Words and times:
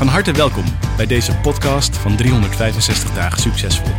Van 0.00 0.08
harte 0.08 0.32
welkom 0.32 0.64
bij 0.96 1.06
deze 1.06 1.36
podcast 1.36 1.96
van 1.96 2.16
365 2.16 3.10
dagen 3.14 3.38
succesvol. 3.38 3.92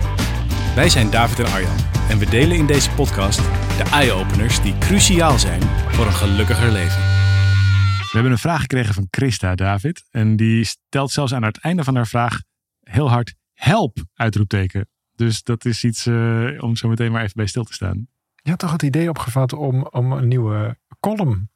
Wij 0.76 0.90
zijn 0.90 1.10
David 1.10 1.40
en 1.40 1.52
Arjan 1.52 1.76
en 2.10 2.18
we 2.18 2.26
delen 2.30 2.58
in 2.58 2.66
deze 2.66 2.92
podcast 2.92 3.38
de 3.78 3.84
eye-openers 3.92 4.62
die 4.62 4.78
cruciaal 4.78 5.40
zijn 5.40 5.62
voor 5.62 6.06
een 6.06 6.14
gelukkiger 6.14 6.72
leven. 6.72 7.00
We 7.00 8.10
hebben 8.12 8.32
een 8.32 8.38
vraag 8.38 8.62
gekregen 8.62 8.94
van 8.94 9.08
Christa, 9.10 9.56
David. 9.56 10.08
En 10.12 10.36
die 10.36 10.64
stelt 10.64 11.12
zelfs 11.12 11.34
aan 11.34 11.44
het 11.44 11.60
einde 11.60 11.84
van 11.84 11.96
haar 11.96 12.08
vraag 12.08 12.42
heel 12.84 13.10
hard 13.10 13.36
help, 13.54 13.98
uitroepteken. 14.14 14.90
Dus 15.16 15.44
dat 15.44 15.66
is 15.66 15.84
iets 15.84 16.06
eh, 16.06 16.48
om 16.58 16.76
zo 16.76 16.88
meteen 16.88 17.12
maar 17.12 17.22
even 17.22 17.36
bij 17.36 17.48
stil 17.48 17.64
te 17.64 17.74
staan. 17.74 18.08
Je 18.36 18.50
had 18.50 18.60
toch 18.60 18.72
het 18.72 18.84
idee 18.84 19.10
opgevat 19.10 19.54
om, 19.54 19.86
om 19.86 20.12
een 20.12 20.28
nieuwe 20.28 20.78
column 21.00 21.50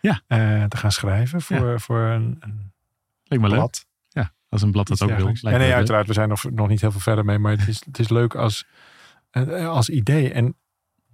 Ja. 0.00 0.22
eh, 0.26 0.64
te 0.64 0.76
gaan 0.76 0.92
schrijven 0.92 1.40
voor, 1.42 1.80
voor 1.80 2.00
een, 2.00 2.36
een 2.40 2.73
Lijkt 3.24 3.44
me 3.44 3.50
leuk. 3.50 3.58
blad. 3.58 3.86
Ja, 4.08 4.32
als 4.48 4.62
een 4.62 4.70
blad 4.70 4.86
dat 4.86 5.00
Iets 5.00 5.10
ook 5.10 5.16
wil. 5.16 5.26
Ja, 5.26 5.32
me 5.42 5.50
nee, 5.50 5.58
leuk. 5.58 5.72
uiteraard. 5.72 6.06
We 6.06 6.12
zijn 6.12 6.28
nog, 6.28 6.50
nog 6.50 6.68
niet 6.68 6.80
heel 6.80 6.90
veel 6.90 7.00
verder 7.00 7.24
mee. 7.24 7.38
Maar 7.38 7.52
het 7.52 7.68
is, 7.68 7.82
het 7.84 7.98
is 7.98 8.08
leuk 8.08 8.34
als, 8.34 8.66
eh, 9.30 9.68
als 9.68 9.88
idee. 9.88 10.32
En 10.32 10.56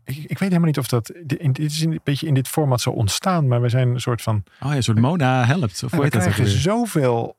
ik, 0.05 0.17
ik 0.17 0.39
weet 0.39 0.49
helemaal 0.49 0.67
niet 0.67 0.79
of 0.79 0.89
dat... 0.89 1.11
In, 1.11 1.53
dit 1.53 1.71
is 1.71 1.81
een 1.81 2.01
beetje 2.05 2.27
in 2.27 2.35
dit 2.35 2.49
format 2.49 2.81
zo 2.81 2.91
ontstaan. 2.91 3.49
Maar 3.49 3.61
we 3.61 3.69
zijn 3.69 3.89
een 3.89 4.01
soort 4.01 4.23
van... 4.23 4.45
Oh 4.61 4.69
ja, 4.69 4.77
een 4.77 4.83
soort 4.83 4.99
Mona 4.99 5.45
helpt. 5.45 5.83
Of 5.85 5.91
we 5.91 6.09
krijgen 6.09 6.47
zoveel... 6.47 7.39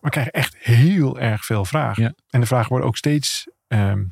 We 0.00 0.08
krijgen 0.08 0.32
echt 0.32 0.56
heel 0.58 1.18
erg 1.18 1.44
veel 1.44 1.64
vragen. 1.64 2.02
Ja. 2.02 2.14
En 2.30 2.40
de 2.40 2.46
vragen 2.46 2.68
worden 2.68 2.88
ook 2.88 2.96
steeds... 2.96 3.48
ehm, 3.66 4.04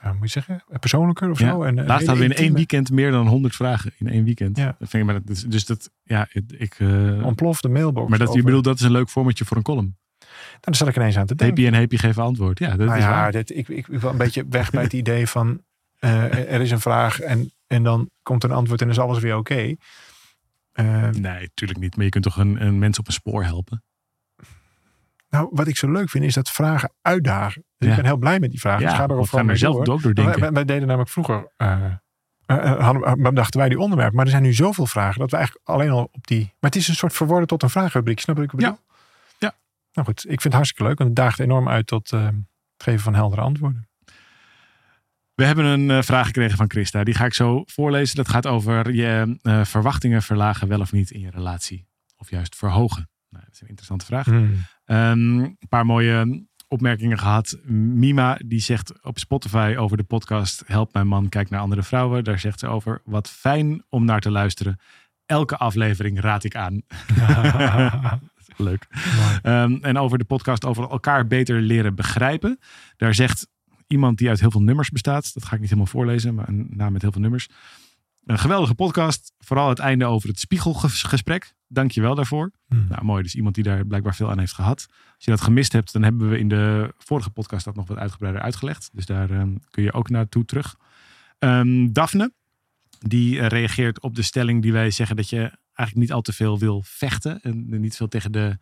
eh, 0.00 0.10
moet 0.12 0.20
je 0.20 0.28
zeggen? 0.28 0.64
Persoonlijker 0.80 1.30
of 1.30 1.38
Ja. 1.38 1.50
zo. 1.50 1.62
En, 1.62 1.74
Laatst 1.74 2.06
hadden 2.06 2.28
we 2.28 2.34
in 2.34 2.40
één 2.40 2.54
weekend 2.54 2.90
meer 2.90 3.10
dan 3.10 3.26
100 3.26 3.54
vragen. 3.56 3.92
In 3.98 4.08
één 4.08 4.24
weekend. 4.24 4.56
Ja. 4.56 4.64
Dat 4.78 4.88
vind 4.88 4.92
ik, 4.92 5.04
maar 5.04 5.20
dat 5.20 5.30
is- 5.36 5.44
dus 5.44 5.66
dat, 5.66 5.90
ja, 6.02 6.28
ik... 6.32 6.44
ik, 6.58 6.74
eh, 6.78 7.24
Ontplofte 7.26 7.68
mailbox. 7.68 8.08
maar 8.10 8.18
dat, 8.18 8.32
je 8.32 8.42
bedoelt, 8.42 8.64
dat 8.64 8.78
is 8.78 8.84
een 8.84 8.90
leuk 8.92 9.08
formatje 9.08 9.44
voor 9.44 9.56
een 9.56 9.62
column. 9.62 9.96
Nou, 10.18 10.60
daar 10.60 10.74
zat 10.74 10.88
ik 10.88 10.96
ineens 10.96 11.16
aan 11.18 11.26
te 11.26 11.34
denken. 11.34 11.66
En 11.66 11.74
heepie 11.74 11.98
geven 11.98 12.22
antwoord. 12.22 12.58
Ja, 12.58 12.68
dat 12.76 12.86
nou 12.86 12.98
is 12.98 13.04
ja, 13.04 13.10
waar. 13.10 13.32
dit, 13.32 13.56
ik, 13.56 13.68
ik 13.68 13.86
wil 13.86 14.10
een 14.10 14.16
beetje 14.16 14.44
weg 14.48 14.70
bij 14.70 14.82
het 14.82 14.92
idee 14.92 15.26
van 15.26 15.62
eh, 15.98 16.52
er 16.52 16.60
is 16.60 16.70
een 16.70 16.80
vraag 16.80 17.20
en, 17.20 17.52
en 17.66 17.82
dan 17.82 18.10
komt 18.22 18.44
een 18.44 18.50
antwoord 18.50 18.82
en 18.82 18.88
is 18.88 18.98
alles 18.98 19.18
weer 19.18 19.36
oké. 19.36 19.54
Nee, 19.54 21.40
natuurlijk 21.40 21.80
niet. 21.80 21.96
Maar 21.96 22.04
je 22.04 22.10
kunt 22.10 22.24
toch 22.24 22.36
een, 22.36 22.66
een 22.66 22.78
mens 22.78 22.98
op 22.98 23.06
een 23.06 23.12
spoor 23.12 23.44
helpen? 23.44 23.82
Nou, 25.30 25.48
wat 25.50 25.66
ik 25.66 25.76
zo 25.76 25.90
leuk 25.90 26.08
vind 26.10 26.24
is 26.24 26.34
dat 26.34 26.50
vragen 26.50 26.92
uitdagen. 27.02 27.64
Dus 27.78 27.88
Ja. 27.88 27.94
ik 27.94 27.96
ben 28.00 28.04
heel 28.10 28.16
blij 28.18 28.40
met 28.40 28.50
die 28.50 28.60
vragen. 28.60 28.80
Dus 28.82 28.90
Ja, 28.90 28.96
ga 28.96 29.08
er 29.08 29.14
ook 29.14 29.26
gaan 29.28 29.48
er 29.48 29.58
zelf 29.58 29.84
door. 29.84 29.94
ook 29.94 30.02
door 30.02 30.14
denken. 30.14 30.40
wij- 30.40 30.52
wij 30.52 30.64
deden 30.64 30.86
namelijk 30.86 31.10
vroeger, 31.10 31.52
eh, 31.56 31.84
eh, 32.46 32.80
hadden, 32.80 33.02
eh, 33.24 33.32
dachten 33.34 33.60
wij 33.60 33.68
die 33.68 33.78
onderwerp. 33.78 34.12
Maar 34.12 34.24
er 34.24 34.30
zijn 34.30 34.42
nu 34.42 34.52
zoveel 34.52 34.86
vragen 34.86 35.18
dat 35.20 35.30
we 35.30 35.36
eigenlijk 35.36 35.68
alleen 35.68 35.90
al 35.90 36.08
op 36.12 36.26
die... 36.26 36.40
Maar 36.44 36.70
het 36.70 36.76
is 36.76 36.88
een 36.88 36.94
soort 36.94 37.12
verworden 37.12 37.46
tot 37.48 37.62
een 37.62 37.70
vragenrubriek. 37.70 38.20
Snap 38.20 38.36
je 38.36 38.42
wat 38.42 38.50
ik 38.52 38.56
bedoel? 38.58 38.72
Ja. 38.72 38.88
Nou 39.92 40.06
goed, 40.06 40.18
ik 40.22 40.28
vind 40.28 40.42
het 40.42 40.52
hartstikke 40.52 40.84
leuk. 40.84 40.98
Want 40.98 41.10
het 41.10 41.18
daagt 41.18 41.38
enorm 41.38 41.68
uit 41.68 41.86
tot 41.86 42.10
het 42.10 42.34
geven 42.76 43.00
van 43.00 43.14
heldere 43.14 43.40
antwoorden. 43.40 43.88
We 45.34 45.44
hebben 45.44 45.64
een 45.64 46.04
vraag 46.04 46.26
gekregen 46.26 46.56
van 46.56 46.70
Christa. 46.70 47.04
Die 47.04 47.14
ga 47.14 47.24
ik 47.24 47.34
zo 47.34 47.62
voorlezen. 47.66 48.16
Dat 48.16 48.28
gaat 48.28 48.46
over 48.46 48.92
je 48.94 49.38
verwachtingen 49.64 50.22
verlagen 50.22 50.68
wel 50.68 50.80
of 50.80 50.92
niet 50.92 51.10
in 51.10 51.20
je 51.20 51.30
relatie. 51.30 51.86
Of 52.16 52.30
juist 52.30 52.56
verhogen. 52.56 53.08
Nou, 53.30 53.44
dat 53.44 53.54
is 53.54 53.60
een 53.60 53.66
interessante 53.68 54.04
vraag. 54.04 54.24
Hmm. 54.24 54.56
Ehm, 54.90 55.38
een 55.38 55.56
paar 55.68 55.86
mooie 55.86 56.46
opmerkingen 56.68 57.18
gehad. 57.18 57.58
Mima 57.64 58.38
die 58.46 58.60
zegt 58.60 59.02
op 59.02 59.18
Spotify 59.18 59.74
over 59.78 59.96
de 59.96 60.02
podcast 60.02 60.62
Help 60.66 60.92
mijn 60.92 61.06
man, 61.06 61.28
kijk 61.28 61.50
naar 61.50 61.60
andere 61.60 61.82
vrouwen. 61.82 62.24
Daar 62.24 62.38
zegt 62.38 62.58
ze 62.58 62.66
over, 62.66 63.02
wat 63.04 63.28
fijn 63.28 63.84
om 63.88 64.04
naar 64.04 64.20
te 64.20 64.30
luisteren. 64.30 64.80
Elke 65.26 65.56
aflevering 65.56 66.20
raad 66.20 66.44
ik 66.44 66.56
aan. 66.56 66.82
Leuk. 68.56 68.86
Ehm, 69.42 69.78
en 69.80 69.98
over 69.98 70.18
de 70.18 70.24
podcast 70.24 70.64
over 70.64 70.90
elkaar 70.90 71.26
beter 71.26 71.60
leren 71.60 71.94
begrijpen. 71.94 72.58
Daar 72.96 73.14
zegt 73.14 73.48
iemand 73.86 74.18
die 74.18 74.28
uit 74.28 74.40
heel 74.40 74.50
veel 74.50 74.62
nummers 74.62 74.90
bestaat. 74.90 75.34
Dat 75.34 75.44
ga 75.44 75.54
ik 75.54 75.60
niet 75.60 75.70
helemaal 75.70 75.92
voorlezen, 75.92 76.34
maar 76.34 76.48
een 76.48 76.66
naam 76.70 76.92
met 76.92 77.02
heel 77.02 77.12
veel 77.12 77.20
nummers. 77.20 77.48
Een 78.24 78.38
geweldige 78.38 78.74
podcast. 78.74 79.32
Vooral 79.38 79.68
het 79.68 79.78
einde 79.78 80.04
over 80.04 80.28
het 80.28 80.38
spiegelgesprek. 80.38 81.54
Dank 81.68 81.90
je 81.90 82.00
wel 82.00 82.14
daarvoor. 82.14 82.50
Hmm. 82.68 82.86
Nou, 82.88 83.04
mooi. 83.04 83.22
Dus 83.22 83.34
iemand 83.34 83.54
die 83.54 83.64
daar 83.64 83.86
blijkbaar 83.86 84.14
veel 84.14 84.30
aan 84.30 84.38
heeft 84.38 84.52
gehad. 84.52 84.86
Als 85.14 85.24
je 85.24 85.30
dat 85.30 85.40
gemist 85.40 85.72
hebt, 85.72 85.92
dan 85.92 86.02
hebben 86.02 86.30
we 86.30 86.38
in 86.38 86.48
de 86.48 86.94
vorige 86.98 87.30
podcast 87.30 87.64
dat 87.64 87.74
nog 87.74 87.88
wat 87.88 87.98
uitgebreider 87.98 88.42
uitgelegd. 88.42 88.90
Dus 88.92 89.06
daar 89.06 89.30
ehm, 89.30 89.54
kun 89.70 89.82
je 89.82 89.92
ook 89.92 90.10
naartoe 90.10 90.44
terug. 90.44 90.76
Ehm 91.38 91.92
Daphne, 91.92 92.32
die 92.98 93.40
eh, 93.40 93.46
reageert 93.46 94.00
op 94.00 94.14
de 94.14 94.22
stelling 94.22 94.62
die 94.62 94.72
wij 94.72 94.90
zeggen 94.90 95.16
dat 95.16 95.28
je 95.28 95.38
eigenlijk 95.38 95.94
niet 95.94 96.12
al 96.12 96.22
te 96.22 96.32
veel 96.32 96.58
wil 96.58 96.82
vechten. 96.84 97.40
En 97.42 97.80
niet 97.80 97.96
veel 97.96 98.08
tegen 98.08 98.32
de, 98.32 98.58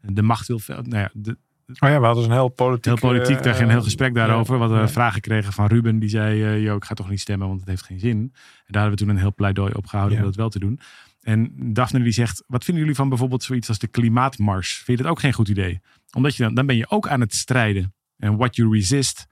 de 0.00 0.22
macht 0.22 0.46
wil. 0.46 0.60
Nou 0.66 0.96
ja, 0.96 1.10
de, 1.12 1.38
Oh 1.78 1.88
ja, 1.88 2.00
we 2.00 2.06
hadden 2.06 2.24
een 2.24 2.30
heel 2.30 2.48
politiek... 2.48 2.84
heel 2.84 2.96
politiek, 3.10 3.42
daar 3.42 3.52
eh, 3.52 3.58
geen 3.58 3.70
heel 3.70 3.82
gesprek 3.82 4.14
daarover. 4.14 4.58
ja, 4.58 4.68
We 4.68 4.74
ja. 4.74 4.88
vragen 4.88 5.12
gekregen 5.14 5.52
van 5.52 5.66
Ruben. 5.66 5.98
Die 5.98 6.08
zei, 6.08 6.42
eh 6.42 6.62
joh, 6.62 6.76
ik 6.76 6.84
ga 6.84 6.94
toch 6.94 7.10
niet 7.10 7.20
stemmen, 7.20 7.48
want 7.48 7.60
het 7.60 7.68
heeft 7.68 7.82
geen 7.82 8.00
zin. 8.00 8.18
En 8.18 8.32
daar 8.66 8.82
hebben 8.82 8.98
we 8.98 9.04
toen 9.04 9.14
een 9.14 9.20
heel 9.20 9.34
pleidooi 9.34 9.72
op 9.72 9.86
gehouden 9.86 10.16
Ja. 10.18 10.22
om 10.24 10.28
dat 10.30 10.38
wel 10.38 10.48
te 10.48 10.58
doen. 10.58 10.80
En 11.20 11.52
Daphne 11.72 12.02
die 12.02 12.12
zegt, 12.12 12.44
wat 12.46 12.64
vinden 12.64 12.82
jullie 12.82 12.98
van 12.98 13.08
bijvoorbeeld 13.08 13.42
zoiets 13.42 13.68
als 13.68 13.78
de 13.78 13.86
klimaatmars? 13.86 14.74
Vind 14.74 14.98
je 14.98 15.04
dat 15.04 15.12
ook 15.12 15.20
geen 15.20 15.32
goed 15.32 15.48
idee? 15.48 15.80
Omdat 16.12 16.36
je 16.36 16.42
dan, 16.42 16.54
dan 16.54 16.66
ben 16.66 16.76
je 16.76 16.90
ook 16.90 17.08
aan 17.08 17.20
het 17.20 17.34
strijden. 17.34 17.94
En 18.18 18.36
what 18.36 18.56
you 18.56 18.72
resist, 18.74 19.26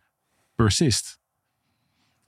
persist. 0.55 1.19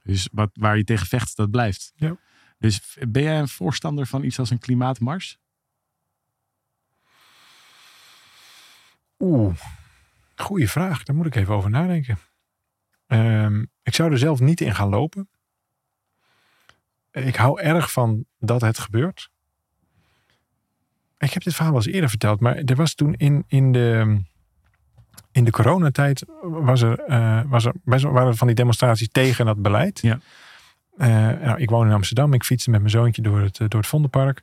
Dus 0.03 0.29
wat, 0.33 0.51
waar 0.53 0.77
je 0.77 0.85
tegen 0.85 1.07
vecht, 1.07 1.37
dat 1.37 1.51
blijft. 1.51 1.93
Ja. 1.97 2.17
Dus 2.59 2.97
ben 3.09 3.23
jij 3.23 3.39
een 3.39 3.49
voorstander 3.49 4.07
van 4.07 4.25
iets 4.25 4.39
als 4.39 4.51
een 4.51 4.59
klimaatmars? 4.59 5.39
Oeh, 9.19 9.55
goede 10.43 10.69
vraag. 10.69 11.03
Daar 11.03 11.17
moet 11.17 11.27
ik 11.27 11.35
even 11.35 11.55
over 11.55 11.71
nadenken. 11.71 12.19
Ehm, 13.07 13.65
ik 13.83 13.95
zou 13.95 14.13
er 14.13 14.19
zelf 14.19 14.41
niet 14.41 14.61
in 14.61 14.75
gaan 14.75 14.89
lopen. 14.89 15.29
Ik 17.11 17.37
hou 17.37 17.61
erg 17.61 17.93
van 17.93 18.25
dat 18.39 18.61
het 18.61 18.79
gebeurt. 18.79 19.31
Ik 21.19 21.33
heb 21.33 21.43
dit 21.43 21.55
verhaal 21.55 21.73
wel 21.73 21.83
eens 21.83 21.93
eerder 21.93 22.09
verteld, 22.09 22.41
maar 22.41 22.57
er 22.57 22.77
was 22.77 22.95
toen 22.95 23.15
in, 23.15 23.45
in 23.47 23.73
de, 23.73 24.21
in 25.33 25.45
de 25.45 25.51
coronatijd 25.51 26.25
was 26.43 26.83
er, 26.83 26.99
eh, 26.99 27.41
was 27.47 27.65
er, 27.65 27.75
waren 27.85 28.29
er 28.29 28.37
van 28.37 28.47
die 28.47 28.57
demonstraties 28.57 29.09
tegen 29.09 29.47
dat 29.47 29.63
beleid. 29.63 30.01
Ja. 30.01 30.19
Eh, 30.97 31.09
nou, 31.41 31.61
ik 31.61 31.71
woon 31.71 31.87
in 31.87 31.93
Amsterdam. 31.93 32.33
Ik 32.33 32.45
fietste 32.45 32.71
met 32.71 32.81
mijn 32.81 32.93
zoontje 32.93 33.23
door 33.23 33.41
het, 33.41 33.61
eh, 33.61 33.69
door 33.69 33.81
het 33.81 33.89
Vondelpark. 33.89 34.43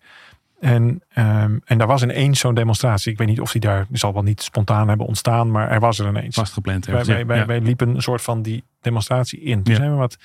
En, 0.60 1.02
ehm, 1.10 1.58
en 1.66 1.78
daar 1.78 1.88
was 1.88 2.04
ineens 2.04 2.40
zo'n 2.40 2.54
demonstratie. 2.56 3.12
Ik 3.12 3.18
weet 3.18 3.28
niet 3.28 3.42
of 3.42 3.52
die 3.52 3.62
daar, 3.62 3.86
die 3.90 3.98
zal 3.98 4.14
wel 4.14 4.24
niet 4.24 4.42
spontaan 4.42 4.88
hebben 4.88 5.06
ontstaan, 5.08 5.52
maar 5.52 5.70
er 5.70 5.80
was 5.80 6.00
er 6.00 6.08
ineens. 6.08 6.36
Wij, 6.36 6.96
ergens. 6.96 7.08
wij, 7.08 7.26
wij, 7.26 7.38
ja. 7.38 7.46
wij 7.46 7.62
liepen 7.62 7.96
een 7.96 8.02
soort 8.02 8.22
van 8.22 8.42
die 8.42 8.64
demonstratie 8.82 9.40
in. 9.42 9.64
Toen 9.64 9.74
Ja. 9.74 9.80
zijn 9.80 9.92
we 9.92 9.98
wat 9.98 10.18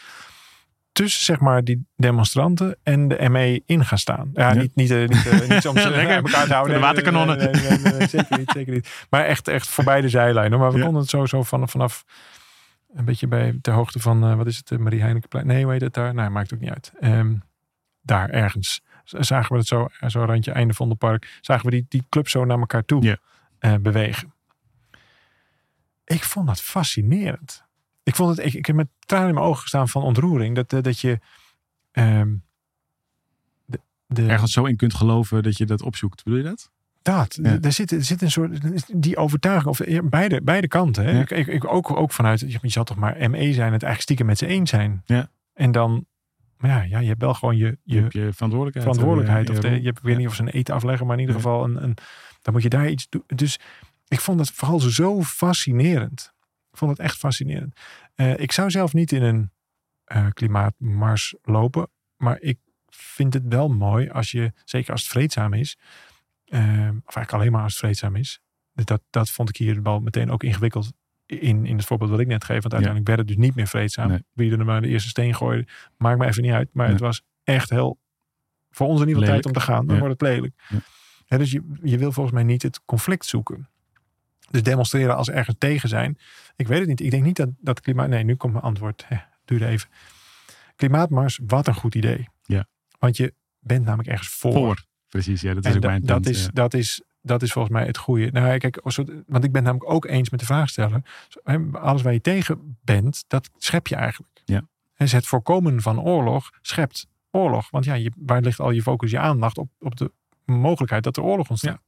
tussen 0.92 1.24
zeg 1.24 1.40
maar 1.40 1.64
die 1.64 1.86
demonstranten 1.96 2.76
en 2.82 3.08
de 3.08 3.28
ME 3.28 3.62
in 3.66 3.84
gaan 3.84 3.98
staan. 3.98 4.30
Ja, 4.34 4.48
Ja. 4.52 4.60
niet, 4.60 4.74
niet, 4.74 4.90
eh, 4.90 4.98
niet, 4.98 5.26
eh, 5.26 5.48
niet 5.48 5.66
om 5.68 5.78
ze 5.84 5.90
Lekker. 5.90 6.16
elkaar 6.16 6.46
te 6.46 6.52
houden. 6.52 6.74
De 6.74 6.80
waterkanonnen. 6.80 7.36
Nee, 7.38 7.78
nee, 7.78 8.06
zeker 8.08 8.38
niet, 8.38 8.50
zeker 8.50 8.72
niet. 8.72 9.06
Maar 9.10 9.25
echt, 9.25 9.48
echt 9.48 9.69
voorbij 9.69 10.00
de 10.00 10.08
zijlijn. 10.08 10.50
hoor. 10.52 10.60
Maar 10.60 10.72
we 10.72 10.80
konden 10.80 11.02
het 11.02 11.48
van, 11.48 11.69
vanaf 11.69 12.04
een 12.94 13.04
beetje 13.04 13.26
bij 13.26 13.58
ter 13.62 13.72
hoogte 13.72 13.98
van, 14.00 14.25
eh, 14.25 14.34
wat 14.34 14.46
is 14.46 14.56
het, 14.64 14.78
Marie 14.78 15.00
Heinekenplein? 15.00 15.46
Nee, 15.46 15.62
hoe 15.62 15.72
heet 15.72 15.80
het 15.80 15.94
daar? 15.94 16.14
Nee, 16.14 16.28
maakt 16.28 16.54
ook 16.54 16.60
niet 16.60 16.70
uit. 16.70 16.92
Ehm, 17.00 17.34
daar 18.02 18.30
ergens 18.30 18.82
zagen 19.04 19.52
we 19.52 19.58
het 19.58 19.66
zo, 19.66 19.88
eh, 20.00 20.08
zo 20.08 20.24
randje 20.24 20.52
einde 20.52 20.74
van 20.74 20.88
de 20.88 20.94
park, 20.94 21.38
zagen 21.40 21.64
we 21.64 21.70
die, 21.70 21.86
die 21.88 22.04
club 22.08 22.28
zo 22.28 22.44
naar 22.44 22.58
elkaar 22.58 22.84
toe 22.84 23.18
eh, 23.58 23.74
bewegen. 23.74 24.32
Ik 26.04 26.22
vond 26.24 26.46
dat 26.46 26.60
fascinerend. 26.60 27.64
Ik 28.02 28.14
vond 28.14 28.36
het, 28.36 28.46
ik, 28.46 28.54
ik 28.54 28.66
heb 28.66 28.76
met 28.76 28.88
tranen 29.06 29.28
in 29.28 29.34
mijn 29.34 29.46
ogen 29.46 29.60
gestaan 29.60 29.88
van 29.88 30.02
ontroering. 30.02 30.54
Dat, 30.54 30.72
eh, 30.72 30.82
dat 30.82 31.00
je 31.00 31.20
ehm, 31.92 32.34
de, 33.64 33.80
de, 34.06 34.26
Ergens 34.26 34.52
zo 34.52 34.64
in 34.64 34.76
kunt 34.76 34.94
geloven 34.94 35.42
dat 35.42 35.56
je 35.56 35.66
dat 35.66 35.82
opzoekt. 35.82 36.24
Bedoel 36.24 36.38
je 36.38 36.44
dat? 36.44 36.70
dat, 37.02 37.38
Ja. 37.42 37.58
er, 37.60 37.72
zit, 37.72 37.92
er 37.92 38.04
zit 38.04 38.22
een 38.22 38.30
soort, 38.30 38.60
die 39.02 39.16
overtuiging, 39.16 39.70
of 39.70 39.86
ja, 39.86 40.02
beide, 40.02 40.42
beide 40.42 40.68
kanten. 40.68 41.04
Hè? 41.04 41.10
Ja. 41.10 41.20
Ik, 41.28 41.46
ik, 41.46 41.72
ook, 41.72 41.96
ook 41.96 42.12
vanuit, 42.12 42.40
je 42.40 42.58
zal 42.62 42.84
toch 42.84 42.96
maar 42.96 43.30
ME 43.30 43.52
zijn, 43.52 43.72
het 43.72 43.82
eigenlijk 43.82 44.00
stiekem 44.00 44.26
met 44.26 44.38
z'n 44.38 44.44
één 44.44 44.66
zijn. 44.66 45.02
Ja. 45.06 45.30
En 45.52 45.72
dan, 45.72 46.06
maar 46.64 46.72
ja, 46.76 46.82
ja, 46.82 46.99
je 46.99 47.08
hebt 47.08 47.20
wel 47.20 47.34
gewoon 47.34 47.56
je, 47.56 47.64
Je 47.64 47.78
je 47.94 48.00
hebt 48.00 48.12
je 48.12 48.32
verantwoordelijkheid. 48.32 48.84
verantwoordelijkheid. 48.96 49.49
eh, 49.49 49.55
Of 49.55 49.61
de, 49.61 49.69
je 49.69 49.87
hebt, 49.87 49.99
ik 49.99 50.05
weet 50.05 50.16
niet 50.16 50.26
of 50.26 50.34
ze 50.34 50.43
een 50.43 50.49
eten 50.49 50.75
afleggen, 50.75 51.06
maar 51.06 51.14
in 51.14 51.20
ieder 51.20 51.37
geval 51.37 51.64
een, 51.64 51.82
een, 51.82 51.96
Dan 52.43 52.52
moet 52.55 52.62
je 52.62 52.69
daar 52.69 52.88
iets 52.88 53.06
doen. 53.08 53.22
Dus 53.26 53.58
ik 54.08 54.20
vond 54.20 54.40
het 54.40 54.50
vooral 54.50 54.81
zo 54.81 55.22
fascinerend. 55.22 56.32
Ik 56.70 56.78
vond 56.78 56.90
het 56.90 57.00
echt 57.00 57.16
fascinerend. 57.19 57.81
Eh, 58.14 58.38
ik 58.38 58.52
zou 58.52 58.70
zelf 58.70 58.93
niet 58.93 59.12
in 59.12 59.22
een 59.22 59.50
eh, 60.05 60.26
klimaatmars 60.32 61.34
lopen. 61.43 61.88
Maar 62.16 62.40
ik 62.40 62.58
vind 62.88 63.34
het 63.34 63.43
wel 63.49 63.69
mooi 63.69 64.11
als 64.11 64.31
je, 64.31 64.52
zeker 64.64 64.93
als 64.93 65.02
het 65.02 65.11
vreedzaam 65.11 65.52
is. 65.52 65.76
eh, 66.44 66.61
of 66.61 67.14
eigenlijk 67.16 67.32
alleen 67.32 67.52
maar 67.52 67.62
als 67.62 67.72
het 67.72 67.81
vreedzaam 67.81 68.16
is. 68.16 68.40
Dat, 68.72 69.02
dat 69.11 69.31
vond 69.31 69.49
ik 69.49 69.56
hier 69.56 69.82
wel 69.82 70.00
meteen 70.00 70.31
ook 70.31 70.43
ingewikkeld 70.43 70.93
in, 71.26 71.67
in 71.67 71.76
het 71.76 71.87
voorbeeld 71.87 72.11
wat 72.11 72.21
ik 72.21 72.26
net 72.26 72.44
geef. 72.44 72.61
Want 72.62 72.73
uiteindelijk 72.75 73.06
werd 73.06 73.19
het 73.19 73.29
dus 73.29 73.47
niet 73.47 73.55
meer 73.55 73.67
vreedzaam. 73.67 74.09
Nee. 74.09 74.25
Wie 74.32 74.53
er 74.53 74.65
maar 74.65 74.81
de 74.81 74.88
eerste 74.88 75.09
steen 75.09 75.35
gooide, 75.35 75.67
maakt 75.97 76.19
me 76.19 76.26
even 76.26 76.43
niet 76.43 76.53
uit. 76.53 76.69
Maar 76.73 76.85
Nee. 76.85 76.94
het 76.94 77.05
was 77.05 77.23
echt 77.44 77.71
heel, 77.71 77.99
voor 78.71 78.87
ons 78.87 79.00
in 79.00 79.09
ieder 79.09 79.23
geval 79.23 79.35
tijd 79.41 79.47
om 79.47 79.53
te 79.61 79.67
gaan. 79.67 79.87
Dan 79.87 79.99
wordt 79.99 80.21
het 80.21 80.31
lelijk. 80.31 80.55
Dus 81.29 81.50
je, 81.50 81.62
je 81.82 81.99
wil 81.99 82.12
volgens 82.12 82.35
mij 82.35 82.44
niet 82.44 82.62
het 82.62 82.81
conflict 82.85 83.25
zoeken. 83.26 83.69
Dus 84.50 84.62
demonstreren 84.62 85.17
als 85.17 85.31
ergens 85.31 85.56
tegen 85.59 85.88
zijn. 85.88 86.19
Ik 86.56 86.67
weet 86.69 86.79
het 86.79 86.88
niet. 86.88 87.00
Ik 87.00 87.11
denk 87.11 87.23
niet 87.25 87.37
dat, 87.37 87.49
dat 87.61 87.81
klimaat... 87.81 88.09
Nee, 88.09 88.25
nu 88.25 88.35
komt 88.37 88.53
mijn 88.53 88.65
antwoord. 88.65 89.05
Hè, 89.09 89.17
duurde 89.44 89.67
even. 89.67 89.88
Klimaatmars, 90.76 91.41
wat 91.47 91.67
een 91.67 91.75
goed 91.75 91.94
idee. 91.94 92.29
Ja. 92.43 92.67
Want 92.99 93.17
je 93.17 93.35
bent 93.59 93.85
namelijk 93.85 94.09
ergens 94.09 94.29
voor. 94.29 94.53
Voor. 94.53 94.85
Precies, 95.09 95.41
ja, 95.41 95.55
dat 95.55 95.65
is 95.65 95.71
En 95.71 95.76
ook 95.76 95.82
da- 95.82 95.88
mijn 95.88 96.03
dat, 96.03 96.26
is, 96.26 96.44
ja. 96.44 96.50
dat, 96.53 96.75
is, 96.75 97.03
dat 97.26 97.43
is 97.43 97.53
volgens 97.53 97.75
mij 97.75 97.87
het 97.87 97.99
goede. 97.99 98.31
Nou, 98.31 98.59
kijk, 98.59 98.81
want 99.26 99.44
ik 99.44 99.53
ben 99.53 99.62
namelijk 99.62 99.91
ook 99.91 100.05
eens 100.05 100.31
met 100.31 100.41
de 100.41 100.47
vraagsteller. 100.47 101.03
Alles 101.73 102.03
waar 102.03 102.12
je 102.12 102.21
tegen 102.21 102.79
bent, 102.82 103.25
dat 103.26 103.50
schep 103.56 103.87
je 103.87 103.94
eigenlijk. 103.94 104.43
Ja. 104.44 104.62
En 104.94 105.09
het 105.11 105.26
voorkomen 105.26 105.82
van 105.82 106.00
oorlog 106.00 106.50
schept 106.61 107.06
oorlog. 107.31 107.71
Want 107.71 107.85
ja, 107.85 107.94
je, 107.94 108.12
waar 108.17 108.41
ligt 108.41 108.61
al 108.61 108.71
je 108.71 108.82
focus, 108.82 109.11
je 109.11 109.19
aandacht 109.19 109.59
op, 109.59 109.69
op 109.79 109.97
de 109.97 110.12
mogelijkheid 110.44 111.05
dat 111.05 111.17
er 111.17 111.23
oorlog 111.23 111.50
ontstaat. 111.50 111.82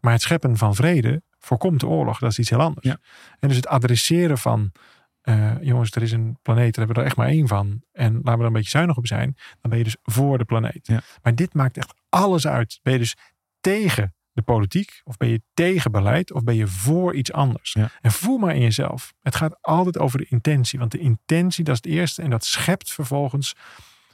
Maar 0.00 0.12
het 0.12 0.22
scheppen 0.22 0.56
van 0.56 0.74
vrede 0.74 1.22
voorkomt 1.38 1.80
de 1.80 1.86
oorlog. 1.86 2.18
Dat 2.18 2.30
is 2.30 2.38
iets 2.38 2.50
heel 2.50 2.60
anders. 2.60 2.86
Ja. 2.86 2.98
En 3.40 3.48
dus 3.48 3.56
het 3.56 3.66
adresseren 3.66 4.38
van, 4.38 4.72
eh, 5.20 5.62
jongens, 5.62 5.90
er 5.90 6.02
is 6.02 6.12
een 6.12 6.38
planeet, 6.42 6.74
daar 6.74 6.86
hebben 6.86 6.94
we 6.94 7.00
er 7.00 7.06
echt 7.06 7.16
maar 7.16 7.28
één 7.28 7.48
van. 7.48 7.82
En 7.92 8.12
laten 8.14 8.32
we 8.32 8.38
er 8.38 8.46
een 8.46 8.52
beetje 8.52 8.70
zuinig 8.70 8.96
op 8.96 9.06
zijn. 9.06 9.36
Dan 9.60 9.70
ben 9.70 9.78
je 9.78 9.84
dus 9.84 9.96
voor 10.02 10.38
de 10.38 10.44
planeet. 10.44 10.86
Ja. 10.86 11.00
Maar 11.22 11.34
dit 11.34 11.54
maakt 11.54 11.76
echt 11.76 11.94
alles 12.08 12.46
uit. 12.46 12.80
Ben 12.82 12.92
je 12.92 12.98
dus 12.98 13.16
tegen 13.60 14.14
de 14.34 14.42
politiek? 14.42 15.00
Of 15.04 15.16
ben 15.16 15.28
je 15.28 15.42
tegen 15.54 15.92
beleid? 15.92 16.32
Of 16.32 16.44
ben 16.44 16.54
je 16.54 16.66
voor 16.66 17.14
iets 17.14 17.32
anders? 17.32 17.72
Ja. 17.72 17.90
En 18.00 18.12
voel 18.12 18.38
maar 18.38 18.54
in 18.54 18.60
jezelf. 18.60 19.14
Het 19.22 19.34
gaat 19.34 19.62
altijd 19.62 19.98
over 19.98 20.18
de 20.18 20.26
intentie. 20.28 20.78
Want 20.78 20.90
de 20.90 20.98
intentie, 20.98 21.64
dat 21.64 21.74
is 21.74 21.90
het 21.90 21.98
eerste. 21.98 22.22
En 22.22 22.30
dat 22.30 22.44
schept 22.44 22.92
vervolgens 22.92 23.54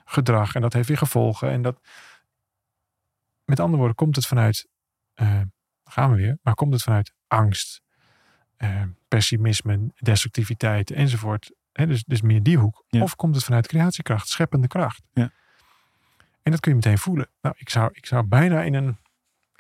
gedrag. 0.05 0.55
En 0.55 0.61
dat 0.61 0.73
heeft 0.73 0.89
weer 0.89 0.97
gevolgen. 0.97 1.51
En 1.51 1.63
dat, 1.63 1.81
met 3.45 3.61
andere 3.61 3.79
woorden, 3.79 3.97
komt 3.97 4.17
het 4.17 4.27
vanuit, 4.27 4.69
eh, 5.15 5.41
gaan 5.85 6.11
we 6.11 6.17
weer, 6.17 6.39
maar 6.43 6.55
komt 6.55 6.73
het 6.73 6.83
vanuit 6.83 7.13
angst, 7.27 7.83
eh, 8.57 8.83
pessimisme, 9.09 9.93
destructiviteit 9.99 10.91
enzovoort. 10.91 11.53
Hè, 11.73 11.87
dus, 11.87 12.05
dus 12.05 12.23
meer 12.23 12.43
die 12.43 12.59
hoek. 12.59 12.85
Ja. 12.89 13.03
Of 13.03 13.17
komt 13.17 13.35
het 13.35 13.45
vanuit 13.45 13.67
creatiekracht, 13.67 14.29
scheppende 14.29 14.67
kracht. 14.67 15.03
Ja. 15.13 15.33
En 16.43 16.51
dat 16.51 16.61
kun 16.61 16.71
je 16.71 16.77
meteen 16.77 16.99
voelen. 16.99 17.29
Nou, 17.41 17.55
ik 17.59 17.69
zou, 17.69 17.91
ik 17.93 18.07
zou 18.07 18.27
bijna 18.27 18.63
in 18.63 18.75
een 18.75 18.97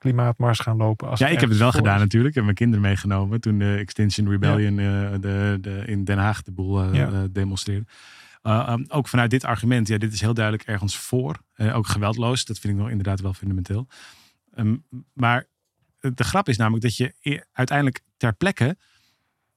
klimaatmars 0.00 0.58
gaan 0.58 0.76
lopen. 0.76 1.08
Als 1.08 1.18
Ja, 1.18 1.26
ik 1.26 1.40
heb 1.40 1.48
het 1.48 1.58
wel 1.58 1.72
gedaan 1.72 1.94
is. 1.94 2.00
natuurlijk. 2.00 2.28
Ik 2.28 2.34
heb 2.34 2.44
mijn 2.44 2.56
kinderen 2.56 2.84
meegenomen 2.84 3.40
toen 3.40 3.58
de 3.58 3.76
Extinction 3.76 4.28
Rebellion 4.30 4.78
eh, 4.78 5.10
de, 5.20 5.58
de, 5.60 5.82
in 5.86 6.04
Den 6.04 6.18
Haag 6.18 6.42
de 6.42 6.52
boel 6.52 6.82
eh, 6.82 6.94
Ja. 6.94 7.08
eh, 7.08 7.18
demonstreerde. 7.30 7.86
Uh, 8.42 8.68
um, 8.70 8.84
ook 8.88 9.08
vanuit 9.08 9.30
dit 9.30 9.44
argument, 9.44 9.88
ja, 9.88 9.98
dit 9.98 10.12
is 10.12 10.20
heel 10.20 10.34
duidelijk 10.34 10.68
ergens 10.68 10.96
voor. 10.96 11.36
Ook 11.56 11.86
geweldloos, 11.86 12.44
dat 12.44 12.58
vind 12.58 12.74
ik 12.74 12.80
nog 12.80 12.90
inderdaad 12.90 13.20
wel 13.20 13.34
fundamenteel. 13.34 13.86
Um, 14.56 14.84
maar 15.12 15.44
de 16.00 16.24
grap 16.24 16.48
is 16.48 16.56
namelijk 16.56 16.82
dat 16.82 16.96
je 16.96 17.44
uiteindelijk 17.52 18.00
ter 18.16 18.32
plekke. 18.32 18.76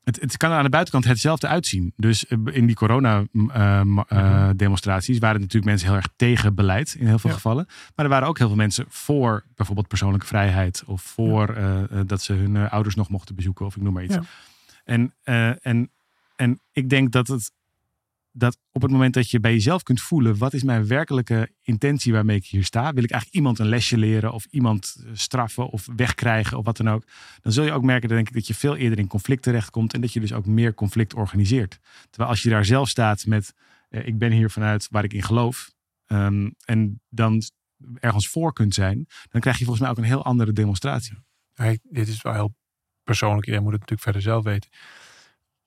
Het, 0.04 0.22
het 0.22 0.38
kan 0.38 0.52
aan 0.52 0.64
de 0.64 0.70
buitenkant 0.70 1.06
hetzelfde 1.06 1.48
uitzien. 1.48 1.94
Dus 1.96 2.26
uh, 2.30 2.40
in 2.56 2.66
die 2.66 2.76
corona-demonstraties 2.76 5.20
waren 5.20 5.40
natuurlijk 5.40 5.66
mensen 5.66 5.88
heel 5.88 5.98
erg 5.98 6.08
tegen 6.16 6.56
beleid 6.56 6.96
in 7.00 7.08
heel 7.08 7.20
veel 7.20 7.30
Ja. 7.30 7.36
gevallen. 7.36 7.66
Maar 7.96 8.06
er 8.06 8.12
waren 8.12 8.28
ook 8.28 8.38
heel 8.38 8.48
veel 8.48 8.56
mensen 8.56 8.86
voor 8.88 9.44
bijvoorbeeld 9.56 9.88
persoonlijke 9.88 10.26
vrijheid. 10.28 10.84
Of 10.86 11.02
voor 11.02 11.58
uh, 11.58 11.82
dat 12.06 12.22
ze 12.22 12.34
hun 12.34 12.70
ouders 12.70 12.96
nog 12.96 13.10
mochten 13.10 13.36
bezoeken, 13.36 13.66
of 13.66 13.76
ik 13.76 13.82
noem 13.82 13.94
maar 13.94 14.04
iets. 14.04 14.16
Ja. 14.16 14.22
En, 14.84 15.14
en, 15.62 15.92
en 16.36 16.60
ik 16.72 16.90
denk 16.90 17.12
dat 17.12 17.28
het 17.28 17.52
dat 18.36 18.58
op 18.72 18.82
het 18.82 18.92
moment 18.92 19.14
dat 19.14 19.30
je 19.30 19.40
bij 19.40 19.52
jezelf 19.52 19.84
kunt 19.84 20.02
voelen, 20.02 20.38
wat 20.38 20.54
is 20.54 20.64
mijn 20.64 20.88
werkelijke 20.88 21.52
intentie 21.62 22.14
waarmee 22.14 22.38
ik 22.38 22.46
hier 22.46 22.64
sta? 22.64 22.94
Wil 22.94 23.04
ik 23.04 23.12
eigenlijk 23.12 23.34
iemand 23.34 23.60
een 23.60 23.68
lesje 23.68 23.98
leren 23.98 24.34
of 24.34 24.46
iemand 24.46 24.96
eh, 24.98 25.10
straffen 25.14 25.70
of 25.70 25.88
wegkrijgen 25.96 26.58
of 26.58 26.66
wat 26.66 26.78
dan 26.78 26.90
ook? 26.90 27.04
Dan 27.42 27.52
zul 27.52 27.64
je 27.64 27.72
ook 27.72 27.84
merken, 27.84 28.10
denk 28.10 28.28
ik, 28.28 28.34
dat 28.34 28.48
je 28.48 28.54
veel 28.54 28.76
eerder 28.76 29.00
in 29.00 29.08
conflict 29.08 29.44
terechtkomt 29.44 29.94
en 29.94 30.02
dat 30.02 30.14
je 30.14 30.20
dus 30.20 30.34
ook 30.34 30.46
meer 30.46 30.74
conflict 30.74 31.14
organiseert. 31.14 31.80
Terwijl 32.10 32.30
als 32.30 32.44
je 32.44 32.50
daar 32.50 32.66
zelf 32.66 32.90
staat 32.90 33.26
met, 33.26 33.54
eh, 33.90 34.08
ik 34.08 34.18
ben 34.18 34.32
hier 34.32 34.50
vanuit 34.50 34.88
waar 34.90 35.04
ik 35.04 35.14
in 35.14 35.24
geloof 35.24 35.72
um, 36.08 36.56
en 36.66 37.02
dan 37.10 37.42
ergens 38.00 38.28
voor 38.28 38.54
kunt 38.54 38.74
zijn, 38.74 39.08
dan 39.30 39.42
krijg 39.42 39.58
je 39.58 39.66
volgens 39.66 39.84
mij 39.84 39.92
ook 39.92 39.98
een 39.98 40.12
heel 40.12 40.26
andere 40.26 40.54
demonstratie. 40.54 41.18
Dit 41.82 42.08
is 42.08 42.22
wel 42.22 42.34
heel 42.34 42.56
persoonlijk, 43.04 43.46
jij 43.46 43.60
moet 43.60 43.72
het 43.72 43.80
natuurlijk 43.80 44.02
verder 44.02 44.22
zelf 44.22 44.44
weten 44.44 44.70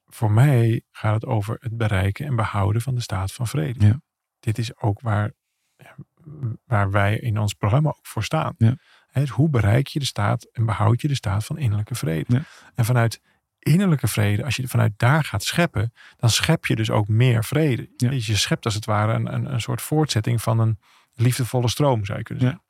voor 0.06 0.30
mij 0.30 0.82
gaat 0.90 1.14
het 1.14 1.26
over 1.26 1.56
het 1.60 1.76
bereiken 1.76 2.26
en 2.26 2.36
behouden 2.36 2.82
van 2.82 2.94
de 2.94 3.00
staat 3.00 3.32
van 3.32 3.46
vrede. 3.46 3.86
Ja. 3.86 4.00
Dit 4.40 4.58
is 4.58 4.76
ook 4.76 5.00
waar, 5.00 5.32
waar 6.64 6.90
wij 6.90 7.18
in 7.18 7.38
ons 7.38 7.54
programma 7.54 7.88
ook 7.88 8.06
voor 8.06 8.24
staan. 8.24 8.54
Ja. 8.58 8.76
He, 9.06 9.26
hoe 9.26 9.48
bereik 9.48 9.86
je 9.86 9.98
de 9.98 10.04
staat 10.04 10.44
en 10.52 10.66
behoud 10.66 11.00
je 11.00 11.08
de 11.08 11.14
staat 11.14 11.44
van 11.44 11.58
innerlijke 11.58 11.94
vrede? 11.94 12.34
Ja. 12.34 12.42
En 12.74 12.84
vanuit 12.84 13.20
innerlijke 13.58 14.08
vrede, 14.08 14.44
als 14.44 14.56
je 14.56 14.68
vanuit 14.68 14.92
daar 14.96 15.24
gaat 15.24 15.42
scheppen, 15.42 15.92
dan 16.16 16.30
schep 16.30 16.66
je 16.66 16.76
dus 16.76 16.90
ook 16.90 17.08
meer 17.08 17.44
vrede. 17.44 17.90
Ja. 17.96 18.10
Je 18.10 18.36
schept 18.36 18.64
als 18.64 18.74
het 18.74 18.84
ware 18.84 19.12
een, 19.12 19.34
een, 19.34 19.52
een 19.52 19.60
soort 19.60 19.82
voortzetting 19.82 20.42
van 20.42 20.58
een 20.58 20.78
liefdevolle 21.14 21.68
stroom, 21.68 22.04
zou 22.04 22.18
je 22.18 22.24
kunnen 22.24 22.44
zeggen. 22.44 22.64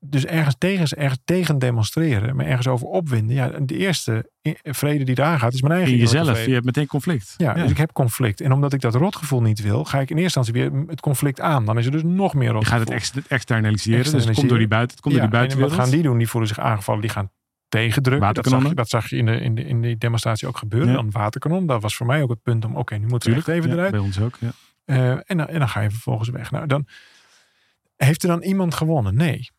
Dus 0.00 0.26
ergens 0.26 0.54
tegen, 0.58 0.98
ergens 0.98 1.20
tegen 1.24 1.58
demonstreren, 1.58 2.36
maar 2.36 2.46
ergens 2.46 2.66
over 2.68 2.86
opwinden. 2.86 3.36
Ja, 3.36 3.48
de 3.62 3.76
eerste 3.76 4.30
vrede 4.62 5.04
die 5.04 5.14
daar 5.14 5.38
gaat, 5.38 5.52
is 5.52 5.62
mijn 5.62 5.74
eigen. 5.74 5.92
In 5.92 5.98
jezelf, 5.98 6.44
je 6.44 6.52
hebt 6.52 6.64
meteen 6.64 6.86
conflict. 6.86 7.34
Ja, 7.36 7.56
ja, 7.56 7.62
dus 7.62 7.70
ik 7.70 7.76
heb 7.76 7.92
conflict. 7.92 8.40
En 8.40 8.52
omdat 8.52 8.72
ik 8.72 8.80
dat 8.80 8.94
rotgevoel 8.94 9.42
niet 9.42 9.60
wil, 9.60 9.84
ga 9.84 10.00
ik 10.00 10.10
in 10.10 10.16
eerste 10.16 10.38
instantie 10.38 10.70
weer 10.70 10.86
het 10.88 11.00
conflict 11.00 11.40
aan. 11.40 11.64
Dan 11.64 11.78
is 11.78 11.86
er 11.86 11.92
dus 11.92 12.02
nog 12.02 12.34
meer 12.34 12.50
rotgevoel. 12.50 12.78
Je 12.80 12.86
gaat 12.86 12.94
het 12.94 13.16
ex 13.16 13.28
externaliseren, 13.28 14.12
dus 14.12 14.24
het 14.24 14.34
komt 14.34 14.48
door 14.48 14.58
die 14.58 14.68
buiten, 14.68 14.96
het 14.96 15.00
komt 15.00 15.14
ja, 15.14 15.20
door 15.20 15.30
die 15.30 15.38
buitenwereld. 15.38 15.72
En 15.72 15.78
wat 15.78 15.88
gaan 15.88 15.96
die 15.96 16.08
doen? 16.08 16.18
Die 16.18 16.28
voelen 16.28 16.48
zich 16.48 16.58
aangevallen, 16.58 17.00
die 17.00 17.10
gaan 17.10 17.30
tegendrukken. 17.68 18.34
Dat 18.34 18.46
zag, 18.46 18.68
je, 18.68 18.74
dat 18.74 18.88
zag 18.88 19.10
je 19.10 19.16
in 19.16 19.26
de, 19.26 19.40
in 19.40 19.54
de, 19.54 19.64
in 19.64 19.82
de 19.82 19.98
demonstratie 19.98 20.48
ook 20.48 20.56
gebeuren. 20.56 20.88
Ja. 20.88 20.94
Dan 20.94 21.10
waterkanon. 21.10 21.66
Dat 21.66 21.82
was 21.82 21.96
voor 21.96 22.06
mij 22.06 22.22
ook 22.22 22.30
het 22.30 22.42
punt 22.42 22.64
om, 22.64 22.70
oké, 22.70 22.80
okay, 22.80 22.98
nu 22.98 23.06
moeten 23.06 23.30
we 23.30 23.36
echt 23.36 23.48
even 23.48 23.68
ja, 23.68 23.74
eruit. 23.74 23.90
Bij 23.90 24.00
ons 24.00 24.20
ook, 24.20 24.36
ja. 24.40 24.50
Uh, 24.86 25.10
en, 25.10 25.36
dan, 25.36 25.48
en 25.48 25.58
dan 25.58 25.68
ga 25.68 25.80
je 25.80 25.90
vervolgens 25.90 26.28
weg. 26.28 26.50
Nou, 26.50 26.66
dan 26.66 26.86
heeft 28.04 28.22
er 28.22 28.28
dan 28.28 28.42
iemand 28.42 28.74
gewonnen? 28.74 29.14
Nee. 29.14 29.50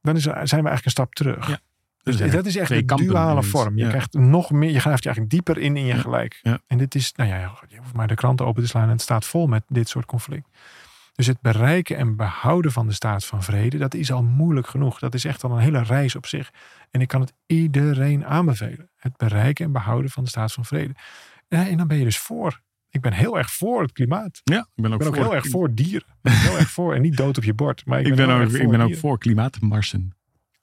Dan 0.00 0.16
is 0.16 0.22
zijn 0.22 0.36
we 0.36 0.50
eigenlijk 0.50 0.84
een 0.84 0.90
stap 0.90 1.14
terug. 1.14 1.48
Ja. 1.48 1.60
Dus 2.02 2.30
dat 2.30 2.46
is 2.46 2.56
echt 2.56 2.70
een 2.70 2.86
duale 2.86 3.42
vorm. 3.42 3.76
Je 3.76 3.82
ja. 3.82 3.88
krijgt 3.88 4.12
nog 4.12 4.50
meer, 4.50 4.70
je 4.70 4.80
gaat 4.80 5.02
je 5.02 5.04
eigenlijk 5.04 5.30
dieper 5.30 5.58
in 5.58 5.76
in 5.76 5.84
je 5.84 5.94
gelijk. 5.94 6.38
Ja. 6.42 6.58
En 6.66 6.78
dit 6.78 6.94
is, 6.94 7.12
nou 7.12 7.30
ja, 7.30 7.52
je 7.68 7.78
hoeft 7.78 7.94
maar 7.94 8.06
de 8.06 8.14
kranten 8.14 8.46
open 8.46 8.62
te 8.62 8.68
slaan 8.68 8.82
en 8.82 8.88
het 8.88 9.00
staat 9.00 9.24
vol 9.24 9.46
met 9.46 9.62
dit 9.68 9.88
soort 9.88 10.06
conflict. 10.06 10.48
Dus 11.14 11.26
het 11.26 11.40
bereiken 11.40 11.96
en 11.96 12.16
behouden 12.16 12.72
van 12.72 12.86
de 12.86 12.92
staat 12.92 13.24
van 13.24 13.42
vrede, 13.42 13.78
dat 13.78 13.94
is 13.94 14.12
al 14.12 14.22
moeilijk 14.22 14.66
genoeg. 14.66 14.98
Dat 14.98 15.14
is 15.14 15.24
echt 15.24 15.44
al 15.44 15.50
een 15.50 15.58
hele 15.58 15.82
reis 15.82 16.16
op 16.16 16.26
zich. 16.26 16.50
En 16.90 17.00
ik 17.00 17.08
kan 17.08 17.20
het 17.20 17.32
iedereen 17.46 18.26
aanbevelen. 18.26 18.90
Het 18.96 19.16
bereiken 19.16 19.64
en 19.64 19.72
behouden 19.72 20.10
van 20.10 20.24
de 20.24 20.30
staat 20.30 20.52
van 20.52 20.64
vrede. 20.64 20.94
En 21.48 21.76
dan 21.76 21.86
ben 21.86 21.98
je 21.98 22.04
dus 22.04 22.18
voor. 22.18 22.60
Ik 22.98 23.04
ben 23.10 23.12
heel 23.12 23.38
erg 23.38 23.52
voor 23.52 23.82
het 23.82 23.92
klimaat. 23.92 24.40
Ja, 24.44 24.68
ik 24.74 24.82
ben 24.82 24.92
ook, 24.92 24.92
ik 24.92 24.98
ben 24.98 25.08
ook 25.08 25.14
voor. 25.14 25.24
heel 25.24 25.34
erg 25.34 25.48
voor 25.48 25.74
dieren. 25.74 26.08
Ik 26.08 26.16
ben 26.20 26.32
heel 26.32 26.58
erg 26.58 26.70
voor. 26.70 26.94
En 26.94 27.02
niet 27.02 27.16
dood 27.16 27.36
op 27.36 27.44
je 27.44 27.54
bord. 27.54 27.86
Maar 27.86 28.00
ik, 28.00 28.06
ik 28.06 28.14
ben, 28.14 28.26
ben, 28.26 28.36
ook, 28.36 28.50
voor 28.50 28.60
ik 28.60 28.68
ben 28.68 28.80
ook 28.80 28.96
voor 28.96 29.18
klimaatmarsen. 29.18 30.16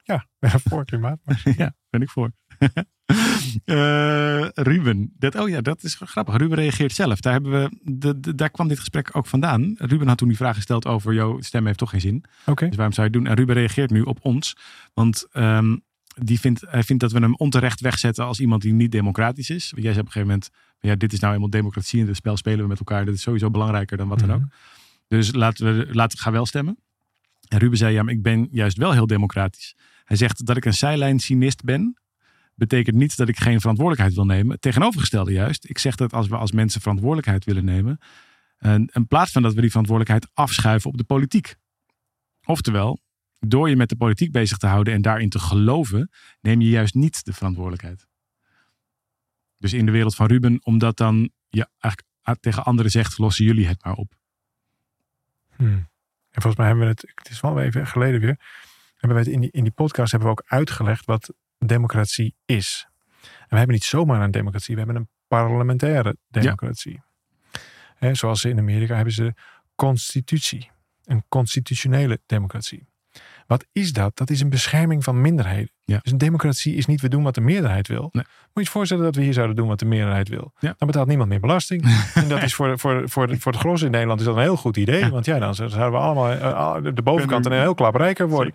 Ja, 0.03 0.15
ik 0.15 0.49
ben 0.51 0.59
voor 0.59 0.85
klimaatmarsen. 0.85 1.53
ja, 1.63 1.75
ben 1.89 2.01
ik 2.01 2.09
voor. 2.09 2.31
uh, 3.65 4.47
Ruben, 4.69 5.13
dat, 5.17 5.35
oh 5.35 5.49
ja, 5.49 5.61
dat 5.61 5.83
is 5.83 5.95
grappig. 5.99 6.37
Ruben 6.37 6.57
reageert 6.57 6.91
zelf. 6.91 7.19
Daar, 7.19 7.33
hebben 7.33 7.51
we, 7.51 7.77
de, 7.83 8.19
de, 8.19 8.35
daar 8.35 8.49
kwam 8.49 8.67
dit 8.67 8.79
gesprek 8.79 9.09
ook 9.15 9.25
vandaan. 9.25 9.75
Ruben 9.77 10.07
had 10.07 10.17
toen 10.17 10.27
die 10.27 10.37
vraag 10.37 10.55
gesteld 10.55 10.85
over, 10.85 11.13
jouw 11.13 11.41
stem 11.41 11.65
heeft 11.65 11.77
toch 11.77 11.89
geen 11.89 12.01
zin. 12.01 12.23
Okay. 12.45 12.67
Dus 12.67 12.77
waarom 12.77 12.95
zou 12.95 13.07
je 13.07 13.13
het 13.13 13.23
doen? 13.23 13.31
En 13.31 13.37
Ruben 13.37 13.55
reageert 13.55 13.91
nu 13.91 14.01
op 14.01 14.19
ons. 14.21 14.57
Want 14.93 15.27
um, 15.33 15.83
die 16.15 16.39
vindt, 16.39 16.61
hij 16.67 16.83
vindt 16.83 17.01
dat 17.01 17.11
we 17.11 17.19
hem 17.19 17.35
onterecht 17.35 17.81
wegzetten 17.81 18.25
als 18.25 18.39
iemand 18.39 18.61
die 18.61 18.73
niet 18.73 18.91
democratisch 18.91 19.49
is. 19.49 19.71
Want 19.71 19.83
jij 19.83 19.93
zei 19.93 19.99
op 19.99 20.05
een 20.05 20.11
gegeven 20.11 20.27
moment, 20.27 20.49
ja, 20.85 20.95
dit 20.95 21.13
is 21.13 21.19
nou 21.19 21.33
eenmaal 21.33 21.49
democratie 21.49 22.01
en 22.01 22.07
het 22.07 22.15
spel 22.15 22.37
spelen 22.37 22.59
we 22.61 22.67
met 22.67 22.79
elkaar. 22.79 23.05
Dat 23.05 23.13
is 23.13 23.21
sowieso 23.21 23.49
belangrijker 23.49 23.97
dan 23.97 24.07
wat 24.07 24.19
dan 24.19 24.29
Mhm. 24.29 24.37
ook. 24.37 24.43
Dus 25.07 25.33
laten 25.33 25.77
we, 25.77 25.93
laten 25.93 26.17
we 26.17 26.23
gaan 26.23 26.33
wel 26.33 26.45
stemmen. 26.45 26.77
En 27.47 27.59
Ruben 27.59 27.77
zei, 27.77 27.93
ja, 27.93 28.03
maar 28.03 28.13
ik 28.13 28.21
ben 28.21 28.47
juist 28.51 28.77
wel 28.77 28.91
heel 28.91 29.07
democratisch. 29.07 29.75
Hij 30.03 30.17
zegt 30.17 30.45
dat 30.45 30.57
ik 30.57 30.65
een 30.65 30.73
zijlijn-cynist 30.73 31.63
ben, 31.63 31.97
betekent 32.55 32.95
niet 32.95 33.17
dat 33.17 33.27
ik 33.29 33.37
geen 33.37 33.59
verantwoordelijkheid 33.59 34.15
wil 34.15 34.25
nemen. 34.35 34.59
Tegenovergestelde 34.59 35.31
juist. 35.31 35.69
Ik 35.69 35.77
zeg 35.77 35.95
dat 35.95 36.13
als 36.13 36.27
we 36.27 36.35
als 36.37 36.51
mensen 36.51 36.81
verantwoordelijkheid 36.81 37.45
willen 37.45 37.65
nemen, 37.65 37.97
en 38.57 38.89
in 38.93 39.07
plaats 39.07 39.31
van 39.31 39.41
dat 39.41 39.53
we 39.53 39.61
die 39.61 39.69
verantwoordelijkheid 39.69 40.31
afschuiven 40.33 40.89
op 40.89 40.97
de 40.97 41.03
politiek. 41.03 41.55
Oftewel, 42.45 42.99
door 43.39 43.69
je 43.69 43.75
met 43.75 43.89
de 43.89 43.95
politiek 43.95 44.31
bezig 44.31 44.57
te 44.57 44.67
houden 44.67 44.93
en 44.93 45.01
daarin 45.01 45.29
te 45.29 45.39
geloven, 45.39 46.09
neem 46.41 46.61
je 46.61 46.69
juist 46.69 46.93
niet 46.93 47.25
de 47.25 47.33
verantwoordelijkheid. 47.33 48.07
Dus 49.57 49.73
in 49.73 49.85
de 49.85 49.91
wereld 49.91 50.15
van 50.15 50.27
Ruben, 50.27 50.59
omdat 50.63 50.97
dan 50.97 51.31
je 51.49 51.67
eigenlijk 51.79 52.41
tegen 52.41 52.63
anderen 52.63 52.91
zegt, 52.91 53.17
lossen 53.17 53.45
jullie 53.45 53.67
het 53.67 53.83
maar 53.83 53.93
op. 53.93 54.13
Hmm. 55.55 55.87
En 56.29 56.41
volgens 56.41 56.55
mij 56.55 56.65
hebben 56.65 56.85
we 56.85 56.91
het, 56.91 57.11
het 57.15 57.29
is 57.29 57.39
wel 57.39 57.59
even 57.59 57.87
geleden 57.87 58.19
weer, 58.19 58.39
hebben 58.97 59.17
we 59.17 59.23
het 59.23 59.33
in 59.33 59.41
die, 59.41 59.51
in 59.51 59.63
die 59.63 59.71
podcast 59.71 60.11
hebben 60.11 60.29
we 60.29 60.35
ook 60.39 60.43
uitgelegd 60.47 61.05
wat 61.05 61.33
democratie 61.57 62.35
is. 62.45 62.87
En 63.21 63.49
we 63.49 63.57
hebben 63.57 63.75
niet 63.75 63.83
zomaar 63.83 64.21
een 64.21 64.31
democratie, 64.31 64.75
we 64.75 64.81
hebben 64.81 65.01
een 65.01 65.09
parlementaire 65.27 66.17
democratie. 66.27 67.01
zoals 68.11 68.41
ze 68.41 68.49
in 68.49 68.57
Amerika 68.57 68.95
hebben 68.95 69.13
ze 69.13 69.33
constitutie, 69.75 70.71
een 71.03 71.23
constitutionele 71.27 72.19
democratie. 72.25 72.87
Wat 73.47 73.65
is 73.71 73.93
dat? 73.93 74.17
Dat 74.17 74.29
is 74.29 74.41
een 74.41 74.49
bescherming 74.49 75.03
van 75.03 75.21
minderheden. 75.21 75.69
Ja. 75.83 75.99
Dus 76.03 76.11
een 76.11 76.17
democratie 76.17 76.75
is 76.75 76.85
niet 76.85 77.01
we 77.01 77.09
doen 77.09 77.23
wat 77.23 77.35
de 77.35 77.41
meerderheid 77.41 77.87
wil. 77.87 78.09
Nee. 78.11 78.23
Moet 78.23 78.53
je 78.53 78.61
je 78.61 78.69
voorstellen 78.69 79.03
dat 79.03 79.15
we 79.15 79.21
hier 79.21 79.33
zouden 79.33 79.55
doen 79.55 79.67
wat 79.67 79.79
de 79.79 79.85
meerderheid 79.85 80.29
wil. 80.29 80.53
Ja. 80.59 80.73
Dan 80.77 80.87
betaalt 80.87 81.07
niemand 81.07 81.29
meer 81.29 81.39
belasting. 81.39 81.83
en 82.13 82.27
dat 82.27 82.43
is 82.43 82.55
voor, 82.55 82.79
voor, 82.79 83.09
voor, 83.09 83.37
voor 83.37 83.51
het 83.51 83.61
gros 83.61 83.81
in 83.81 83.91
Nederland 83.91 84.19
is 84.19 84.25
dat 84.25 84.35
een 84.35 84.41
heel 84.41 84.57
goed 84.57 84.77
idee. 84.77 84.99
Ja. 84.99 85.09
Want 85.09 85.25
ja, 85.25 85.39
dan 85.39 85.55
zouden 85.55 85.91
we 85.91 85.97
allemaal 85.97 86.31
eh, 86.31 86.93
de 86.93 87.01
bovenkant 87.01 87.45
een 87.45 87.51
heel 87.51 87.73
klap 87.73 87.95
rijker 87.95 88.27
worden. 88.27 88.53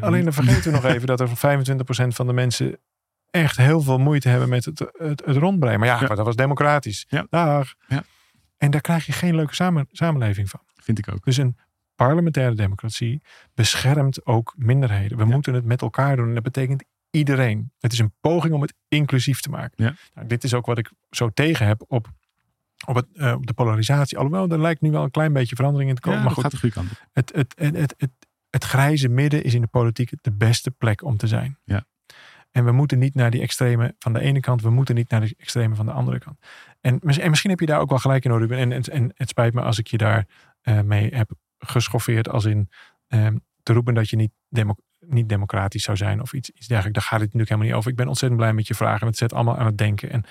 Alleen 0.00 0.24
dan 0.24 0.32
vergeten 0.32 0.72
we 0.72 0.80
nog 0.80 0.84
even 0.84 1.06
dat 1.06 1.20
er 1.20 1.28
25% 1.28 2.08
van 2.08 2.26
de 2.26 2.32
mensen 2.32 2.78
echt 3.30 3.56
heel 3.56 3.80
veel 3.80 3.98
moeite 3.98 4.28
hebben 4.28 4.48
met 4.48 4.64
het, 4.64 4.78
het, 4.78 5.22
het 5.24 5.36
rondbrengen. 5.36 5.78
Maar 5.80 5.88
ja, 5.88 5.98
maar 5.98 6.16
dat 6.16 6.26
was 6.26 6.36
democratisch. 6.36 7.06
Dag. 7.30 7.74
Ja. 7.88 8.04
En 8.56 8.70
daar 8.70 8.80
krijg 8.80 9.06
je 9.06 9.12
geen 9.12 9.34
leuke 9.34 9.54
samen, 9.54 9.86
samenleving 9.90 10.50
van. 10.50 10.60
Vind 10.76 10.98
ik 10.98 11.12
ook. 11.12 11.24
Dus 11.24 11.36
een 11.36 11.56
parlementaire 11.98 12.54
democratie 12.54 13.22
beschermt 13.54 14.26
ook 14.26 14.54
minderheden. 14.56 15.18
We 15.18 15.24
Ja. 15.24 15.30
moeten 15.30 15.54
het 15.54 15.64
met 15.64 15.82
elkaar 15.82 16.16
doen. 16.16 16.28
En 16.28 16.34
dat 16.34 16.42
betekent 16.42 16.84
iedereen. 17.10 17.72
Het 17.78 17.92
is 17.92 17.98
een 17.98 18.14
poging 18.20 18.54
om 18.54 18.60
het 18.60 18.74
inclusief 18.88 19.40
te 19.40 19.50
maken. 19.50 19.84
Ja. 19.84 19.94
Nou, 20.14 20.26
dit 20.26 20.44
is 20.44 20.54
ook 20.54 20.66
wat 20.66 20.78
ik 20.78 20.90
zo 21.10 21.28
tegen 21.28 21.66
heb 21.66 21.84
op, 21.86 22.08
op, 22.86 22.94
het, 22.94 23.06
eh, 23.14 23.32
op 23.32 23.46
de 23.46 23.52
polarisatie. 23.52 24.16
Alhoewel, 24.18 24.48
er 24.48 24.60
lijkt 24.60 24.80
nu 24.80 24.90
wel 24.90 25.02
een 25.02 25.10
klein 25.10 25.32
beetje 25.32 25.56
verandering 25.56 25.90
in 25.90 25.96
te 25.96 26.02
komen. 26.02 26.18
Ja, 26.18 26.24
maar 26.24 26.34
goed, 26.34 26.42
gaat 26.42 26.52
de 26.52 26.58
goede 26.58 26.74
kant 26.74 26.90
op. 26.90 26.98
het, 27.12 27.32
het, 27.34 27.54
het, 27.58 27.76
het, 27.76 27.94
het, 27.96 28.10
het 28.50 28.64
grijze 28.64 29.08
midden 29.08 29.42
is 29.42 29.54
in 29.54 29.60
de 29.60 29.66
politiek 29.66 30.10
de 30.20 30.32
beste 30.32 30.70
plek 30.70 31.02
om 31.02 31.16
te 31.16 31.26
zijn. 31.26 31.58
Ja. 31.64 31.84
En 32.50 32.64
we 32.64 32.72
moeten 32.72 32.98
niet 32.98 33.14
naar 33.14 33.30
die 33.30 33.40
extreme 33.40 33.94
van 33.98 34.12
de 34.12 34.20
ene 34.20 34.40
kant, 34.40 34.62
we 34.62 34.70
moeten 34.70 34.94
niet 34.94 35.10
naar 35.10 35.20
de 35.20 35.34
extreme 35.38 35.74
van 35.74 35.86
de 35.86 35.92
andere 35.92 36.18
kant. 36.18 36.38
En, 36.80 36.98
mis- 37.02 37.18
en 37.18 37.28
misschien 37.30 37.50
heb 37.50 37.60
je 37.60 37.66
daar 37.66 37.80
ook 37.80 37.88
wel 37.88 37.98
gelijk 37.98 38.24
in, 38.24 38.32
Ruben. 38.32 38.58
En, 38.58 38.72
en, 38.72 38.82
en 38.82 39.12
het 39.14 39.28
spijt 39.28 39.54
me 39.54 39.60
als 39.62 39.78
ik 39.78 39.86
je 39.86 39.96
daar 39.98 40.26
eh, 40.60 40.80
mee 40.80 41.14
heb 41.14 41.30
geschoffeerd, 41.58 42.28
als 42.28 42.44
in 42.44 42.70
ehm, 43.08 43.36
te 43.62 43.72
roepen 43.72 43.94
dat 43.94 44.08
je 44.08 44.16
niet, 44.16 44.32
demo- 44.48 44.76
niet 45.00 45.28
democratisch 45.28 45.82
zou 45.82 45.96
zijn 45.96 46.20
of 46.20 46.32
iets, 46.32 46.50
iets 46.50 46.66
dergelijks. 46.66 46.98
Daar 46.98 47.08
gaat 47.08 47.20
het 47.20 47.32
natuurlijk 47.32 47.48
helemaal 47.50 47.68
niet 47.68 47.78
over. 47.78 47.90
Ik 47.90 47.96
ben 47.96 48.08
ontzettend 48.08 48.40
blij 48.40 48.52
met 48.52 48.66
je 48.66 48.74
vragen. 48.74 49.06
Het 49.06 49.16
zet 49.16 49.32
allemaal 49.32 49.56
aan 49.56 49.66
het 49.66 49.78
denken. 49.78 50.10
En 50.10 50.24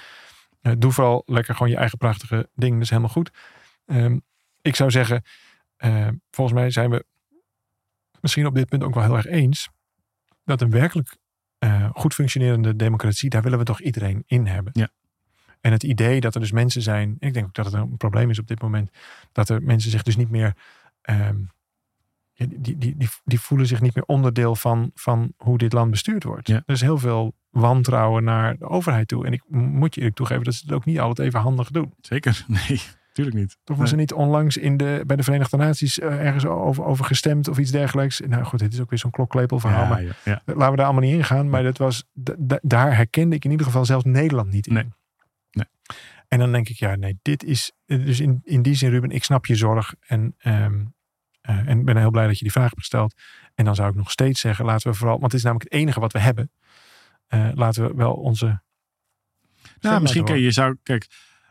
eh, 0.62 0.74
doe 0.78 0.92
vooral 0.92 1.24
lekker 1.26 1.56
gewoon 1.56 1.72
je 1.72 1.78
eigen 1.78 1.98
prachtige 1.98 2.50
dingen. 2.56 2.74
Dat 2.74 2.84
is 2.84 2.90
helemaal 2.90 3.12
goed. 3.12 3.32
Ehm, 3.86 4.18
ik 4.62 4.76
zou 4.76 4.92
zeggen, 4.92 5.24
eh, 5.76 6.08
volgens 6.32 6.60
mij 6.60 6.72
zijn 6.72 6.90
we 6.90 7.06
misschien 8.22 8.46
op 8.46 8.56
dit 8.56 8.70
punt 8.70 8.84
ook 8.84 8.94
wel 8.94 9.04
heel 9.04 9.16
erg 9.16 9.26
eens. 9.26 9.70
Dat 10.44 10.62
een 10.62 10.70
werkelijk 10.70 11.18
eh, 11.58 11.90
goed 11.94 12.14
functionerende 12.14 12.76
democratie, 12.76 13.30
daar 13.30 13.42
willen 13.42 13.60
we 13.60 13.66
toch 13.66 13.82
iedereen 13.82 14.24
in 14.26 14.48
hebben. 14.48 14.72
Ja. 14.76 14.90
En 15.62 15.72
het 15.72 15.84
idee 15.84 16.20
dat 16.20 16.36
er 16.36 16.42
dus 16.42 16.52
mensen 16.52 16.82
zijn, 16.82 17.16
ik 17.20 17.34
denk 17.34 17.46
ook 17.46 17.54
dat 17.54 17.66
het 17.66 17.74
een 17.74 17.98
probleem 17.98 18.30
is 18.30 18.40
op 18.40 18.48
dit 18.48 18.62
moment, 18.62 18.90
dat 19.32 19.50
er 19.50 19.64
mensen 19.64 19.92
zich 19.92 20.04
dus 20.04 20.16
niet 20.16 20.30
meer, 20.30 20.56
ehm, 21.08 21.36
die, 22.34 22.78
die, 22.78 22.98
die, 22.98 23.10
die 23.24 23.40
voelen 23.40 23.68
zich 23.68 23.82
niet 23.82 23.96
meer 23.96 24.06
onderdeel 24.06 24.56
van, 24.56 24.92
van 24.94 25.34
hoe 25.38 25.58
dit 25.58 25.74
land 25.74 25.92
bestuurd 25.92 26.24
wordt. 26.24 26.48
Ja. 26.48 26.56
Er 26.66 26.74
is 26.74 26.82
heel 26.82 26.98
veel 26.98 27.36
wantrouwen 27.50 28.24
naar 28.24 28.58
de 28.58 28.68
overheid 28.68 29.08
toe. 29.08 29.26
En 29.26 29.34
ik 29.34 29.44
moet 29.50 29.94
je 29.94 30.00
eerlijk 30.00 30.18
toegeven 30.18 30.44
dat 30.44 30.54
ze 30.54 30.62
het 30.66 30.74
ook 30.74 30.86
niet 30.86 31.00
altijd 31.00 31.28
even 31.28 31.40
handig 31.40 31.70
doen. 31.72 31.94
Zeker? 32.02 32.46
Nee, 32.68 32.82
tuurlijk 33.14 33.38
niet. 33.38 33.58
Toch 33.64 33.78
was 33.78 33.90
er 33.90 33.96
Nee. 33.96 34.06
niet 34.06 34.14
onlangs 34.14 34.58
in 34.58 34.78
de, 34.78 35.04
bij 35.06 35.16
de 35.16 35.24
Verenigde 35.24 35.58
Naties 35.58 36.00
eh, 36.00 36.26
ergens 36.26 36.46
over, 36.46 36.84
over 36.84 37.06
gestemd 37.06 37.48
of 37.48 37.58
iets 37.58 37.72
dergelijks. 37.72 38.20
Nou 38.20 38.44
goed, 38.44 38.60
dit 38.60 38.74
is 38.74 38.82
ook 38.82 38.90
weer 38.90 39.00
zo'n 39.00 39.12
klokklepel 39.12 39.60
verhaal. 39.60 39.84
Ja, 39.84 39.90
maar 39.90 40.04
ja, 40.04 40.12
ja. 40.24 40.42
laten 40.46 40.70
we 40.72 40.76
daar 40.76 40.86
allemaal 40.86 41.04
niet 41.04 41.14
in 41.14 41.24
gaan. 41.24 41.50
Maar 41.50 41.64
dat 41.64 41.78
was, 41.78 42.04
daar 42.62 42.96
herkende 42.96 43.36
ik 43.36 43.46
in 43.46 43.52
ieder 43.52 43.66
geval 43.66 43.86
zelfs 43.86 44.04
Nederland 44.04 44.52
niet 44.52 44.68
in. 44.68 44.74
Nee. 44.74 44.88
Nee. 45.52 45.66
En 46.28 46.40
dan 46.40 46.52
denk 46.52 46.70
ik, 46.70 46.76
ja, 46.76 46.96
nee, 46.96 47.20
dit 47.22 47.44
is. 47.44 47.72
Dus 47.86 48.20
in, 48.20 48.42
in 48.44 48.62
die 48.62 48.76
zin, 48.76 48.90
Ruben, 48.90 49.10
ik 49.12 49.24
snap 49.24 49.46
je 49.46 49.56
zorg. 49.56 49.94
En, 50.08 50.36
ehm 50.38 50.84
eh, 51.48 51.68
en 51.68 51.86
ben 51.86 51.98
heel 51.98 52.12
blij 52.12 52.28
dat 52.28 52.38
je 52.38 52.44
die 52.44 52.52
vraag 52.52 52.70
hebt 52.70 52.80
gesteld. 52.80 53.14
En 53.56 53.66
dan 53.66 53.76
zou 53.76 53.90
ik 53.90 53.96
nog 53.96 54.12
steeds 54.12 54.40
zeggen, 54.40 54.66
laten 54.66 54.92
we 54.92 54.98
vooral, 54.98 55.20
want 55.20 55.32
het 55.32 55.42
is 55.42 55.44
namelijk 55.44 55.72
het 55.72 55.82
enige 55.82 56.00
wat 56.00 56.14
we 56.14 56.20
hebben. 56.20 56.52
Eh, 57.28 57.50
laten 57.54 57.88
we 57.88 57.96
wel 57.96 58.14
onze. 58.14 58.62
Nou, 59.80 60.02
misschien 60.02 60.26
kun 60.26 60.40
je 60.40 60.52
zou, 60.52 60.78
kijk, 60.84 61.08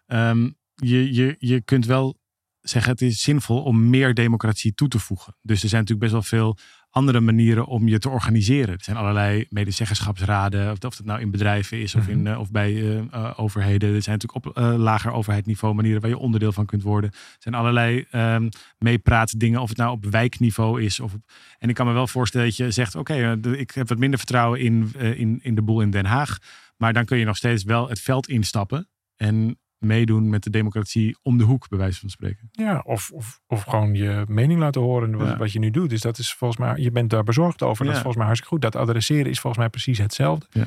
ehm, 0.06 0.50
je, 0.74 1.14
je, 1.14 1.36
je 1.38 1.60
kunt 1.60 1.86
wel 1.86 2.18
zeggen 2.60 2.92
het 2.92 3.00
is 3.00 3.20
zinvol 3.20 3.62
om 3.62 3.90
meer 3.90 4.14
democratie 4.14 4.74
toe 4.74 4.88
te 4.88 4.98
voegen. 4.98 5.36
Dus 5.42 5.62
er 5.62 5.68
zijn 5.68 5.80
natuurlijk 5.80 6.12
best 6.12 6.12
wel 6.12 6.40
veel 6.40 6.58
andere 6.96 7.20
manieren 7.20 7.66
om 7.66 7.88
je 7.88 7.98
te 7.98 8.08
organiseren. 8.08 8.74
Er 8.74 8.84
zijn 8.84 8.96
allerlei 8.96 9.46
medezeggenschapsraden, 9.50 10.70
of, 10.70 10.84
of 10.84 10.96
dat 10.96 11.04
nou 11.04 11.20
in 11.20 11.30
bedrijven 11.30 11.80
is 11.80 11.94
of, 11.94 12.08
in, 12.08 12.18
Mhm. 12.22 12.26
eh, 12.32 12.38
of 12.38 12.50
bij 12.50 12.70
eh, 12.74 12.98
eh, 12.98 13.32
overheden. 13.36 13.94
Er 13.94 14.02
zijn 14.02 14.18
natuurlijk 14.18 14.46
op 14.46 14.62
lager 14.78 15.12
overheidsniveau 15.12 15.74
manieren 15.74 16.00
waar 16.00 16.10
je 16.10 16.18
onderdeel 16.18 16.52
van 16.52 16.66
kunt 16.66 16.82
worden. 16.82 17.10
Er 17.10 17.36
zijn 17.38 17.54
allerlei 17.54 18.04
ehm 18.10 18.48
meepraatdingen, 18.78 19.60
of 19.60 19.68
het 19.68 19.78
nou 19.78 19.90
op 19.90 20.04
wijkniveau 20.04 20.82
is. 20.82 21.00
Of 21.00 21.14
op, 21.14 21.20
en 21.58 21.68
ik 21.68 21.74
kan 21.74 21.86
me 21.86 21.92
wel 21.92 22.06
voorstellen 22.06 22.46
dat 22.46 22.56
je 22.56 22.70
zegt, 22.70 22.94
oké, 22.94 23.38
ik 23.56 23.70
heb 23.70 23.88
wat 23.88 23.98
minder 23.98 24.18
vertrouwen 24.18 24.60
in, 24.60 24.92
in, 25.16 25.40
in 25.42 25.54
de 25.54 25.62
boel 25.62 25.80
in 25.80 25.90
Den 25.90 26.04
Haag. 26.06 26.38
Maar 26.76 26.92
dan 26.92 27.04
kun 27.04 27.18
je 27.18 27.24
nog 27.24 27.36
steeds 27.36 27.64
wel 27.64 27.88
het 27.88 28.00
veld 28.00 28.28
instappen 28.28 28.88
en 29.16 29.58
meedoen 29.78 30.28
met 30.28 30.42
de 30.42 30.50
democratie 30.50 31.16
om 31.22 31.38
de 31.38 31.44
hoek, 31.44 31.68
bij 31.68 31.78
wijze 31.78 32.00
van 32.00 32.08
spreken. 32.08 32.48
Ja, 32.52 32.82
of, 32.84 33.10
of, 33.10 33.40
of 33.46 33.62
gewoon 33.62 33.94
je 33.94 34.24
mening 34.28 34.60
laten 34.60 34.80
horen. 34.80 35.16
Wat, 35.16 35.28
Ja. 35.28 35.36
wat 35.36 35.52
je 35.52 35.58
nu 35.58 35.70
doet. 35.70 35.90
Dus 35.90 36.00
dat 36.00 36.18
is 36.18 36.34
volgens 36.34 36.60
mij, 36.60 36.76
je 36.76 36.90
bent 36.90 37.10
daar 37.10 37.24
bezorgd 37.24 37.62
over. 37.62 37.84
Dat 37.84 37.94
is 37.94 38.00
volgens 38.00 38.16
mij 38.16 38.26
hartstikke 38.26 38.54
goed. 38.54 38.72
Dat 38.72 38.76
adresseren 38.82 39.30
is 39.30 39.40
volgens 39.40 39.62
mij 39.62 39.70
precies 39.70 39.98
hetzelfde. 39.98 40.46
Ja. 40.50 40.66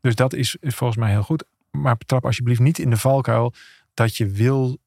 Dus 0.00 0.14
dat 0.14 0.32
is, 0.32 0.56
is 0.60 0.74
volgens 0.74 0.98
mij 0.98 1.10
heel 1.10 1.22
goed. 1.22 1.44
Maar 1.70 1.96
trap 1.98 2.24
alsjeblieft 2.24 2.60
niet 2.60 2.78
in 2.78 2.90
de 2.90 2.96
valkuil 2.96 3.52
dat 3.94 4.16
je 4.16 4.26
wil 4.26 4.78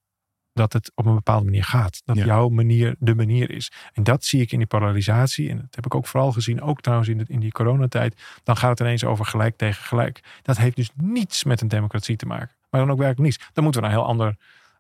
dat 0.53 0.73
het 0.73 0.91
op 0.95 1.05
een 1.05 1.13
bepaalde 1.13 1.45
manier 1.45 1.63
gaat. 1.63 2.01
Dat 2.05 2.17
jouw 2.17 2.49
manier 2.49 2.95
de 2.99 3.15
manier 3.15 3.51
is. 3.51 3.71
En 3.93 4.03
dat 4.03 4.25
zie 4.25 4.41
ik 4.41 4.51
in 4.51 4.57
die 4.57 4.67
polarisatie. 4.67 5.49
En 5.49 5.57
dat 5.57 5.75
heb 5.75 5.85
ik 5.85 5.95
ook 5.95 6.07
vooral 6.07 6.31
gezien, 6.31 6.61
ook 6.61 6.81
trouwens 6.81 7.09
in, 7.09 7.19
het, 7.19 7.29
in 7.29 7.39
die 7.39 7.51
coronatijd. 7.51 8.21
Dan 8.43 8.57
gaat 8.57 8.69
het 8.69 8.79
ineens 8.79 9.03
over 9.03 9.25
gelijk 9.25 9.57
tegen 9.57 9.83
gelijk. 9.83 10.19
Dat 10.41 10.57
heeft 10.57 10.75
dus 10.75 10.89
niets 10.95 11.43
met 11.43 11.61
een 11.61 11.67
democratie 11.67 12.15
te 12.15 12.25
maken. 12.25 12.55
Maar 12.69 12.81
dan 12.81 12.91
ook 12.91 12.97
werkelijk 12.97 13.29
niets. 13.29 13.49
Dan 13.53 13.63
moeten 13.63 13.81
we 13.81 13.87
naar 13.87 13.97
een 13.97 14.03
heel 14.03 14.11
ander... 14.11 14.35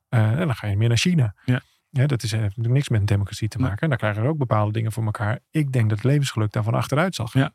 eh, 0.09 0.37
dan 0.37 0.55
ga 0.55 0.67
je 0.67 0.77
meer 0.77 0.87
naar 0.87 0.97
China. 0.97 1.33
Ja. 1.45 1.61
Ja, 1.89 2.07
dat 2.07 2.23
is, 2.23 2.31
heeft 2.31 2.43
natuurlijk 2.43 2.73
niks 2.73 2.89
met 2.89 2.99
een 2.99 3.05
democratie 3.05 3.47
te 3.47 3.59
maken. 3.59 3.79
En 3.79 3.89
dan 3.89 3.97
krijgen 3.97 4.21
we 4.21 4.27
ook 4.27 4.37
bepaalde 4.37 4.71
dingen 4.71 4.91
voor 4.91 5.05
elkaar. 5.05 5.39
Ik 5.51 5.71
denk 5.71 5.89
dat 5.89 5.97
het 5.97 6.07
levensgeluk 6.07 6.51
daarvan 6.51 6.73
achteruit 6.73 7.15
zal 7.15 7.27
gaan. 7.27 7.41
Ja. 7.41 7.53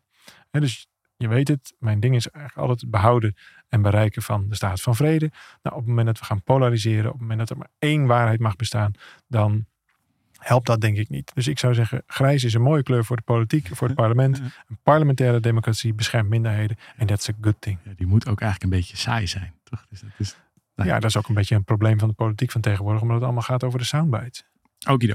Hè, 0.50 0.60
dus 0.60 0.86
je 1.16 1.28
weet 1.28 1.48
het, 1.48 1.74
mijn 1.78 2.00
ding 2.00 2.14
is 2.14 2.28
eigenlijk 2.28 2.62
altijd 2.62 2.80
het 2.80 2.90
behouden 2.90 3.36
en 3.68 3.82
bereiken 3.82 4.22
van 4.22 4.48
de 4.48 4.54
staat 4.54 4.80
van 4.80 4.96
vrede. 4.96 5.30
Nou, 5.62 5.76
op 5.76 5.80
het 5.80 5.86
moment 5.86 6.06
dat 6.06 6.18
we 6.18 6.24
gaan 6.24 6.42
polariseren, 6.42 7.06
op 7.06 7.12
het 7.12 7.20
moment 7.20 7.38
dat 7.38 7.50
er 7.50 7.56
maar 7.56 7.70
één 7.78 8.06
waarheid 8.06 8.40
mag 8.40 8.56
bestaan, 8.56 8.92
dan 9.28 9.66
helpt 10.38 10.66
dat 10.66 10.80
denk 10.80 10.96
ik 10.96 11.08
niet. 11.08 11.30
Dus 11.34 11.48
ik 11.48 11.58
zou 11.58 11.74
zeggen, 11.74 12.02
grijs 12.06 12.44
is 12.44 12.54
een 12.54 12.62
mooie 12.62 12.82
kleur 12.82 13.04
voor 13.04 13.16
de 13.16 13.22
politiek, 13.22 13.68
voor 13.72 13.86
het 13.88 13.96
parlement. 14.02 14.38
Een 14.38 14.78
parlementaire 14.82 15.40
democratie 15.40 15.94
beschermt 15.94 16.28
minderheden. 16.28 16.76
En 16.96 17.06
that's 17.06 17.28
a 17.28 17.32
good 17.40 17.56
thing. 17.58 17.78
Ja, 17.84 17.92
die 17.96 18.06
moet 18.06 18.28
ook 18.28 18.40
eigenlijk 18.40 18.72
een 18.72 18.78
beetje 18.78 18.96
saai 18.96 19.26
zijn, 19.26 19.54
Dus 19.88 20.00
dat 20.00 20.10
is... 20.18 20.36
Nou 20.74 20.88
ja. 20.88 20.94
Ja, 20.94 21.00
dat 21.00 21.10
is 21.10 21.16
ook 21.16 21.28
een 21.28 21.34
beetje 21.34 21.54
een 21.54 21.64
probleem 21.64 21.98
van 21.98 22.08
de 22.08 22.14
politiek 22.14 22.50
van 22.50 22.60
tegenwoordig, 22.60 23.02
omdat 23.02 23.16
het 23.16 23.24
allemaal 23.24 23.42
gaat 23.42 23.64
over 23.64 23.78
de 23.78 23.84
soundbites. 23.84 24.44
Okido. 24.88 25.14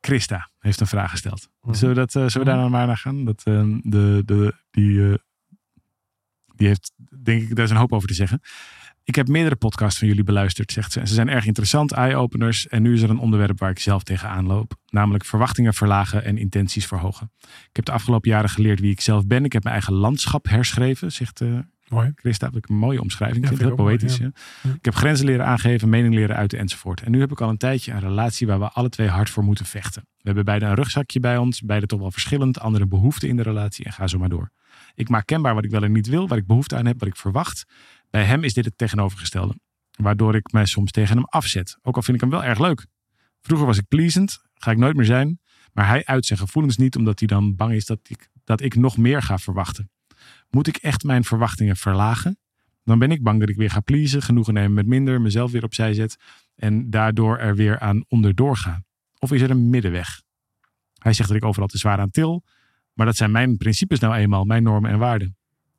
Christa 0.00 0.50
heeft 0.58 0.80
een 0.80 0.86
vraag 0.86 1.10
gesteld. 1.10 1.48
Mhm. 1.60 1.74
Zullen 1.74 1.94
we, 1.94 2.00
dat, 2.00 2.14
eh, 2.14 2.28
zullen 2.28 2.46
we 2.46 2.52
daar 2.52 2.62
dan 2.62 2.70
maar 2.70 2.86
naar 2.86 2.96
gaan? 2.96 3.24
Dat, 3.24 3.42
eh, 3.44 3.64
de, 3.82 4.22
de, 4.24 4.54
die, 4.70 5.10
eh, 5.10 5.14
die 6.54 6.66
heeft, 6.66 6.92
denk 7.22 7.42
ik, 7.42 7.56
daar 7.56 7.64
is 7.64 7.70
een 7.70 7.76
hoop 7.76 7.92
over 7.92 8.08
te 8.08 8.14
zeggen. 8.14 8.40
Ik 9.04 9.14
heb 9.14 9.28
meerdere 9.28 9.56
podcasts 9.56 9.98
van 9.98 10.08
jullie 10.08 10.24
beluisterd, 10.24 10.72
zegt 10.72 10.92
ze. 10.92 11.00
En 11.00 11.08
ze 11.08 11.14
zijn 11.14 11.28
erg 11.28 11.46
interessant, 11.46 11.92
eye-openers. 11.92 12.68
En 12.68 12.82
nu 12.82 12.94
is 12.94 13.02
er 13.02 13.10
een 13.10 13.18
onderwerp 13.18 13.58
waar 13.58 13.70
ik 13.70 13.78
zelf 13.78 14.02
tegenaan 14.02 14.46
loop. 14.46 14.74
Namelijk 14.88 15.24
verwachtingen 15.24 15.74
verlagen 15.74 16.24
en 16.24 16.38
intenties 16.38 16.86
verhogen. 16.86 17.32
Ik 17.40 17.76
heb 17.76 17.84
de 17.84 17.92
afgelopen 17.92 18.30
jaren 18.30 18.50
geleerd 18.50 18.80
wie 18.80 18.90
ik 18.90 19.00
zelf 19.00 19.26
ben. 19.26 19.44
Ik 19.44 19.52
heb 19.52 19.62
mijn 19.62 19.74
eigen 19.74 19.94
landschap 19.94 20.48
herschreven, 20.48 21.12
zegt 21.12 21.40
Mooi. 21.88 22.12
Christa, 22.14 22.46
heb 22.46 22.56
ik 22.56 22.68
een 22.68 22.76
mooie 22.76 23.00
omschrijving. 23.00 23.44
Ja, 23.44 23.50
ik 23.50 23.56
vind 23.56 23.68
het 23.68 23.78
heel 23.78 23.86
poëtisch. 23.86 24.18
mooi, 24.18 24.32
ja. 24.62 24.68
Ja. 24.70 24.74
Ik 24.74 24.84
heb 24.84 24.94
grenzen 24.94 25.26
leren 25.26 25.46
aangeven, 25.46 25.88
mening 25.88 26.14
leren 26.14 26.36
uiten 26.36 26.58
enzovoort. 26.58 27.02
En 27.02 27.10
nu 27.10 27.20
heb 27.20 27.30
ik 27.30 27.40
al 27.40 27.48
een 27.48 27.56
tijdje 27.56 27.92
een 27.92 28.00
relatie 28.00 28.46
waar 28.46 28.58
we 28.58 28.68
alle 28.68 28.88
twee 28.88 29.08
hard 29.08 29.30
voor 29.30 29.44
moeten 29.44 29.64
vechten. 29.66 30.02
We 30.02 30.22
hebben 30.22 30.44
beide 30.44 30.64
een 30.66 30.74
rugzakje 30.74 31.20
bij 31.20 31.36
ons, 31.36 31.60
beide 31.60 31.86
toch 31.86 32.00
wel 32.00 32.10
verschillend, 32.10 32.60
andere 32.60 32.86
behoeften 32.86 33.28
in 33.28 33.36
de 33.36 33.42
relatie 33.42 33.84
en 33.84 33.92
ga 33.92 34.06
zo 34.06 34.18
maar 34.18 34.28
door. 34.28 34.50
Ik 34.94 35.08
maak 35.08 35.26
kenbaar 35.26 35.54
wat 35.54 35.64
ik 35.64 35.70
wel 35.70 35.82
en 35.82 35.92
niet 35.92 36.06
wil, 36.08 36.28
waar 36.28 36.38
ik 36.38 36.46
behoefte 36.46 36.76
aan 36.76 36.86
heb, 36.86 36.98
wat 36.98 37.08
ik 37.08 37.16
verwacht. 37.16 37.64
Bij 38.10 38.24
hem 38.24 38.44
is 38.44 38.54
dit 38.54 38.64
het 38.64 38.78
tegenovergestelde. 38.78 39.54
Waardoor 39.90 40.34
ik 40.34 40.52
mij 40.52 40.66
soms 40.66 40.90
tegen 40.90 41.16
hem 41.16 41.24
afzet. 41.24 41.78
Ook 41.82 41.96
al 41.96 42.02
vind 42.02 42.16
ik 42.16 42.22
hem 42.22 42.30
wel 42.32 42.44
erg 42.44 42.58
leuk. 42.58 42.86
Vroeger 43.40 43.66
was 43.66 43.78
ik 43.78 43.88
pleasend, 43.88 44.38
ga 44.54 44.70
ik 44.70 44.78
nooit 44.78 44.96
meer 44.96 45.04
zijn. 45.04 45.40
Maar 45.72 45.86
Maar 45.86 45.88
hij 45.88 46.04
uit 46.04 46.26
zijn 46.26 46.38
gevoelens 46.38 46.76
niet 46.76 46.96
omdat 46.96 47.18
hij 47.18 47.28
dan 47.28 47.56
bang 47.56 47.72
is 47.72 47.86
dat 47.86 47.98
ik, 48.02 48.28
dat 48.44 48.60
ik 48.60 48.74
nog 48.74 48.96
meer 48.96 49.22
ga 49.22 49.38
verwachten. 49.38 49.90
Moet 50.50 50.66
ik 50.66 50.76
echt 50.76 51.02
mijn 51.02 51.24
verwachtingen 51.24 51.76
verlagen? 51.76 52.38
Dan 52.84 52.98
ben 52.98 53.10
ik 53.10 53.22
bang 53.22 53.40
dat 53.40 53.48
ik 53.48 53.56
weer 53.56 53.70
ga 53.70 53.80
pleasen, 53.80 54.22
genoegen 54.22 54.54
nemen 54.54 54.72
met 54.72 54.86
minder, 54.86 55.20
mezelf 55.20 55.50
weer 55.50 55.64
opzij 55.64 55.94
zet 55.94 56.16
en 56.54 56.90
daardoor 56.90 57.38
er 57.38 57.56
weer 57.56 57.78
aan 57.78 58.04
onderdoor 58.08 58.56
ga. 58.56 58.82
Of 59.18 59.32
is 59.32 59.40
er 59.40 59.50
een 59.50 59.70
middenweg? 59.70 60.22
Hij 60.98 61.12
zegt 61.12 61.28
dat 61.28 61.36
ik 61.36 61.44
overal 61.44 61.68
te 61.68 61.78
zwaar 61.78 61.98
aan 61.98 62.10
til, 62.10 62.44
maar 62.92 63.06
dat 63.06 63.16
zijn 63.16 63.30
mijn 63.30 63.56
principes 63.56 63.98
nou 63.98 64.14
eenmaal, 64.14 64.44
mijn 64.44 64.62
normen 64.62 64.90
en 64.90 64.98
waarden. 64.98 65.36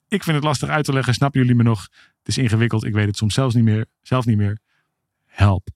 Ik 0.07 0.23
vind 0.23 0.35
het 0.35 0.45
lastig 0.45 0.69
uit 0.69 0.85
te 0.85 0.93
leggen, 0.93 1.13
snappen 1.13 1.41
jullie 1.41 1.55
me 1.55 1.63
nog? 1.63 1.88
Het 2.17 2.27
is 2.27 2.38
ingewikkeld, 2.38 2.83
ik 2.83 2.93
weet 2.93 3.07
het 3.07 3.17
soms 3.17 3.33
zelfs 3.33 3.55
niet 3.55 3.63
meer, 3.63 3.85
zelf 4.01 4.25
niet 4.25 4.38
meer. 4.38 4.59
Help. 5.25 5.67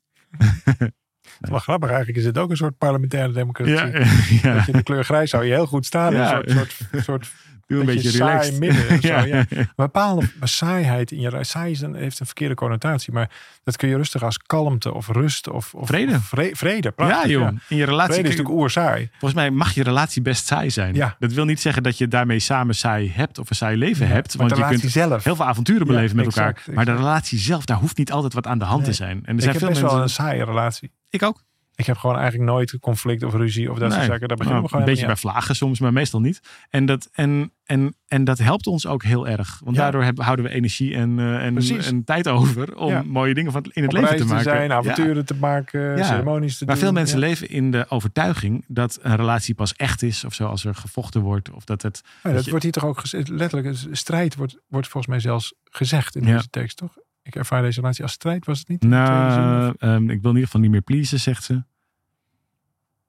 Wel 1.40 1.60
grappig, 1.60 1.90
eigenlijk 1.90 2.18
is 2.18 2.26
het 2.26 2.38
ook 2.38 2.50
een 2.50 2.58
soort 2.58 2.78
parlementaire 2.78 3.34
democratie. 3.34 3.74
Ja, 3.74 3.86
ja. 4.50 4.56
Dat 4.56 4.66
je 4.66 4.72
in 4.72 4.78
de 4.78 4.84
kleur 4.84 5.04
grijs 5.04 5.30
zou 5.30 5.44
je 5.44 5.52
heel 5.52 5.68
goed 5.68 5.86
staan. 5.86 6.14
Ja. 6.14 6.44
Een 6.44 6.50
soort, 6.50 6.72
soort, 6.92 7.04
soort 7.04 7.32
Doe 7.74 7.90
een 7.90 7.96
beetje 7.96 8.10
saai 8.10 8.30
relaxed. 8.32 8.60
midden. 8.60 9.02
zo, 9.02 9.26
Ja. 9.26 9.46
bepaalde 9.76 10.30
saaiheid 10.42 11.12
in 11.12 11.20
je 11.20 11.38
saai 11.44 11.72
is 11.72 11.82
een, 11.82 11.94
heeft 11.96 12.20
een 12.20 12.26
verkeerde 12.26 12.56
connotatie, 12.56 13.14
maar 13.14 13.30
dat 13.64 13.76
kun 13.78 13.90
je 13.90 13.96
rustig 13.96 14.24
als 14.24 14.38
kalmte 14.38 14.94
of 14.94 15.08
rust 15.08 15.50
of, 15.50 15.74
of 15.74 15.88
Vrede. 15.88 16.14
of 16.16 16.24
vre- 16.26 16.50
vrede, 16.54 16.94
Ja, 16.98 17.28
joh. 17.28 17.48
In 17.68 17.78
je 17.78 17.86
relatie. 17.86 18.14
Vrede 18.14 18.30
is 18.30 18.36
natuurlijk 18.36 18.62
oerzaai. 18.62 19.08
volgens 19.12 19.34
mij 19.34 19.52
mag 19.52 19.74
je 19.74 19.84
relatie 19.84 20.22
best 20.22 20.46
saai 20.46 20.70
zijn. 20.70 20.96
Ja. 20.96 21.16
Dat 21.20 21.32
wil 21.34 21.46
niet 21.46 21.62
zeggen 21.62 21.84
dat 21.84 21.98
je 21.98 22.08
daarmee 22.08 22.40
samen 22.40 22.76
saai 22.76 23.12
hebt 23.16 23.40
of 23.40 23.50
een 23.50 23.56
saai 23.56 23.78
leven 23.78 24.08
hebt. 24.08 24.36
Want 24.36 24.58
je 24.58 24.66
kunt 24.66 24.82
zelf. 24.92 25.24
heel 25.24 25.36
veel 25.36 25.46
avonturen 25.46 25.88
beleven 25.88 26.16
met 26.16 26.26
exact, 26.26 26.58
elkaar. 26.58 26.74
Maar 26.76 26.86
de 26.86 26.96
relatie 26.96 27.40
zelf, 27.40 27.66
daar 27.66 27.78
hoeft 27.78 27.98
niet 27.98 28.12
altijd 28.12 28.34
wat 28.34 28.48
aan 28.48 28.60
de 28.60 28.66
hand 28.66 28.82
Nee. 28.82 28.90
te 28.90 28.96
zijn. 28.96 29.18
En 29.18 29.24
er 29.26 29.34
ik 29.34 29.40
zijn 29.40 29.52
heb 29.52 29.58
veel 29.60 29.68
best 29.70 29.82
mensen. 29.82 29.98
wel 29.98 30.08
een 30.08 30.14
saaie 30.14 30.44
relatie. 30.46 30.92
Ik 31.10 31.24
ook. 31.24 31.44
Ik 31.76 31.86
heb 31.86 31.98
gewoon 31.98 32.16
eigenlijk 32.18 32.50
nooit 32.52 32.80
conflict 32.80 33.24
of 33.24 33.34
ruzie 33.34 33.72
of 33.72 33.78
dat 33.78 33.88
soort 33.92 34.02
Nee. 34.02 34.10
zaken. 34.12 34.28
Daar 34.28 34.38
beginnen 34.38 34.62
Nou, 34.62 34.64
we 34.64 34.68
gewoon 34.70 34.84
een 34.84 34.90
beetje 34.92 35.06
bij 35.06 35.16
vlagen 35.16 35.56
soms, 35.56 35.80
maar 35.80 35.94
meestal 35.94 36.20
niet. 36.20 36.40
En 36.70 36.86
dat, 36.86 37.10
en, 37.12 37.52
en, 37.66 37.96
en 38.08 38.24
dat 38.24 38.38
helpt 38.38 38.68
ons 38.68 38.88
ook 38.88 39.04
heel 39.04 39.28
erg. 39.28 39.60
Want 39.64 39.76
Ja. 39.76 39.82
daardoor 39.82 40.04
hebben, 40.04 40.24
houden 40.24 40.46
we 40.46 40.52
energie 40.52 40.96
en, 40.96 41.20
eh, 41.20 41.46
en, 41.46 41.58
en 41.86 42.04
tijd 42.04 42.28
over 42.28 42.76
om 42.78 42.90
Ja. 42.90 43.04
mooie 43.06 43.34
dingen 43.34 43.52
van, 43.52 43.64
in 43.72 43.84
het. 43.84 43.94
Op 43.94 44.00
leven 44.02 44.18
te 44.18 44.24
te 44.26 44.34
maken. 44.34 44.64
Ja. 44.64 44.74
avonturen 44.76 45.26
te 45.26 45.36
maken, 45.36 46.06
ceremonies 46.06 46.58
te 46.58 46.66
Maar 46.66 46.76
doen. 46.76 46.84
veel 46.84 46.94
mensen 46.94 47.20
leven 47.20 47.50
in 47.50 47.72
de 47.72 47.86
overtuiging 47.90 48.66
dat 48.68 49.00
een 49.02 49.16
relatie 49.16 49.56
pas 49.56 49.74
echt 49.74 50.02
is. 50.02 50.24
Of 50.24 50.34
zo, 50.34 50.46
als 50.48 50.66
er 50.66 50.76
gevochten 50.76 51.22
wordt. 51.22 51.52
Of 51.52 51.64
dat 51.64 51.82
het. 51.82 52.02
Dat 52.24 52.44
je- 52.44 52.50
wordt 52.50 52.64
hier 52.64 52.74
toch 52.74 52.86
ook 52.86 53.02
letterlijk, 53.28 53.78
strijd 53.92 54.36
wordt, 54.36 54.58
wordt 54.68 54.88
volgens 54.88 55.14
mij 55.14 55.20
zelfs 55.22 55.54
gezegd 55.64 56.16
in 56.16 56.24
deze 56.26 56.50
tekst, 56.50 56.78
toch? 56.78 56.98
Ik 57.24 57.36
ervaar 57.36 57.62
deze 57.62 57.80
relatie 57.80 58.04
als 58.04 58.12
strijd, 58.12 58.46
was 58.46 58.60
het 58.60 58.68
niet? 58.68 58.84
Nou, 58.84 59.76
ehm, 59.78 60.10
ik 60.10 60.22
wil 60.22 60.30
in 60.30 60.36
ieder 60.36 60.44
geval 60.44 60.62
niet 60.62 60.72
meer 60.72 60.82
pleasen, 60.82 61.20
zegt 61.20 61.44
ze. 61.44 61.64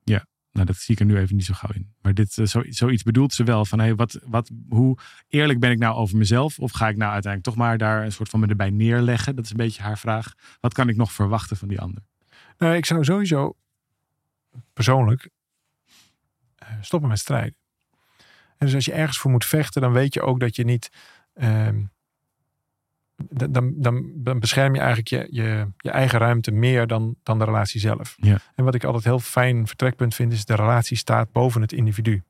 Ja, 0.05 0.27
nou 0.53 0.67
dat 0.67 0.77
zie 0.77 0.95
ik 0.95 1.01
er 1.01 1.07
nu 1.07 1.19
even 1.19 1.37
niet 1.37 1.45
zo 1.45 1.55
gauw 1.55 1.75
in. 1.75 1.95
Maar 2.03 2.15
dit, 2.15 2.39
eh, 2.39 2.47
zo, 2.47 2.63
zoiets 2.69 3.03
bedoelt 3.03 3.33
ze 3.33 3.45
wel. 3.45 3.65
Van 3.65 3.79
hey, 3.79 3.95
wat, 3.95 4.19
wat, 4.25 4.51
hoe 4.69 4.99
eerlijk 5.29 5.61
ben 5.61 5.71
ik 5.71 5.79
nou 5.79 5.95
over 5.95 6.17
mezelf? 6.17 6.59
Of 6.59 6.73
ga 6.73 6.89
ik 6.89 6.97
nou 6.97 7.13
uiteindelijk 7.13 7.55
toch 7.55 7.65
maar 7.67 7.79
daar 7.79 8.05
een 8.05 8.13
soort 8.13 8.29
van 8.29 8.41
me 8.41 8.47
erbij 8.47 8.71
neerleggen? 8.71 9.37
Dat 9.37 9.45
is 9.45 9.51
een 9.51 9.57
beetje 9.57 9.83
haar 9.83 9.99
vraag. 9.99 10.35
Wat 10.61 10.75
kan 10.75 10.89
ik 10.89 10.97
nog 10.97 11.13
verwachten 11.13 11.57
van 11.57 11.69
die 11.69 11.81
ander? 11.81 12.03
Nou, 12.59 12.75
ik 12.75 12.87
zou 12.87 13.05
sowieso 13.05 13.57
persoonlijk 14.73 15.29
eh, 16.55 16.69
stoppen 16.81 17.09
met 17.09 17.19
strijden. 17.19 17.57
En 18.57 18.67
dus 18.67 18.75
als 18.75 18.85
je 18.85 18.93
ergens 18.93 19.19
voor 19.19 19.31
moet 19.31 19.45
vechten, 19.45 19.83
dan 19.83 19.93
weet 19.93 20.15
je 20.15 20.23
ook 20.23 20.41
dat 20.41 20.57
je 20.57 20.65
niet. 20.65 20.91
ehm, 21.35 21.83
dan, 23.17 23.73
dan, 23.77 24.13
dan, 24.15 24.39
bescherm 24.41 24.75
je 24.75 24.81
eigenlijk 24.81 25.09
je, 25.09 25.27
je, 25.43 25.67
je 25.79 25.91
eigen 25.91 26.19
ruimte 26.19 26.51
meer 26.51 26.87
dan, 26.87 27.17
dan 27.23 27.39
de 27.39 27.45
relatie 27.45 27.81
zelf. 27.81 28.17
Ja. 28.21 28.39
En 28.55 28.65
wat 28.65 28.75
ik 28.75 28.85
altijd 28.85 29.05
heel 29.05 29.19
fijn 29.19 29.67
vertrekpunt 29.67 30.15
vind, 30.15 30.33
is 30.33 30.45
de 30.45 30.55
relatie 30.55 30.97
staat 30.97 31.33
boven 31.33 31.61
het 31.61 31.73
individu. 31.73 32.23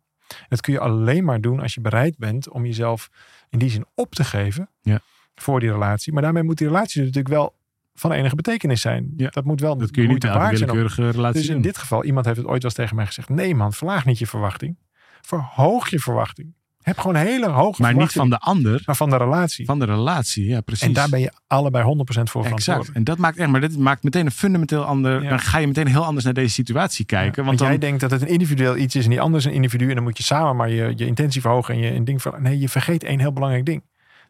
Dat 0.49 0.61
kun 0.61 0.73
je 0.73 0.79
alleen 0.81 1.25
maar 1.25 1.41
doen 1.41 1.61
als 1.61 1.75
je 1.75 1.81
bereid 1.81 2.17
bent 2.19 2.49
om 2.49 2.67
jezelf 2.67 3.11
in 3.51 3.59
die 3.59 3.71
zin 3.71 3.87
op 3.95 4.15
te 4.15 4.25
geven 4.25 4.69
Ja. 4.83 5.01
voor 5.35 5.61
die 5.61 5.71
relatie. 5.71 6.13
Maar 6.13 6.23
daarmee 6.23 6.43
moet 6.43 6.59
die 6.59 6.67
relatie 6.67 7.01
natuurlijk 7.01 7.29
wel 7.29 7.55
van 7.95 8.13
enige 8.13 8.35
betekenis 8.35 8.81
zijn. 8.81 9.13
Ja. 9.17 9.29
Dat 9.31 9.45
moet 9.45 9.61
wel 9.61 9.77
Dat 9.77 9.91
kun 9.91 10.03
je 10.03 10.09
niet 10.09 10.23
willekeurige 10.23 11.11
relatie 11.11 11.41
dus 11.41 11.49
in 11.49 11.55
doen. 11.55 11.63
dit 11.63 11.79
geval, 11.79 12.05
iemand 12.05 12.27
heeft 12.27 12.39
het 12.39 12.47
ooit 12.47 12.63
wel 12.63 12.71
eens 12.71 12.81
tegen 12.81 12.97
mij 12.97 13.07
gezegd. 13.07 13.29
Nee 13.29 13.55
man, 13.55 13.73
verlaag 13.73 14.05
niet 14.05 14.19
je 14.19 14.27
verwachting. 14.27 14.77
Verhoog 15.21 15.89
je 15.89 15.99
verwachting. 15.99 16.55
Heb 16.85 16.99
gewoon 16.99 17.17
een 17.17 17.27
hele 17.27 17.49
hoge 17.49 17.83
Maar 17.83 17.95
niet 17.95 18.13
van 18.13 18.31
de 18.31 18.39
ander, 18.39 18.83
maar 18.85 18.97
van 18.97 19.11
de 19.11 19.17
relatie. 19.17 19.65
van 19.65 19.79
de 19.79 19.85
relatie. 19.85 20.47
Ja, 20.47 20.61
precies. 20.61 20.87
en 20.87 20.93
daar 20.93 21.09
ben 21.09 21.21
je 21.21 21.33
allebei 21.47 21.85
100% 21.85 21.87
voor 22.07 22.17
Exact. 22.17 22.33
verantwoordelijk. 22.35 22.97
En 22.97 23.05
dat 23.05 23.19
maakt 23.19 23.37
echt, 23.37 23.49
maar 23.49 23.61
dit 23.61 23.79
maakt 23.79 24.03
meteen 24.03 24.27
een 24.27 24.33
fundamenteel 24.33 24.85
ander. 24.85 25.23
Ja. 25.23 25.29
Dan 25.29 25.39
ga 25.39 25.59
je 25.59 25.67
meteen 25.67 25.87
heel 25.87 26.05
anders 26.05 26.25
naar 26.25 26.35
deze 26.35 26.55
situatie 26.55 27.05
kijken. 27.05 27.43
Ja, 27.43 27.49
want 27.49 27.59
dan, 27.59 27.69
jij 27.69 27.79
denkt 27.79 28.01
dat 28.01 28.11
het 28.11 28.23
een 28.23 28.29
individueel 28.29 28.77
iets 28.77 28.95
is 28.95 29.05
en 29.05 29.11
die 29.11 29.21
ander 29.21 29.39
is 29.39 29.45
een 29.45 29.53
individu. 29.53 29.89
En 29.89 29.95
dan 29.95 30.05
moet 30.05 30.17
je 30.17 30.23
samen 30.23 30.57
maar 30.57 30.71
je, 30.71 30.93
je 30.97 31.07
intentie 31.07 31.41
verhogen 31.41 31.75
en 31.75 31.81
je 31.81 31.91
een 31.91 32.05
ding 32.05 32.23
ver... 32.23 32.41
Nee, 32.41 32.59
je 32.59 32.69
vergeet 32.69 33.05
één 33.05 33.21
heel 33.21 33.33
belangrijk 33.33 33.67
ding. 33.67 33.83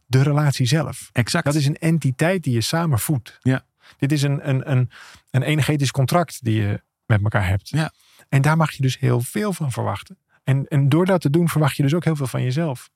De 0.06 0.22
relatie 0.22 0.66
zelf. 0.66 1.10
exact. 1.12 1.44
Dat 1.44 1.54
is 1.54 1.66
een 1.66 1.78
entiteit 1.78 2.42
die 2.42 2.52
je 2.52 2.60
samen 2.60 2.98
voedt. 2.98 3.38
Ja. 3.42 3.64
Dit 3.98 4.12
is 4.12 4.22
een, 4.22 4.48
een, 4.48 4.70
een, 4.70 4.90
een 5.30 5.42
energetisch 5.42 5.90
contract 5.90 6.44
die 6.44 6.62
je 6.62 6.82
met 7.06 7.22
elkaar 7.22 7.48
hebt. 7.48 7.68
Ja. 7.68 7.92
En 8.28 8.42
daar 8.42 8.56
mag 8.56 8.72
je 8.72 8.82
dus 8.82 8.98
heel 8.98 9.20
veel 9.20 9.52
van 9.52 9.72
verwachten. 9.72 10.18
En, 10.44 10.66
en 10.68 10.88
door 10.88 11.06
dat 11.06 11.20
te 11.20 11.30
doen 11.30 11.48
verwacht 11.48 11.76
je 11.76 11.82
dus 11.82 11.94
ook 11.94 12.04
heel 12.04 12.16
veel 12.16 12.26
van 12.26 12.42
jezelf. 12.42 12.90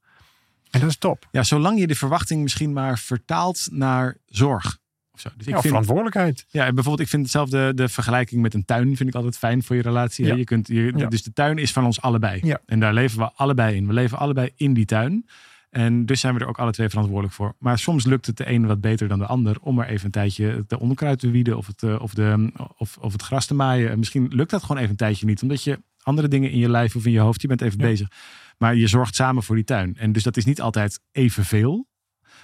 En 0.71 0.81
dat 0.81 0.89
is 0.89 0.97
top. 0.97 1.29
Ja, 1.31 1.43
zolang 1.43 1.79
je 1.79 1.87
de 1.87 1.95
verwachting 1.95 2.43
misschien 2.43 2.73
maar 2.73 2.99
vertaalt 2.99 3.69
naar 3.71 4.17
zorg. 4.27 4.79
Of 5.13 5.21
zo. 5.21 5.29
Dus 5.37 5.47
ik 5.47 5.53
Ja, 5.53 5.61
vind, 5.61 5.67
verantwoordelijkheid. 5.67 6.45
ja, 6.49 6.67
en 6.67 6.75
bijvoorbeeld, 6.75 7.05
ik 7.05 7.09
vind 7.09 7.23
hetzelfde 7.23 7.75
de 7.75 7.89
vergelijking 7.89 8.43
met 8.43 8.55
een 8.55 8.65
tuin 8.65 8.97
vind 8.97 9.09
ik 9.09 9.15
altijd 9.15 9.39
fijn 9.39 9.63
voor 9.63 9.77
je 9.77 9.83
relatie. 9.83 10.27
Ja. 10.27 10.35
Je 10.35 10.45
kunt, 10.45 10.69
je, 10.69 10.93
Ja. 10.97 11.07
Dus 11.09 11.23
de 11.23 11.33
tuin 11.33 11.59
is 11.59 11.73
van 11.73 11.85
ons 11.85 12.01
allebei. 12.01 12.41
Ja. 12.43 12.61
En 12.67 12.81
daar 12.81 12.93
leven 12.95 13.19
we 13.19 13.33
allebei 13.33 13.77
in. 13.77 13.87
We 13.87 13.93
leven 13.93 14.19
allebei 14.19 14.51
in 14.57 14.75
die 14.75 14.85
tuin. 14.85 15.27
En 15.71 16.07
dus 16.07 16.21
zijn 16.21 16.35
we 16.35 16.41
er 16.41 16.47
ook 16.49 16.59
alle 16.59 16.73
twee 16.73 16.89
verantwoordelijk 16.89 17.35
voor. 17.35 17.55
Maar 17.59 17.79
soms 17.79 18.05
lukt 18.05 18.27
het 18.27 18.37
de 18.37 18.51
een 18.51 18.67
wat 18.67 18.81
beter 18.81 19.09
dan 19.09 19.19
de 19.19 19.27
ander 19.27 19.57
om 19.61 19.75
maar 19.75 19.89
even 19.89 20.05
een 20.05 20.11
tijdje 20.11 20.65
de 20.67 20.79
onderkruid 20.81 21.19
te 21.19 21.31
wieden 21.31 21.57
of 21.57 21.67
het, 21.67 21.83
eh, 21.83 22.01
of 22.01 22.15
de, 22.15 22.53
of, 22.77 22.97
of 23.01 23.13
het 23.13 23.23
gras 23.23 23.47
te 23.47 23.55
maaien. 23.55 23.91
En 23.91 23.99
misschien 23.99 24.29
lukt 24.31 24.51
dat 24.51 24.61
gewoon 24.63 24.77
even 24.77 24.91
een 24.91 24.97
tijdje 24.97 25.27
niet, 25.27 25.43
omdat 25.43 25.63
je 25.65 25.79
andere 26.03 26.29
dingen 26.29 26.51
in 26.51 26.59
je 26.59 26.71
lijf 26.71 26.97
of 26.97 27.05
in 27.07 27.13
je 27.13 27.19
hoofd, 27.21 27.41
je 27.41 27.49
bent 27.49 27.63
even 27.63 27.79
Ja. 27.81 27.87
bezig. 27.87 28.09
Maar 28.59 28.75
je 28.77 28.87
zorgt 28.87 29.15
samen 29.15 29.43
voor 29.43 29.55
die 29.55 29.65
tuin. 29.65 29.97
En 29.97 30.13
dus 30.13 30.23
dat 30.23 30.37
is 30.37 30.45
niet 30.45 30.61
altijd 30.61 31.01
evenveel. 31.13 31.87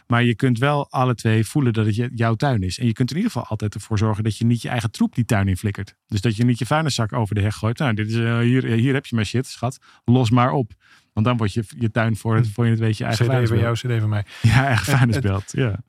Maar 0.06 0.24
je 0.24 0.34
kunt 0.34 0.58
wel 0.58 0.90
alle 0.90 1.14
twee 1.14 1.46
voelen 1.46 1.72
dat 1.72 1.86
het 1.86 2.10
jouw 2.14 2.34
tuin 2.34 2.62
is. 2.62 2.78
En 2.78 2.86
je 2.86 2.92
kunt 2.92 3.10
er 3.10 3.16
in 3.16 3.22
ieder 3.22 3.36
geval 3.36 3.50
altijd 3.50 3.74
ervoor 3.74 3.98
zorgen 3.98 4.24
dat 4.24 4.36
je 4.36 4.44
niet 4.44 4.62
je 4.62 4.68
eigen 4.68 4.90
troep 4.90 5.14
die 5.14 5.24
tuin 5.24 5.48
in 5.48 5.56
flikkert. 5.56 5.94
Dus 6.06 6.20
dat 6.20 6.36
je 6.36 6.44
niet 6.44 6.58
je 6.58 6.66
vuilniszak 6.66 7.12
over 7.12 7.34
de 7.34 7.40
heg 7.40 7.54
gooit. 7.54 7.78
Nou, 7.78 7.94
dit 7.94 8.08
is, 8.08 8.14
eh, 8.16 8.38
hier, 8.38 8.64
hier 8.64 8.94
heb 8.94 9.06
je 9.06 9.14
mijn 9.14 9.26
shit, 9.26 9.46
schat. 9.46 9.78
Los 10.04 10.30
maar 10.30 10.52
op. 10.52 10.72
Want 11.12 11.26
dan 11.26 11.36
wordt 11.36 11.52
je, 11.52 11.64
je 11.78 11.90
tuin 11.90 12.16
voor, 12.16 12.36
het, 12.36 12.48
voor 12.48 12.64
je 12.64 12.70
het 12.70 12.80
weet 12.80 12.96
je 12.96 13.04
eigen 13.04 13.26
CD 13.42 13.48
van 13.48 13.58
jou, 13.58 13.74
CD 13.74 14.00
van 14.00 14.08
mij. 14.08 14.24
Ja, 14.42 14.66
eigen 14.66 14.84
vuilnisbeeld. 14.86 15.52
Ja. 15.52 15.80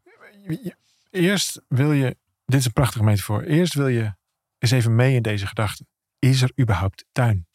Eerst 1.09 1.61
wil 1.67 1.91
je, 1.91 2.17
dit 2.45 2.59
is 2.59 2.65
een 2.65 2.73
prachtige 2.73 3.03
metafoor. 3.03 3.41
Eerst 3.41 3.73
wil 3.73 3.87
je 3.87 4.13
eens 4.59 4.71
even 4.71 4.95
mee 4.95 5.15
in 5.15 5.21
deze 5.21 5.47
gedachte. 5.47 5.85
Is 6.19 6.41
er 6.41 6.51
überhaupt 6.61 7.05
tuin? 7.11 7.47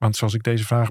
Want 0.00 0.16
zoals 0.16 0.34
ik 0.34 0.42
deze 0.42 0.64
vraag 0.64 0.88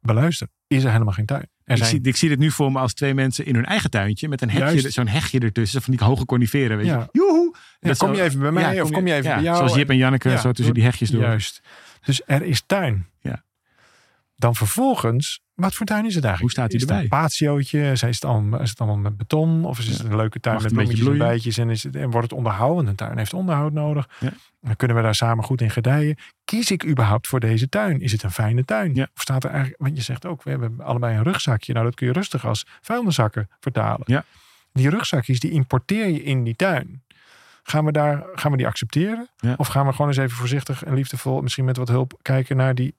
beluister, 0.00 0.48
is 0.66 0.84
er 0.84 0.90
helemaal 0.92 1.12
geen 1.12 1.26
tuin. 1.26 1.40
Er 1.64 1.72
Ik, 1.72 1.76
zijn, 1.76 1.88
zie, 1.90 2.00
ik 2.02 2.16
zie 2.16 2.28
dit 2.28 2.38
nu 2.38 2.50
voor 2.50 2.72
me 2.72 2.78
als 2.78 2.94
twee 2.94 3.14
mensen 3.14 3.46
in 3.46 3.54
hun 3.54 3.64
eigen 3.64 3.90
tuintje. 3.90 4.28
Met 4.28 4.42
een 4.42 4.50
hekje, 4.50 4.90
zo'n 4.90 5.06
hegje 5.06 5.38
ertussen. 5.38 5.82
Van 5.82 5.94
die 5.96 6.04
hoge 6.06 6.24
coniferen. 6.24 6.76
Weet 6.76 6.86
Ja. 6.86 6.98
je. 6.98 7.08
Joehoe! 7.18 7.56
ja, 7.80 7.88
Dat 7.88 7.98
kom 7.98 8.14
je 8.14 8.22
even 8.22 8.40
bij 8.40 8.50
mij 8.52 8.74
Ja, 8.74 8.82
of 8.82 8.90
kom 8.90 9.06
je 9.06 9.14
even 9.14 9.34
bij 9.34 9.42
jou? 9.42 9.56
Zoals 9.56 9.74
Jip 9.74 9.90
en 9.90 9.96
Janneke, 9.96 10.28
Ja, 10.30 10.36
zo 10.40 10.52
tussen 10.52 10.74
die 10.74 10.82
hegjes 10.84 11.10
door. 11.10 11.22
Juist. 11.22 11.60
Dus 12.04 12.22
er 12.26 12.42
is 12.42 12.62
tuin. 12.66 13.06
Ja. 13.20 13.44
Dan 14.36 14.54
vervolgens, 14.54 15.40
wat 15.62 15.74
voor 15.74 15.86
tuin 15.86 16.06
is 16.06 16.14
het 16.14 16.24
eigenlijk? 16.24 16.40
Hoe 16.40 16.50
staat 16.50 16.66
hij 16.66 16.74
is 16.74 16.80
het 16.80 16.90
erbij? 16.90 17.02
een 17.04 17.08
patiootje? 17.08 17.90
Is 17.90 18.00
het 18.00 18.24
allemaal, 18.24 18.60
is 18.60 18.70
het 18.70 18.80
allemaal 18.80 18.98
met 18.98 19.16
beton? 19.16 19.64
Of 19.64 19.78
is 19.78 19.86
het 19.86 19.98
een 19.98 20.16
leuke 20.16 20.40
tuin 20.40 20.54
Mag 20.54 20.62
met 20.62 20.72
een 20.72 20.78
bloemetjes 20.78 21.08
en 21.08 21.18
bijtjes? 21.18 21.58
En, 21.58 21.70
is 21.70 21.82
het, 21.82 21.96
en 21.96 22.10
wordt 22.10 22.30
het 22.30 22.38
onderhouden? 22.38 22.86
Een 22.86 22.94
tuin 22.94 23.18
heeft 23.18 23.34
onderhoud 23.34 23.72
nodig. 23.72 24.08
Ja. 24.20 24.32
Dan 24.60 24.76
kunnen 24.76 24.96
we 24.96 25.02
daar 25.02 25.14
samen 25.14 25.44
goed 25.44 25.60
in 25.60 25.70
gedijen. 25.70 26.16
Kies 26.44 26.70
ik 26.70 26.86
überhaupt 26.86 27.28
voor 27.28 27.40
deze 27.40 27.68
tuin? 27.68 28.00
Is 28.00 28.12
het 28.12 28.22
een 28.22 28.30
fijne 28.30 28.64
tuin? 28.64 28.94
Ja. 28.94 29.08
Of 29.14 29.22
staat 29.22 29.44
er 29.44 29.50
eigenlijk, 29.50 29.82
want 29.82 29.96
je 29.96 30.02
zegt 30.02 30.26
ook, 30.26 30.42
we 30.42 30.50
hebben 30.50 30.80
allebei 30.80 31.16
een 31.16 31.22
rugzakje. 31.22 31.72
Nou, 31.72 31.84
dat 31.84 31.94
kun 31.94 32.06
je 32.06 32.12
rustig 32.12 32.46
als 32.46 32.66
vuilniszakken 32.80 33.48
vertalen. 33.60 34.02
Ja. 34.04 34.24
Die 34.72 34.90
rugzakjes, 34.90 35.40
die 35.40 35.50
importeer 35.50 36.06
je 36.06 36.22
in 36.22 36.44
die 36.44 36.56
tuin. 36.56 37.02
Gaan 37.62 37.84
we, 37.84 37.92
daar, 37.92 38.24
gaan 38.34 38.50
we 38.50 38.56
die 38.56 38.66
accepteren? 38.66 39.28
Ja. 39.36 39.54
Of 39.56 39.68
gaan 39.68 39.86
we 39.86 39.92
gewoon 39.92 40.08
eens 40.08 40.16
even 40.16 40.36
voorzichtig 40.36 40.84
en 40.84 40.94
liefdevol, 40.94 41.40
misschien 41.40 41.64
met 41.64 41.76
wat 41.76 41.88
hulp, 41.88 42.18
kijken 42.22 42.56
naar 42.56 42.74
die 42.74 42.94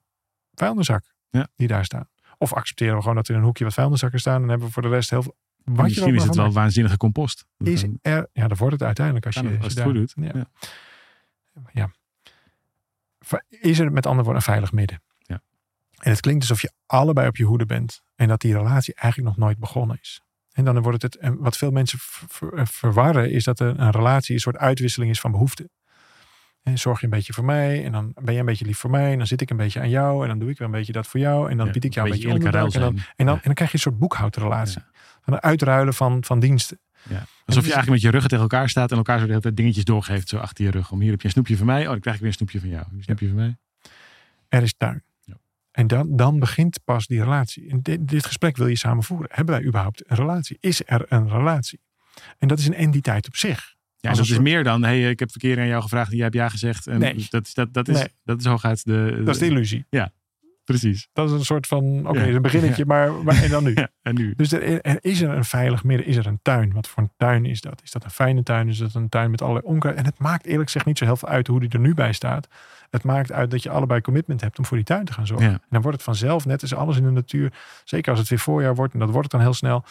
vuilniszak 0.54 1.04
Ja. 1.30 1.48
die 1.56 1.68
daar 1.68 1.86
staan? 1.86 2.08
Of 2.44 2.54
accepteren 2.54 2.96
we 2.96 3.02
gewoon 3.02 3.16
dat 3.16 3.28
er 3.28 3.34
in 3.34 3.40
een 3.40 3.46
hoekje 3.46 3.64
wat 3.64 3.74
vuilniszakken 3.74 4.20
staan 4.20 4.42
en 4.42 4.50
hebben 4.50 4.68
we 4.68 4.74
voor 4.74 4.82
de 4.82 4.90
rest 4.90 5.10
heel 5.10 5.24
veel. 5.24 5.36
Wat 5.64 5.86
Misschien 5.86 6.16
is 6.16 6.24
het 6.24 6.36
wel 6.36 6.52
waanzinnige 6.52 6.98
compost. 6.98 7.46
Is 7.58 7.84
er, 8.02 8.30
ja, 8.34 8.48
dan 8.48 8.58
wordt 8.58 8.74
het 8.74 8.84
uiteindelijk 8.84 9.26
als 9.26 9.36
je, 9.36 9.42
het, 9.42 9.64
als 9.64 9.74
je 9.74 9.80
het 9.80 9.90
goed 9.90 9.94
doet. 9.96 10.14
Ja. 10.34 10.50
Ja. 11.74 11.92
Is 13.50 13.80
er 13.80 13.92
met 13.92 14.06
andere 14.06 14.24
woorden 14.24 14.36
een 14.36 14.42
veilig 14.54 14.72
midden? 14.72 15.02
Ja. 15.20 15.42
En 15.98 16.12
het 16.12 16.20
klinkt 16.20 16.42
alsof 16.42 16.62
je 16.62 16.72
allebei 16.86 17.28
op 17.28 17.36
je 17.36 17.44
hoede 17.44 17.66
bent 17.66 18.02
en 18.16 18.28
dat 18.28 18.42
die 18.42 18.54
relatie 18.54 18.94
eigenlijk 18.94 19.36
nog 19.36 19.46
nooit 19.46 19.58
begonnen 19.60 19.98
is. 20.02 20.22
En 20.52 20.66
dan 20.66 20.82
wordt 20.82 21.02
het, 21.02 21.16
en 21.16 21.38
wat 21.38 21.58
veel 21.58 21.72
mensen 21.72 22.00
ver- 22.00 22.28
ver- 22.30 22.68
verwarren, 22.68 23.32
is 23.32 23.44
dat 23.44 23.60
een 23.60 23.92
relatie 23.92 24.34
een 24.36 24.42
soort 24.42 24.58
uitwisseling 24.58 25.12
is 25.12 25.20
van 25.20 25.32
behoeften. 25.32 25.70
En 26.64 26.78
zorg 26.78 27.00
je 27.00 27.06
een 27.06 27.12
beetje 27.12 27.34
voor 27.34 27.46
mij. 27.46 27.86
En 27.86 27.92
dan 27.92 28.12
ben 28.22 28.34
je 28.34 28.40
een 28.40 28.46
beetje 28.46 28.66
lief 28.66 28.78
voor 28.78 28.90
mij. 28.90 29.12
En 29.12 29.18
dan 29.18 29.28
zit 29.28 29.42
ik 29.42 29.50
een 29.50 29.58
beetje 29.58 29.80
aan 29.80 29.90
jou. 29.90 30.22
En 30.22 30.28
dan 30.28 30.40
doe 30.40 30.50
ik 30.50 30.58
weer 30.58 30.68
een 30.68 30.74
beetje 30.74 30.94
dat 30.94 31.08
voor 31.08 31.20
jou. 31.20 31.50
En 31.50 31.58
dan 31.58 31.72
bied 31.72 31.84
ik 31.84 31.94
jou 31.94 32.08
een 32.08 32.14
beetje, 32.14 32.28
ruil 32.28 32.38
onderdak. 32.38 32.74
En 32.74 32.80
dan, 32.80 32.90
en, 33.16 33.26
dan, 33.26 33.26
Ja. 33.26 33.34
en 33.34 33.42
dan 33.44 33.54
krijg 33.54 33.72
je 33.72 33.78
een 33.78 33.84
soort 33.84 34.00
boekhoudrelatie. 34.00 34.82
Van 35.22 35.34
het 35.34 35.42
uitruilen 35.42 35.94
van, 35.94 36.24
van 36.24 36.40
diensten. 36.40 36.80
Ja. 37.10 37.16
Alsof 37.16 37.28
dus- 37.46 37.56
je 37.56 37.62
eigenlijk 37.62 37.90
met 37.90 38.02
je 38.02 38.10
ruggen 38.10 38.30
tegen 38.30 38.44
elkaar 38.44 38.70
staat 38.70 38.92
en 38.92 38.98
elkaar 38.98 39.18
zo 39.18 39.24
de 39.24 39.30
hele 39.30 39.42
tijd 39.42 39.56
dingetjes 39.56 39.84
doorgeeft 39.84 40.30
zo 40.30 40.38
achter 40.38 40.66
je 40.66 40.72
rug. 40.72 40.92
Om 40.92 41.02
hier 41.02 41.12
heb 41.12 41.20
je 41.20 41.26
een 41.26 41.34
snoepje 41.34 41.58
van 41.58 41.66
mij. 41.66 41.84
Oh, 41.84 41.90
dan 41.90 42.00
krijg 42.00 42.16
ik 42.16 42.22
weer 42.22 42.32
een 42.32 42.38
snoepje 42.38 42.60
van 42.60 42.70
jou. 42.70 42.86
Een 42.92 43.04
snoepje 43.04 43.28
van 43.28 43.36
mij. 43.36 43.58
Er 44.48 44.62
is 44.62 44.74
tuin. 44.78 45.04
Ja. 45.22 45.38
En 45.72 45.88
dan, 45.88 46.16
dan 46.16 46.40
begint 46.40 46.80
pas 46.84 47.08
die 47.08 47.20
relatie. 47.24 47.70
En 47.70 47.82
dit, 47.82 48.08
dit 48.08 48.26
gesprek 48.26 48.58
wil 48.58 48.68
je 48.68 48.78
samen 48.78 49.04
voeren. 49.04 49.28
Hebben 49.32 49.56
wij 49.56 49.64
überhaupt 49.64 50.10
een 50.10 50.16
relatie? 50.16 50.58
Is 50.60 50.82
er 50.86 51.06
een 51.08 51.30
relatie? 51.30 51.80
En 52.38 52.48
dat 52.48 52.60
is 52.60 52.68
een 52.68 52.76
entiteit 52.76 53.28
op 53.28 53.36
zich. 53.36 53.73
Ja, 54.04 54.10
Als 54.10 54.18
dat 54.18 54.28
is 54.28 54.40
meer 54.40 54.64
dan, 54.64 54.84
hey, 54.84 55.10
ik 55.10 55.20
heb 55.20 55.32
verkeer 55.32 55.60
aan 55.60 55.68
jou 55.68 55.82
gevraagd 55.82 56.10
en 56.10 56.16
jij 56.16 56.24
hebt 56.24 56.36
ja 56.36 56.50
gezegd. 56.50 56.88
En 56.88 57.00
Nee. 57.00 57.26
dat, 57.30 57.46
is- 57.46 57.54
dat, 57.54 57.74
dat, 57.74 57.88
is, 57.88 57.98
Nee. 57.98 58.08
dat 58.24 58.40
is 58.40 58.46
hooguit 58.46 58.86
de... 58.86 59.22
Dat 59.26 59.34
is 59.34 59.40
de 59.42 59.46
illusie. 59.48 59.86
Precies. 60.64 61.08
Dat 61.14 61.28
is 61.30 61.34
een 61.36 61.46
soort 61.46 61.68
van, 61.68 62.08
oké, 62.08 62.24
Ja. 62.24 62.36
een 62.36 62.42
beginnetje, 62.42 62.86
maar, 62.86 63.14
maar 63.14 63.44
en 63.44 63.50
dan 63.50 63.64
nu? 63.64 63.74
Ja, 63.84 63.90
en 64.02 64.16
nu? 64.16 64.34
Dus 64.36 64.52
er, 64.52 64.82
er 64.82 64.98
is 65.02 65.22
er 65.22 65.30
een 65.30 65.46
veilig 65.46 65.84
midden, 65.84 66.08
is 66.08 66.16
er 66.16 66.26
een 66.28 66.40
tuin. 66.42 66.74
Wat 66.74 66.88
voor 66.88 67.04
een 67.04 67.12
tuin 67.18 67.46
is 67.46 67.62
dat? 67.62 67.82
Is 67.84 67.92
dat 67.92 68.04
een 68.04 68.10
fijne 68.10 68.44
tuin? 68.44 68.68
Is 68.70 68.78
dat 68.78 68.94
een 68.94 69.10
tuin 69.10 69.32
met 69.32 69.42
allerlei 69.42 69.66
onkruid? 69.66 69.98
En 69.98 70.06
het 70.06 70.20
maakt 70.20 70.46
eerlijk 70.46 70.64
gezegd 70.64 70.86
niet 70.86 70.98
zo 70.98 71.06
heel 71.06 71.16
veel 71.18 71.30
uit 71.30 71.48
hoe 71.48 71.60
die 71.60 71.70
er 71.70 71.80
nu 71.80 71.94
bij 71.94 72.14
staat. 72.14 72.48
Het 72.90 73.04
maakt 73.04 73.32
uit 73.32 73.52
dat 73.52 73.64
je 73.64 73.70
allebei 73.70 74.02
commitment 74.02 74.42
hebt 74.42 74.58
om 74.58 74.66
voor 74.66 74.78
die 74.78 74.86
tuin 74.86 75.06
te 75.06 75.14
gaan 75.14 75.28
zorgen. 75.28 75.48
Ja. 75.48 75.54
En 75.54 75.68
dan 75.70 75.82
wordt 75.82 75.98
het 75.98 76.06
vanzelf, 76.06 76.46
net 76.46 76.62
als 76.62 76.74
alles 76.74 76.98
in 76.98 77.04
de 77.04 77.10
natuur, 77.12 77.54
zeker 77.84 78.10
als 78.12 78.20
het 78.20 78.30
weer 78.30 78.40
voorjaar 78.40 78.76
wordt, 78.76 78.94
en 78.94 79.00
dat 79.00 79.10
wordt 79.10 79.24
het 79.24 79.32
dan 79.32 79.42
heel 79.42 79.54
snel, 79.54 79.84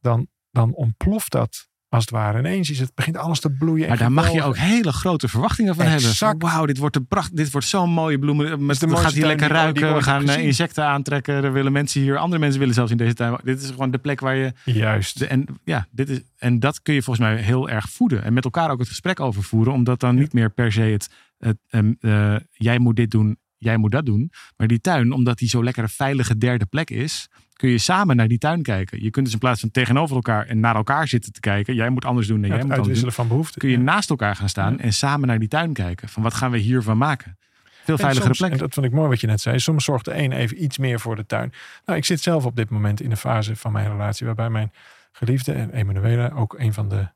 dan, 0.00 0.26
dan 0.50 0.72
ontploft 0.74 1.30
dat 1.32 1.68
als 1.92 2.04
het 2.04 2.10
ware. 2.10 2.38
Ineens 2.38 2.70
is 2.70 2.78
het, 2.78 2.94
begint 2.94 3.16
alles 3.16 3.40
te 3.40 3.50
bloeien. 3.50 3.82
en 3.82 3.88
Maar 3.88 3.98
daar 3.98 4.12
mag 4.12 4.32
je 4.32 4.42
ook 4.42 4.56
hele 4.56 4.92
grote 4.92 5.28
verwachtingen 5.28 5.74
van 5.74 5.84
hebben. 5.84 6.08
Exact. 6.08 6.40
Van, 6.40 6.50
Wauw, 6.50 6.66
dit 6.66 6.78
wordt 6.78 6.96
een 6.96 7.06
pracht, 7.06 7.36
dit 7.36 7.50
wordt 7.50 7.66
zo'n 7.66 7.90
mooie 7.90 8.18
bloemen. 8.18 8.66
Met, 8.66 8.80
de 8.80 8.86
we 8.86 8.96
gaat 8.96 9.12
hier 9.12 9.26
lekker 9.26 9.48
die 9.48 9.56
die 9.56 9.62
ruiken. 9.62 9.94
We 9.94 10.02
gaan 10.02 10.28
insecten 10.30 10.84
aantrekken. 10.84 11.44
Er 11.44 11.52
willen 11.52 11.72
mensen 11.72 12.00
hier, 12.00 12.16
andere 12.16 12.40
mensen 12.40 12.58
willen 12.58 12.74
zelfs 12.74 12.90
in 12.90 12.96
deze 12.96 13.14
tuin. 13.14 13.38
Dit 13.44 13.62
is 13.62 13.70
gewoon 13.70 13.90
de 13.90 13.98
plek 13.98 14.20
waar 14.20 14.36
je. 14.36 14.52
Juist. 14.64 15.18
De, 15.18 15.26
en, 15.26 15.46
ja, 15.64 15.86
dit 15.90 16.08
is, 16.08 16.20
en 16.36 16.60
dat 16.60 16.82
kun 16.82 16.94
je 16.94 17.02
volgens 17.02 17.26
mij 17.26 17.36
heel 17.36 17.68
erg 17.68 17.90
voeden. 17.90 18.24
En 18.24 18.32
met 18.32 18.44
elkaar 18.44 18.70
ook 18.70 18.78
het 18.78 18.88
gesprek 18.88 19.20
over 19.20 19.42
voeren. 19.42 19.72
Omdat 19.72 20.00
dan 20.00 20.14
niet 20.14 20.32
meer 20.32 20.50
per 20.50 20.72
se 20.72 20.82
het, 20.82 21.08
het 21.38 21.58
ehm, 21.68 21.92
eh, 22.00 22.36
jij 22.50 22.78
moet 22.78 22.96
dit 22.96 23.10
doen, 23.10 23.38
jij 23.58 23.76
moet 23.76 23.92
dat 23.92 24.06
doen. 24.06 24.32
Maar 24.56 24.66
die 24.66 24.80
tuin, 24.80 25.12
omdat 25.12 25.38
die 25.38 25.48
zo 25.48 25.64
lekker 25.64 25.82
een 25.82 25.88
veilige 25.88 26.38
derde 26.38 26.66
plek 26.66 26.90
is, 26.90 27.28
kun 27.56 27.68
je 27.70 27.78
samen 27.78 28.16
naar 28.16 28.28
die 28.28 28.38
tuin 28.38 28.62
kijken. 28.62 29.02
Je 29.02 29.10
kunt 29.10 29.24
dus 29.24 29.34
in 29.34 29.40
plaats 29.40 29.60
van 29.60 29.70
tegenover 29.70 30.16
elkaar 30.16 30.46
en 30.46 30.60
naar 30.60 30.76
elkaar 30.76 31.08
zitten 31.08 31.32
te 31.32 31.40
kijken. 31.40 31.74
Jij 31.74 31.90
moet 31.90 32.04
anders 32.04 32.26
doen 32.26 32.42
en 32.42 32.48
Ja, 32.48 32.54
jij 32.56 32.64
moet 32.64 32.78
anders 32.78 33.00
doen. 33.00 33.12
van 33.12 33.28
behoeften. 33.28 33.60
Kun 33.60 33.70
je 33.70 33.76
Ja. 33.76 33.82
naast 33.82 34.10
elkaar 34.10 34.36
gaan 34.36 34.48
staan 34.48 34.78
en 34.80 34.92
samen 34.92 35.28
naar 35.28 35.38
die 35.38 35.48
tuin 35.48 35.72
kijken. 35.72 36.08
Van 36.08 36.22
wat 36.22 36.34
gaan 36.34 36.50
we 36.50 36.58
hiervan 36.58 36.98
maken? 36.98 37.38
Veel 37.84 37.96
veiligere 37.98 38.24
soms- 38.26 38.38
plek. 38.38 38.52
En 38.52 38.58
dat 38.58 38.74
vond 38.74 38.86
ik 38.86 38.92
mooi 38.92 39.08
wat 39.08 39.20
je 39.20 39.26
net 39.26 39.40
zei. 39.40 39.58
Soms 39.58 39.84
zorgt 39.84 40.04
de 40.04 40.14
een 40.14 40.32
even 40.32 40.62
iets 40.62 40.78
meer 40.78 41.00
voor 41.00 41.16
de 41.16 41.26
tuin. 41.26 41.52
Nou, 41.86 41.98
ik 41.98 42.04
zit 42.04 42.20
zelf 42.20 42.44
op 42.44 42.56
dit 42.56 42.70
moment 42.70 43.00
in 43.00 43.10
een 43.10 43.16
fase 43.16 43.56
van 43.56 43.72
mijn 43.72 43.90
relatie 43.90 44.26
waarbij 44.26 44.50
mijn 44.50 44.72
geliefde 45.12 45.52
en 45.52 45.70
Emanuela, 45.70 46.30
ook 46.34 46.58
een 46.58 46.72
van 46.72 46.88
de 46.88 47.08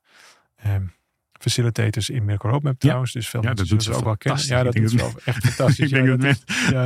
ehm, 0.57 0.83
facilitators 1.39 2.11
in 2.11 2.25
Miracle 2.25 2.51
Roadmap 2.51 2.79
trouwens. 2.79 3.13
Dus 3.13 3.29
veel 3.29 3.41
Ja, 3.43 3.47
mensen 3.47 3.67
dat 3.69 3.75
doet 3.79 3.87
ze 3.87 3.93
ook 3.99 4.05
wel 4.05 4.17
kennen. 4.17 4.47
Ja, 4.47 4.63
dat 4.63 4.75
ze 4.91 4.97
wel 4.97 5.13
echt 5.25 5.47
fantastisch. 5.47 5.79
ik 5.91 5.95
denk 5.95 6.07
Ja, 6.07 6.17
dat, 6.17 6.25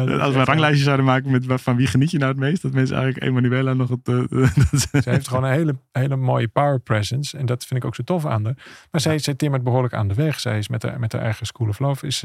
is- 0.09 0.15
is 0.15 0.21
als 0.21 0.33
we 0.33 0.39
een 0.39 0.45
ranglijstje 0.45 0.85
zouden 0.85 1.05
maken 1.07 1.31
met 1.31 1.63
van 1.63 1.77
wie 1.77 1.87
geniet 1.87 2.11
je 2.11 2.19
nou 2.19 2.31
het 2.31 2.41
meest, 2.41 2.63
dat 2.63 2.73
mensen 2.73 2.97
eigenlijk 2.97 3.27
Emanuela 3.27 3.73
nog 3.73 3.89
het. 3.89 4.01
ze- 4.81 5.11
heeft 5.11 5.29
gewoon 5.29 5.45
een 5.45 5.53
hele, 5.53 5.77
hele 5.93 6.17
mooie 6.17 6.49
power 6.49 6.81
presence. 6.81 7.39
En 7.39 7.47
dat 7.47 7.65
vind 7.67 7.81
ik 7.81 7.87
ook 7.87 7.95
zo 7.95 8.03
tof 8.03 8.27
aan 8.27 8.45
haar. 8.45 8.57
Maar 8.91 9.01
zij, 9.01 9.19
zij 9.19 9.35
timmert 9.35 9.63
behoorlijk 9.63 9.95
aan 9.95 10.09
de 10.09 10.15
weg. 10.15 10.41
Zij 10.41 10.59
is 10.59 10.69
met 10.69 10.83
haar, 10.83 10.99
met 11.01 11.13
haar 11.13 11.23
eigen 11.23 11.47
School 11.47 11.69
of 11.69 11.79
Love. 11.79 12.07
Is 12.07 12.23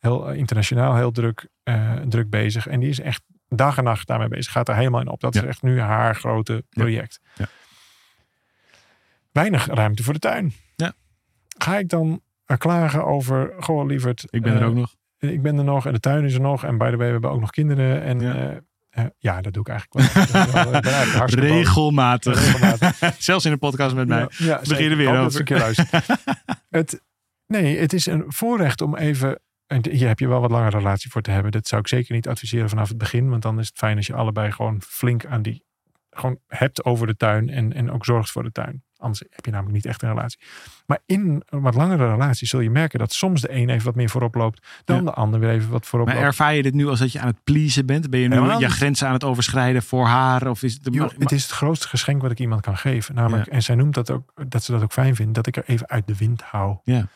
heel 0.00 0.28
eh, 0.30 0.36
internationaal 0.38 0.96
heel 0.96 1.10
druk, 1.10 1.46
eh, 1.62 1.92
druk 2.08 2.30
bezig. 2.30 2.66
En 2.66 2.80
die 2.80 2.88
is 2.88 3.00
echt 3.00 3.22
dag 3.48 3.78
en 3.78 3.84
nacht 3.84 4.06
daarmee 4.06 4.28
bezig. 4.28 4.52
Gaat 4.52 4.68
er 4.68 4.76
helemaal 4.76 5.00
in 5.00 5.08
op. 5.08 5.20
Dat 5.20 5.34
is 5.34 5.42
echt 5.42 5.62
nu 5.62 5.80
haar 5.80 6.14
grote 6.14 6.64
project. 6.70 7.20
Ja. 7.34 7.46
Weinig 9.32 9.66
ruimte 9.66 10.02
voor 10.02 10.12
de 10.12 10.18
tuin. 10.18 10.52
Ga 11.62 11.78
ik 11.78 11.88
dan 11.88 12.20
er 12.44 12.58
klagen 12.58 13.04
over... 13.04 13.54
Goh, 13.58 13.86
lieverd. 13.86 14.24
ik 14.30 14.42
ben 14.42 14.54
er 14.54 14.60
eh, 14.60 14.68
ook 14.68 14.74
nog. 14.74 14.94
Ik 15.18 15.42
ben 15.42 15.58
er 15.58 15.64
nog 15.64 15.86
en 15.86 15.92
de 15.92 16.00
tuin 16.00 16.24
is 16.24 16.34
er 16.34 16.40
nog. 16.40 16.64
En 16.64 16.78
by 16.78 16.90
the 16.90 16.96
way, 16.96 17.06
we 17.06 17.12
hebben 17.12 17.30
ook 17.30 17.40
nog 17.40 17.50
kinderen. 17.50 18.02
En 18.02 18.20
Ja. 18.20 18.60
ja, 18.90 19.10
ja 19.18 19.40
dat 19.40 19.52
doe 19.52 19.62
ik 19.62 19.68
eigenlijk 19.68 20.12
wel. 20.52 20.74
Ik 20.74 20.86
eigenlijk. 20.86 21.30
Regelmatig. 21.30 22.44
Regelmatig. 22.44 23.14
Zelfs 23.18 23.44
in 23.44 23.52
een 23.52 23.58
podcast 23.58 23.94
met 23.94 24.08
mij. 24.08 24.18
Ja, 24.18 24.28
ja, 24.36 24.58
Begin 24.58 24.76
zeker. 24.76 24.90
er 24.90 24.96
weer 24.96 25.18
over. 25.18 25.38
een 25.38 25.44
keer 25.44 25.88
het, 26.78 27.02
nee, 27.46 27.78
het 27.78 27.92
is 27.92 28.06
een 28.06 28.24
voorrecht 28.26 28.80
om 28.80 28.96
even... 28.96 29.40
En 29.66 29.90
hier 29.90 30.08
heb 30.08 30.18
je 30.18 30.28
wel 30.28 30.40
wat 30.40 30.50
langer 30.50 30.70
relatie 30.70 31.10
voor 31.10 31.22
te 31.22 31.30
hebben. 31.30 31.52
Dat 31.52 31.66
zou 31.66 31.80
ik 31.80 31.88
zeker 31.88 32.14
niet 32.14 32.28
adviseren 32.28 32.68
vanaf 32.68 32.88
het 32.88 32.98
begin. 32.98 33.28
Want 33.28 33.42
dan 33.42 33.58
is 33.58 33.66
het 33.66 33.78
fijn 33.78 33.96
als 33.96 34.06
je 34.06 34.14
allebei 34.14 34.52
gewoon 34.52 34.82
flink 34.82 35.26
aan 35.26 35.42
die... 35.42 35.64
Gewoon 36.10 36.38
hebt 36.46 36.84
over 36.84 37.06
de 37.06 37.16
tuin 37.16 37.48
en, 37.48 37.72
en 37.72 37.90
ook 37.90 38.04
zorgt 38.04 38.30
voor 38.30 38.42
de 38.42 38.52
tuin. 38.52 38.82
Anders 39.02 39.22
heb 39.30 39.44
je 39.44 39.50
namelijk 39.50 39.74
niet 39.74 39.86
echt 39.86 40.02
een 40.02 40.08
relatie. 40.08 40.38
Maar 40.86 40.98
in 41.06 41.42
een 41.48 41.60
wat 41.60 41.74
langere 41.74 42.10
relatie 42.10 42.46
zul 42.46 42.60
je 42.60 42.70
merken 42.70 42.98
dat 42.98 43.12
soms 43.12 43.40
de 43.40 43.52
een 43.52 43.68
even 43.70 43.84
wat 43.84 43.94
meer 43.94 44.08
voorop 44.08 44.34
loopt. 44.34 44.66
Dan 44.84 44.96
Ja. 44.96 45.02
de 45.02 45.12
ander 45.12 45.40
weer 45.40 45.50
even 45.50 45.70
wat 45.70 45.86
voorop 45.86 46.08
Maar 46.08 46.16
loopt. 46.16 46.28
ervaar 46.28 46.54
je 46.54 46.62
dit 46.62 46.74
nu 46.74 46.88
als 46.88 46.98
dat 46.98 47.12
je 47.12 47.20
aan 47.20 47.26
het 47.26 47.44
pleasen 47.44 47.86
bent? 47.86 48.10
Ben 48.10 48.20
je 48.20 48.28
nu 48.28 48.40
je 48.58 48.68
grenzen 48.70 49.06
aan 49.06 49.12
het 49.12 49.24
overschrijden 49.24 49.82
voor 49.82 50.06
haar? 50.06 50.46
Of 50.48 50.62
is 50.62 50.72
het, 50.82 50.94
maar- 50.94 51.10
het 51.18 51.32
is 51.32 51.42
het 51.42 51.52
grootste 51.52 51.88
geschenk 51.88 52.22
wat 52.22 52.30
ik 52.30 52.38
iemand 52.38 52.60
kan 52.60 52.76
geven. 52.76 53.14
Namelijk, 53.14 53.46
en 53.46 53.62
zij 53.62 53.74
noemt 53.74 53.94
dat 53.94 54.10
ook, 54.10 54.32
dat 54.48 54.62
ze 54.64 54.72
dat 54.72 54.82
ook 54.82 54.92
fijn 54.92 55.14
vindt, 55.16 55.34
dat 55.34 55.46
ik 55.46 55.56
er 55.56 55.64
even 55.66 55.88
uit 55.88 56.06
de 56.06 56.16
wind 56.16 56.42
hou. 56.42 56.76
Ja. 56.84 57.06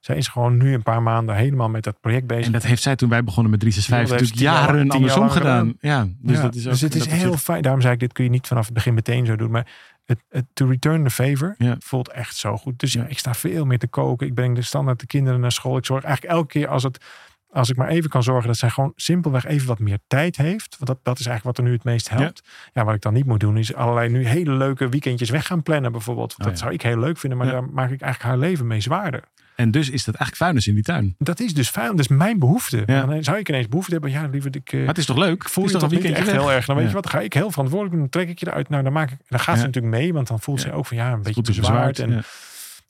Zij 0.00 0.16
is 0.16 0.28
gewoon 0.28 0.56
nu 0.56 0.74
een 0.74 0.82
paar 0.82 1.02
maanden 1.02 1.34
helemaal 1.34 1.68
met 1.68 1.84
dat 1.84 2.00
project 2.00 2.26
bezig. 2.26 2.46
En 2.46 2.52
dat 2.52 2.62
heeft 2.62 2.82
zij 2.82 2.96
toen 2.96 3.08
wij 3.08 3.24
begonnen 3.24 3.50
met 3.50 3.60
365 3.60 4.40
Ja, 4.40 4.50
dat 4.50 4.60
heeft 4.60 4.66
natuurlijk 4.66 4.66
jaren 4.66 4.86
jaar 4.86 4.94
andersom 4.94 5.30
gedaan. 5.30 5.74
Ja, 5.80 6.06
dus 6.18 6.36
Ja, 6.36 6.42
dat 6.42 6.54
is 6.54 6.64
ook 6.64 6.70
dus 6.72 6.80
het 6.80 6.94
is 6.94 7.06
heel 7.06 7.36
fijn. 7.36 7.62
Daarom 7.62 7.80
zei 7.80 7.92
ik, 7.94 8.00
dit 8.00 8.12
kun 8.12 8.24
je 8.24 8.30
niet 8.30 8.46
vanaf 8.46 8.64
het 8.64 8.74
begin 8.74 8.94
meteen 8.94 9.26
zo 9.26 9.36
doen. 9.36 9.50
Maar 9.50 9.66
het, 10.04 10.18
het 10.28 10.44
to 10.52 10.66
return 10.66 11.04
the 11.04 11.10
favor 11.10 11.54
Ja. 11.58 11.76
voelt 11.78 12.08
echt 12.08 12.36
zo 12.36 12.56
goed. 12.56 12.78
Dus 12.78 12.92
ja, 12.92 13.06
ik 13.06 13.18
sta 13.18 13.34
veel 13.34 13.64
meer 13.64 13.78
te 13.78 13.88
koken. 13.88 14.26
Ik 14.26 14.34
breng 14.34 14.54
de 14.54 14.62
standaard 14.62 15.00
de 15.00 15.06
kinderen 15.06 15.40
naar 15.40 15.52
school. 15.52 15.76
Ik 15.76 15.86
zorg 15.86 16.04
eigenlijk 16.04 16.34
elke 16.34 16.48
keer 16.48 16.68
als 16.68 16.82
het... 16.82 17.04
Als 17.50 17.70
ik 17.70 17.76
maar 17.76 17.88
even 17.88 18.10
kan 18.10 18.22
zorgen 18.22 18.46
dat 18.46 18.56
zij 18.56 18.70
gewoon 18.70 18.92
simpelweg 18.96 19.44
even 19.44 19.66
wat 19.66 19.78
meer 19.78 19.98
tijd 20.06 20.36
heeft. 20.36 20.76
Want 20.78 20.86
dat, 20.86 20.98
dat 21.02 21.18
is 21.18 21.26
eigenlijk 21.26 21.56
wat 21.56 21.58
er 21.66 21.70
nu 21.70 21.76
het 21.76 21.84
meest 21.84 22.08
helpt. 22.08 22.42
Ja. 22.72 22.84
wat 22.84 22.94
ik 22.94 23.00
dan 23.00 23.12
niet 23.12 23.26
moet 23.26 23.40
doen 23.40 23.56
is 23.56 23.74
allerlei 23.74 24.08
nu 24.08 24.26
hele 24.26 24.52
leuke 24.52 24.88
weekendjes 24.88 25.30
weg 25.30 25.46
gaan 25.46 25.62
plannen 25.62 25.92
bijvoorbeeld. 25.92 26.34
Oh, 26.38 26.44
dat 26.46 26.58
zou 26.58 26.72
ik 26.72 26.82
heel 26.82 26.98
leuk 26.98 27.18
vinden. 27.18 27.38
Maar 27.38 27.46
daar 27.50 27.64
maak 27.64 27.90
ik 27.90 28.00
eigenlijk 28.00 28.22
haar 28.22 28.48
leven 28.48 28.66
mee 28.66 28.80
zwaarder. 28.80 29.24
En 29.62 29.70
dus 29.70 29.90
is 29.90 30.04
dat 30.04 30.14
eigenlijk 30.14 30.36
vuilnis 30.36 30.66
in 30.66 30.74
die 30.74 30.82
tuin. 30.82 31.14
Dat 31.18 31.40
is 31.40 31.54
dus 31.54 31.68
fijn. 31.70 31.90
Dat 31.90 31.98
is 31.98 32.08
mijn 32.08 32.38
behoefte. 32.38 32.82
Ja. 32.86 33.06
Dan 33.06 33.24
zou 33.24 33.38
ik 33.38 33.48
ineens 33.48 33.68
behoefte 33.68 33.92
hebben. 33.92 34.10
Ja, 34.10 34.26
liever 34.26 34.56
ik... 34.56 34.72
eh, 34.72 34.78
Maar 34.78 34.88
het 34.88 34.98
is 34.98 35.06
toch 35.06 35.16
leuk? 35.16 35.48
voel 35.48 35.64
je 35.64 35.70
toch 35.70 35.80
toch 35.80 35.90
een 35.90 35.96
weekendje 35.96 36.22
echt 36.22 36.32
weg? 36.32 36.40
heel 36.40 36.52
erg. 36.52 36.66
Dan 36.66 36.76
weet 36.76 36.86
je 36.88 36.92
wat, 36.92 37.02
dan 37.02 37.12
ga 37.12 37.20
ik 37.20 37.32
heel 37.32 37.50
verantwoordelijk 37.50 37.90
doen. 37.94 38.08
Dan 38.10 38.20
trek 38.20 38.28
ik 38.28 38.38
je 38.38 38.46
eruit. 38.46 38.68
Nou, 38.68 38.82
dan, 38.82 38.92
maak 38.92 39.10
ik, 39.10 39.18
dan 39.28 39.40
gaat 39.40 39.58
ze 39.58 39.64
natuurlijk 39.64 39.94
mee. 39.94 40.12
Want 40.12 40.26
dan 40.28 40.40
voelt 40.40 40.60
ze 40.60 40.72
ook 40.72 40.86
van 40.86 40.96
ja, 40.96 41.12
een 41.12 41.22
beetje 41.22 41.42
bezwaard. 41.42 41.88
bezwaard, 41.88 41.98
En, 41.98 42.24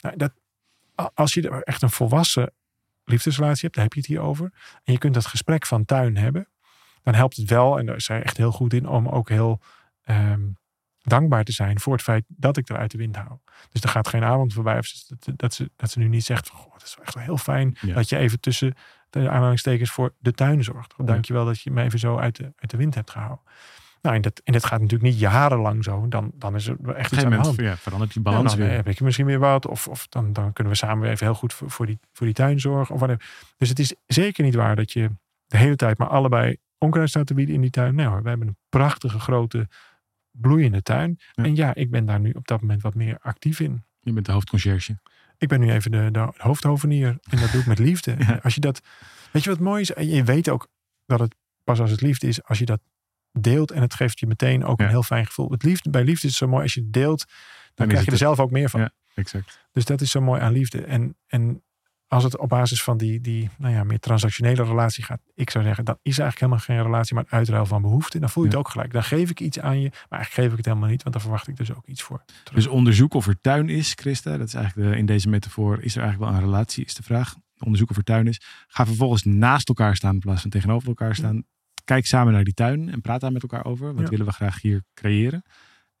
nou, 0.01 0.17
dat, 0.17 0.31
als 1.13 1.33
je 1.33 1.49
er 1.49 1.61
echt 1.61 1.81
een 1.81 1.89
volwassen 1.89 2.51
liefdesrelatie 3.03 3.61
hebt, 3.61 3.73
daar 3.73 3.83
heb 3.83 3.93
je 3.93 3.99
het 3.99 4.09
hier 4.09 4.19
over. 4.19 4.51
En 4.83 4.93
je 4.93 4.99
kunt 4.99 5.13
dat 5.13 5.25
gesprek 5.25 5.65
van 5.65 5.85
tuin 5.85 6.17
hebben. 6.17 6.47
Dan 7.03 7.13
helpt 7.13 7.35
het 7.37 7.49
wel, 7.49 7.79
en 7.79 7.85
daar 7.85 7.95
is 7.95 8.05
zij 8.05 8.21
echt 8.23 8.37
heel 8.37 8.51
goed 8.51 8.73
in, 8.73 8.87
om 8.87 9.07
ook 9.07 9.29
heel 9.29 9.59
ehm, 10.03 10.41
dankbaar 11.09 11.43
te 11.43 11.51
zijn 11.51 11.79
voor 11.79 11.93
het 11.93 12.01
feit 12.01 12.23
dat 12.27 12.57
ik 12.57 12.69
er 12.69 12.77
uit 12.77 12.91
de 12.91 12.97
wind 12.97 13.15
hou. 13.15 13.37
Dus 13.69 13.81
er 13.81 13.89
gaat 13.89 14.07
geen 14.07 14.23
avond 14.23 14.53
voorbij 14.53 14.77
of 14.77 14.85
ze- 14.85 15.15
dat, 15.19 15.39
dat, 15.39 15.53
ze, 15.53 15.71
dat 15.75 15.91
ze 15.91 15.99
nu 15.99 16.07
niet 16.07 16.23
zegt, 16.23 16.47
van, 16.47 16.57
goh, 16.57 16.71
dat 16.73 16.83
is 16.83 16.95
wel 16.95 17.05
echt 17.05 17.13
wel 17.15 17.23
heel 17.23 17.37
fijn 17.37 17.77
Ja. 17.81 17.93
dat 17.93 18.09
je 18.09 18.17
even 18.17 18.39
tussen 18.39 18.73
de 19.09 19.29
aanhalingstekens 19.29 19.91
voor 19.91 20.13
de 20.19 20.31
tuin 20.31 20.63
zorgt. 20.63 20.93
Ja. 21.05 21.17
Je 21.21 21.33
wel 21.33 21.45
dat 21.45 21.61
je 21.61 21.71
me 21.71 21.83
even 21.83 21.99
zo 21.99 22.17
uit 22.17 22.35
de, 22.35 22.53
uit 22.55 22.69
de 22.71 22.77
wind 22.77 22.95
hebt 22.95 23.11
gehouden. 23.11 23.41
Nou, 24.01 24.15
en 24.15 24.21
dat, 24.21 24.41
en 24.43 24.53
dat 24.53 24.65
gaat 24.65 24.81
natuurlijk 24.81 25.11
niet 25.11 25.19
jarenlang 25.19 25.83
zo. 25.83 26.07
Dan, 26.07 26.31
dan 26.33 26.55
is 26.55 26.67
er 26.67 26.95
echt 26.95 27.11
iets 27.11 27.23
aan 27.23 27.29
de 27.29 27.35
hand. 27.35 27.59
ja, 27.59 27.77
verandert 27.77 28.13
die 28.13 28.23
Ja, 28.23 28.29
balans 28.31 28.55
dan 28.55 28.65
weer. 28.67 28.75
heb 28.75 28.87
ik 28.87 29.01
misschien 29.01 29.25
weer 29.25 29.39
wat. 29.39 29.67
Of, 29.67 29.87
of 29.87 30.07
dan, 30.07 30.33
dan 30.33 30.53
kunnen 30.53 30.73
we 30.73 30.79
samen 30.79 30.99
weer 31.01 31.11
even 31.11 31.25
heel 31.25 31.35
goed 31.35 31.53
voor, 31.53 31.69
voor, 31.69 31.85
die, 31.85 31.99
voor 32.13 32.25
die 32.25 32.35
tuin 32.35 32.59
zorgen. 32.59 32.93
Of 32.95 33.01
whatever. 33.01 33.29
Dus 33.57 33.69
het 33.69 33.79
is 33.79 33.95
zeker 34.07 34.43
niet 34.43 34.55
waar 34.55 34.75
dat 34.75 34.91
je 34.91 35.11
de 35.47 35.57
hele 35.57 35.75
tijd 35.75 35.97
maar 35.97 36.07
allebei 36.07 36.57
onkruid 36.77 37.09
staat 37.09 37.27
te 37.27 37.33
bieden 37.33 37.55
in 37.55 37.61
die 37.61 37.69
tuin. 37.69 37.95
Nee 37.95 38.05
hoor, 38.05 38.23
we 38.23 38.29
hebben 38.29 38.47
een 38.47 38.57
prachtige 38.69 39.19
grote 39.19 39.67
bloeiende 40.33 40.81
tuin. 40.81 41.19
Ja. 41.31 41.43
En 41.43 41.55
ja, 41.55 41.75
ik 41.75 41.91
ben 41.91 42.05
daar 42.05 42.19
nu 42.19 42.31
op 42.31 42.47
dat 42.47 42.61
moment 42.61 42.81
wat 42.81 42.95
meer 42.95 43.17
actief 43.21 43.59
in. 43.59 43.83
Je 43.99 44.13
bent 44.13 44.25
de 44.25 44.31
hoofdconcierge. 44.31 44.99
Ik 45.37 45.47
ben 45.47 45.59
nu 45.59 45.71
even 45.71 45.91
de, 45.91 46.09
de 46.11 46.31
hoofdhovenier. 46.37 47.07
En 47.29 47.39
dat 47.39 47.51
doe 47.51 47.61
ik 47.61 47.67
met 47.67 47.79
liefde. 47.79 48.15
Ja. 48.27 48.39
Als 48.43 48.55
je 48.55 48.59
dat, 48.61 48.81
weet 49.31 49.43
je 49.43 49.49
wat 49.49 49.59
mooi 49.59 49.81
is? 49.81 49.91
Je 50.07 50.23
weet 50.23 50.49
ook 50.49 50.67
dat 51.05 51.19
het 51.19 51.35
pas 51.63 51.79
als 51.79 51.91
het 51.91 52.01
liefde 52.01 52.27
is, 52.27 52.43
als 52.43 52.59
je 52.59 52.65
dat 52.65 52.81
deelt. 53.31 53.71
En 53.71 53.81
het 53.81 53.93
geeft 53.93 54.19
je 54.19 54.27
meteen 54.27 54.65
ook 54.65 54.79
Ja. 54.79 54.85
een 54.85 54.91
heel 54.91 55.03
fijn 55.03 55.25
gevoel. 55.25 55.51
Het 55.51 55.63
liefde, 55.63 55.89
bij 55.89 56.03
liefde 56.03 56.27
is 56.27 56.33
het 56.33 56.41
zo 56.43 56.47
mooi. 56.47 56.63
Als 56.63 56.73
je 56.73 56.81
het 56.81 56.93
deelt, 56.93 57.25
dan, 57.73 57.87
krijg 57.87 57.91
je 58.05 58.11
het 58.11 58.19
er 58.21 58.25
zelf 58.25 58.39
ook 58.39 58.51
meer 58.51 58.69
van. 58.69 58.79
Ja. 58.79 58.91
Exact. 59.15 59.67
Dus 59.71 59.85
dat 59.85 60.01
is 60.01 60.11
zo 60.11 60.21
mooi 60.21 60.41
aan 60.41 60.51
liefde. 60.51 60.81
En, 60.85 61.17
en 61.27 61.63
als 62.13 62.23
het 62.23 62.37
op 62.37 62.49
basis 62.49 62.83
van 62.83 62.97
die, 62.97 63.21
die 63.21 63.49
nou 63.57 63.73
ja, 63.73 63.83
meer 63.83 63.99
transactionele 63.99 64.63
relatie 64.63 65.03
gaat, 65.03 65.21
ik 65.35 65.49
zou 65.49 65.63
zeggen, 65.63 65.85
dan 65.85 65.97
is 66.01 66.19
eigenlijk 66.19 66.39
helemaal 66.39 66.59
geen 66.77 66.91
relatie, 66.91 67.15
maar 67.15 67.23
een 67.29 67.37
uitruil 67.37 67.65
van 67.65 67.81
behoefte. 67.81 68.19
Dan 68.19 68.29
voel 68.29 68.43
je 68.43 68.49
Ja. 68.49 68.55
het 68.57 68.65
ook 68.65 68.71
gelijk. 68.71 68.91
Dan 68.93 69.03
geef 69.03 69.29
ik 69.29 69.39
iets 69.39 69.59
aan 69.59 69.79
je, 69.81 69.89
maar 69.89 70.19
eigenlijk 70.19 70.33
geef 70.33 70.51
ik 70.51 70.57
het 70.57 70.65
helemaal 70.65 70.89
niet, 70.89 71.01
want 71.03 71.13
dan 71.15 71.23
verwacht 71.23 71.47
ik 71.47 71.57
dus 71.57 71.73
ook 71.75 71.87
iets 71.87 72.01
voor. 72.01 72.23
terug. 72.25 72.63
Dus 72.63 72.67
onderzoek 72.67 73.13
of 73.13 73.27
er 73.27 73.41
tuin 73.41 73.69
is, 73.69 73.91
Christa. 73.95 74.37
Dat 74.37 74.47
is 74.47 74.53
eigenlijk 74.53 74.89
de, 74.91 74.97
in 74.97 75.05
deze 75.05 75.29
metafoor. 75.29 75.81
Is 75.81 75.95
er 75.95 76.01
eigenlijk 76.01 76.31
wel 76.31 76.39
een 76.41 76.45
relatie, 76.49 76.85
is 76.85 76.93
de 76.93 77.03
vraag. 77.03 77.35
onderzoeken 77.57 77.95
voor 77.95 78.03
tuin 78.03 78.27
is. 78.27 78.41
Ga 78.67 78.85
vervolgens 78.85 79.23
naast 79.23 79.67
elkaar 79.67 79.95
staan 79.95 80.13
in 80.13 80.19
plaats 80.19 80.41
van 80.41 80.49
tegenover 80.49 80.87
elkaar 80.87 81.15
staan. 81.15 81.43
Kijk 81.83 82.05
samen 82.05 82.33
naar 82.33 82.43
die 82.43 82.53
tuin 82.53 82.89
en 82.89 83.01
praat 83.01 83.21
daar 83.21 83.31
met 83.31 83.41
elkaar 83.41 83.65
over. 83.65 83.93
Wat 83.93 84.03
Ja. 84.03 84.09
willen 84.09 84.25
we 84.25 84.31
graag 84.31 84.61
hier 84.61 84.83
creëren? 84.93 85.43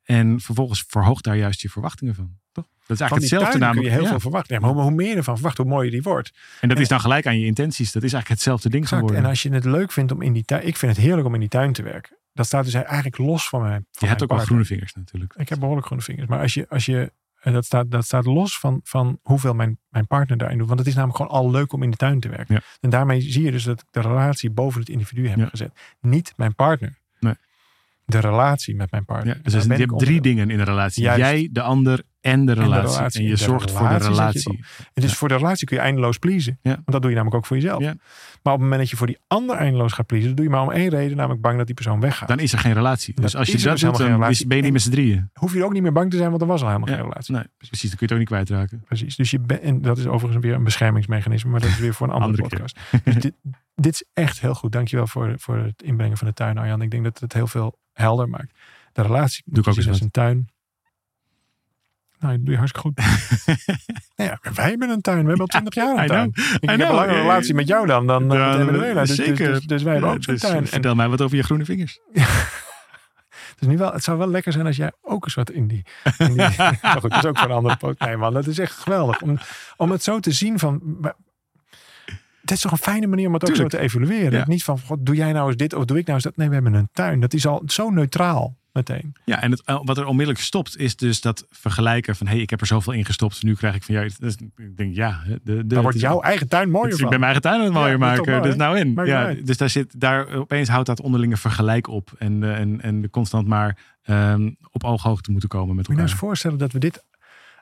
En 0.03 0.39
vervolgens 0.39 0.83
verhoog 0.87 1.21
daar 1.21 1.37
juist 1.37 1.61
je 1.61 1.69
verwachtingen 1.69 2.15
van. 2.15 2.37
Toch? 2.53 2.65
Dat 2.87 2.97
is 2.97 2.99
eigenlijk 2.99 3.21
hetzelfde 3.21 3.45
tuin 3.45 3.51
kun 3.51 3.59
namelijk. 3.59 3.87
je 3.87 3.93
heel 3.93 4.03
ja. 4.03 4.09
veel 4.09 4.19
verwachten. 4.19 4.55
Ja, 4.55 4.61
maar 4.61 4.71
hoe, 4.71 4.81
hoe 4.81 4.91
meer 4.91 5.09
je 5.09 5.15
ervan 5.15 5.35
verwacht, 5.35 5.57
hoe 5.57 5.65
mooier 5.65 5.91
die 5.91 6.01
wordt. 6.01 6.33
En 6.61 6.69
dat 6.69 6.79
is 6.79 6.87
dan 6.87 6.99
gelijk 6.99 7.27
aan 7.27 7.39
je 7.39 7.45
intenties. 7.45 7.91
Dat 7.91 8.03
is 8.03 8.13
eigenlijk 8.13 8.29
hetzelfde 8.29 8.69
ding 8.69 8.83
Exact. 8.83 9.01
geworden. 9.01 9.23
En 9.23 9.29
als 9.29 9.43
je 9.43 9.49
het 9.49 9.65
leuk 9.65 9.91
vindt 9.91 10.11
om 10.11 10.21
in 10.21 10.33
die 10.33 10.43
tuin... 10.43 10.67
Ik 10.67 10.77
vind 10.77 10.95
het 10.95 11.05
heerlijk 11.05 11.27
om 11.27 11.33
in 11.33 11.39
die 11.39 11.49
tuin 11.49 11.73
te 11.73 11.83
werken. 11.83 12.17
Dat 12.33 12.45
staat 12.45 12.63
dus 12.65 12.73
eigenlijk 12.73 13.17
los 13.17 13.49
van 13.49 13.61
mij. 13.61 13.71
Van 13.71 13.83
je 13.91 14.07
hebt 14.07 14.23
ook 14.23 14.29
wel 14.29 14.39
groene 14.39 14.65
vingers 14.65 14.93
natuurlijk. 14.93 15.33
Ik 15.37 15.49
heb 15.49 15.59
behoorlijk 15.59 15.85
groene 15.85 16.03
vingers. 16.03 16.27
Maar 16.27 16.39
als 16.39 16.53
je, 16.53 16.65
als 16.69 16.85
je 16.85 17.11
en 17.43 17.53
dat 17.53 17.65
staat, 17.65 17.91
dat 17.91 18.05
staat 18.05 18.25
los 18.25 18.59
van, 18.59 18.79
van 18.83 19.19
hoeveel 19.21 19.53
mijn, 19.53 19.79
mijn 19.89 20.07
partner 20.07 20.37
daarin 20.37 20.57
doet. 20.57 20.67
Want 20.67 20.79
het 20.79 20.87
is 20.87 20.95
namelijk 20.95 21.17
gewoon 21.17 21.31
al 21.31 21.51
leuk 21.51 21.73
om 21.73 21.83
in 21.83 21.91
de 21.91 21.97
tuin 21.97 22.19
te 22.19 22.29
werken. 22.29 22.55
Ja. 22.55 22.61
En 22.81 22.89
daarmee 22.89 23.21
zie 23.21 23.43
je 23.43 23.51
dus 23.51 23.63
dat 23.63 23.79
ik 23.79 23.87
de 23.91 24.01
relatie 24.01 24.49
boven 24.49 24.79
het 24.79 24.89
individu 24.89 25.27
heb 25.27 25.37
Ja. 25.37 25.45
gezet. 25.45 25.71
Niet 25.99 26.33
mijn 26.35 26.55
partner. 26.55 26.97
Nee. 27.19 27.33
De 28.05 28.19
relatie 28.19 28.75
met 28.75 28.91
mijn 28.91 29.03
Ja, 29.07 29.13
partner. 29.13 29.39
dus 29.43 29.63
je 29.63 29.73
hebt 29.73 29.99
drie 29.99 30.21
dingen 30.21 30.49
in 30.49 30.59
een 30.59 30.65
relatie. 30.65 31.03
Juist. 31.03 31.19
Jij, 31.19 31.49
de 31.51 31.61
ander 31.61 32.03
en 32.23 32.45
de 32.45 32.53
relatie. 32.53 32.87
En, 32.87 32.95
relatie. 32.95 33.27
je 33.27 33.35
zorgt 33.35 33.71
voor 33.71 33.87
de 33.87 33.97
relatie. 33.97 34.63
Het 34.93 35.03
is 35.03 35.13
voor 35.13 35.27
de 35.27 35.35
relatie 35.35 35.67
kun 35.67 35.77
je 35.77 35.83
eindeloos 35.83 36.17
pleasen. 36.17 36.59
Ja. 36.61 36.71
Want 36.71 36.91
dat 36.91 37.01
doe 37.01 37.09
je 37.09 37.15
namelijk 37.15 37.37
ook 37.37 37.45
voor 37.45 37.57
jezelf. 37.57 37.81
Ja. 37.81 37.93
Maar 38.43 38.53
op 38.53 38.59
het 38.59 38.61
moment 38.61 38.79
dat 38.79 38.89
je 38.89 38.95
voor 38.95 39.07
die 39.07 39.17
ander 39.27 39.55
eindeloos 39.55 39.93
gaat 39.93 40.05
pleasen, 40.05 40.35
doe 40.35 40.45
je 40.45 40.51
maar 40.51 40.61
om 40.61 40.71
één 40.71 40.89
reden, 40.89 41.17
namelijk 41.17 41.41
bang 41.41 41.57
dat 41.57 41.65
die 41.65 41.75
persoon 41.75 41.99
weggaat. 41.99 42.27
Dan 42.27 42.39
is 42.39 42.53
er 42.53 42.59
geen 42.59 42.73
relatie. 42.73 43.13
Dus 43.21 43.35
als 43.35 43.47
je 43.47 43.57
dat 43.57 43.71
dus 43.71 43.81
doet, 43.81 43.97
helemaal 43.97 44.31
dan 44.31 44.47
ben 44.47 44.57
je 44.57 44.63
niet 44.63 44.71
met 44.71 44.81
z'n 44.81 44.91
drieën. 44.91 45.29
Hoef 45.33 45.53
je 45.53 45.63
ook 45.63 45.73
niet 45.73 45.81
meer 45.81 45.91
bang 45.91 46.11
te 46.11 46.17
zijn, 46.17 46.29
want 46.29 46.41
er 46.41 46.47
was 46.47 46.61
al 46.61 46.67
helemaal 46.67 46.95
geen 46.95 47.03
relatie. 47.03 47.33
Nee, 47.33 47.43
precies. 47.57 47.89
Dan 47.89 47.97
kun 47.97 48.07
je 48.07 48.13
het 48.13 48.13
ook 48.13 48.19
niet 48.19 48.27
kwijtraken. 48.27 48.81
Precies. 48.85 49.15
Dus 49.15 49.31
je 49.31 49.39
en 49.61 49.81
dat 49.81 49.97
is 49.97 50.07
overigens 50.07 50.45
weer 50.45 50.55
een 50.55 50.63
beschermingsmechanisme, 50.63 51.51
maar 51.51 51.59
dat 51.59 51.69
is 51.69 51.79
weer 51.79 51.93
voor 51.93 52.07
een 52.07 52.13
andere, 52.21 52.41
podcast. 52.41 52.79
Dus 53.03 53.15
dit, 53.15 53.33
dit 53.75 53.93
is 53.93 54.03
echt 54.13 54.41
heel 54.41 54.53
goed. 54.53 54.71
Dankjewel 54.71 55.07
voor, 55.07 55.33
voor 55.37 55.57
het 55.57 55.81
inbrengen 55.83 56.17
van 56.17 56.27
de 56.27 56.33
tuin, 56.33 56.57
Arjan. 56.57 56.81
Ik 56.81 56.91
denk 56.91 57.03
dat 57.03 57.19
het 57.19 57.33
heel 57.33 57.47
veel 57.47 57.79
helder 57.93 58.29
maakt. 58.29 58.53
De 58.93 59.01
relatie 59.01 59.43
Doe 59.45 59.63
ik 59.63 59.69
ook 59.69 59.75
eens 59.75 59.87
als 59.87 60.01
een 60.01 60.11
tuin. 60.11 60.49
Nou, 62.23 62.35
dat 62.35 62.45
doe 62.45 62.53
je 62.53 62.59
hartstikke 62.59 62.87
goed. 62.87 62.97
nou 64.15 64.29
ja, 64.29 64.51
wij 64.53 64.69
hebben 64.69 64.89
een 64.89 65.01
tuin. 65.01 65.21
We 65.21 65.27
hebben 65.27 65.39
al 65.39 65.45
twintig 65.45 65.73
jaar 65.73 65.97
een 65.97 66.07
tuin. 66.07 66.31
know. 66.31 66.53
Ik 66.61 66.69
heb 66.69 66.79
een 66.79 66.95
langere 66.95 67.21
relatie 67.21 67.53
met 67.53 67.67
jou 67.67 67.87
dan, 67.87 68.07
dan 68.07 68.29
Ja, 68.29 68.49
met 68.49 68.59
Emanuela. 68.59 69.01
Dus, 69.01 69.15
dus, 69.15 69.25
zeker. 69.25 69.53
dus, 69.53 69.65
dus 69.65 69.83
wij 69.83 69.93
hebben 69.93 70.11
ook 70.11 70.23
zo'n 70.23 70.33
dus 70.33 70.43
tuin. 70.43 70.57
En 70.57 70.67
Vertel 70.67 70.95
mij 70.95 71.07
wat 71.07 71.21
over 71.21 71.37
je 71.37 71.43
groene 71.43 71.65
vingers. 71.65 71.99
het, 72.13 73.57
is 73.59 73.67
nu 73.67 73.77
wel, 73.77 73.93
het 73.93 74.03
zou 74.03 74.17
wel 74.17 74.29
lekker 74.29 74.51
zijn 74.51 74.65
als 74.65 74.75
jij 74.75 74.91
ook 75.01 75.23
eens 75.23 75.33
wat 75.33 75.49
in 75.49 75.67
die... 75.67 75.85
In 76.17 76.27
die 76.27 76.35
maar 76.81 76.97
goed, 76.99 77.09
dat 77.09 77.23
is 77.23 77.25
ook 77.25 77.37
voor 77.37 77.49
een 77.49 77.55
andere 77.55 77.77
podcast. 77.77 78.09
Nee 78.09 78.17
man, 78.17 78.33
dat 78.33 78.47
is 78.47 78.59
echt 78.59 78.73
geweldig. 78.73 79.21
Om, 79.21 79.37
om 79.77 79.91
het 79.91 80.03
zo 80.03 80.19
te 80.19 80.31
zien 80.31 80.59
van... 80.59 80.81
Dit 82.43 82.51
is 82.57 82.61
toch 82.61 82.71
een 82.71 82.77
fijne 82.77 83.07
manier 83.07 83.27
om 83.27 83.33
het 83.33 83.49
ook 83.49 83.55
zo 83.55 83.67
te 83.67 83.79
evalueren. 83.79 84.39
Ja. 84.39 84.45
Niet 84.47 84.63
van, 84.63 84.79
god, 84.79 85.05
doe 85.05 85.15
jij 85.15 85.31
nou 85.31 85.47
eens 85.47 85.57
dit 85.57 85.73
of 85.73 85.85
doe 85.85 85.97
ik 85.97 86.03
nou 86.03 86.15
eens 86.15 86.23
dat. 86.23 86.37
Nee, 86.37 86.47
we 86.47 86.53
hebben 86.53 86.73
een 86.73 86.89
tuin. 86.91 87.19
Dat 87.19 87.33
is 87.33 87.45
al 87.47 87.63
zo 87.65 87.89
neutraal 87.89 88.57
meteen. 88.71 89.13
Ja, 89.25 89.41
en 89.41 89.51
het, 89.51 89.61
eh, 89.63 89.79
wat 89.83 89.97
er 89.97 90.05
onmiddellijk 90.05 90.43
stopt, 90.45 90.77
is 90.77 90.95
dus 90.95 91.21
dat 91.21 91.45
vergelijken 91.49 92.15
van... 92.15 92.27
hé, 92.27 92.33
hey, 92.33 92.41
ik 92.41 92.49
heb 92.49 92.61
er 92.61 92.67
zoveel 92.67 92.93
in 92.93 93.05
gestopt, 93.05 93.43
nu 93.43 93.55
krijg 93.55 93.75
ik 93.75 93.83
van 93.83 93.95
jou... 93.95 94.09
Dus 94.19 94.35
ik 94.55 94.77
denk, 94.77 94.95
ja... 94.95 95.21
De, 95.25 95.39
de, 95.43 95.53
Daar 95.53 95.63
het 95.67 95.81
wordt 95.81 95.99
jouw 95.99 96.21
eigen 96.21 96.47
tuin 96.47 96.69
mooier 96.69 96.89
het- 96.89 96.95
van. 96.99 97.03
Ik 97.03 97.09
ben 97.09 97.19
mijn 97.19 97.31
eigen 97.33 97.41
tuin 97.41 97.59
aan 97.59 97.65
het 97.65 97.73
mooier 97.73 97.91
Ja, 97.99 98.15
dat 98.15 98.17
maken. 98.17 98.31
mooi, 98.31 98.43
Dus 98.47 98.55
nou 98.55 98.77
in. 98.79 99.05
Ja, 99.05 99.33
dus 99.43 99.57
daar 99.57 99.69
zit, 99.69 99.99
daar 99.99 100.27
opeens 100.33 100.69
houdt 100.69 100.87
dat 100.87 101.01
onderlinge 101.01 101.37
vergelijk 101.37 101.87
op. 101.87 102.11
En, 102.17 102.43
eh, 102.43 102.59
en, 102.59 102.81
en 102.81 103.09
constant 103.09 103.47
maar 103.47 103.77
ehm, 104.03 104.51
op 104.71 104.83
ooghoogte 104.83 105.31
moeten 105.31 105.49
komen 105.49 105.75
met 105.75 105.87
Moet 105.87 105.97
je 105.97 106.01
nou 106.01 106.01
elkaar. 106.01 106.11
eens 106.21 106.27
voorstellen 106.27 106.57
dat 106.57 106.71
we 106.71 106.79
dit 106.79 107.03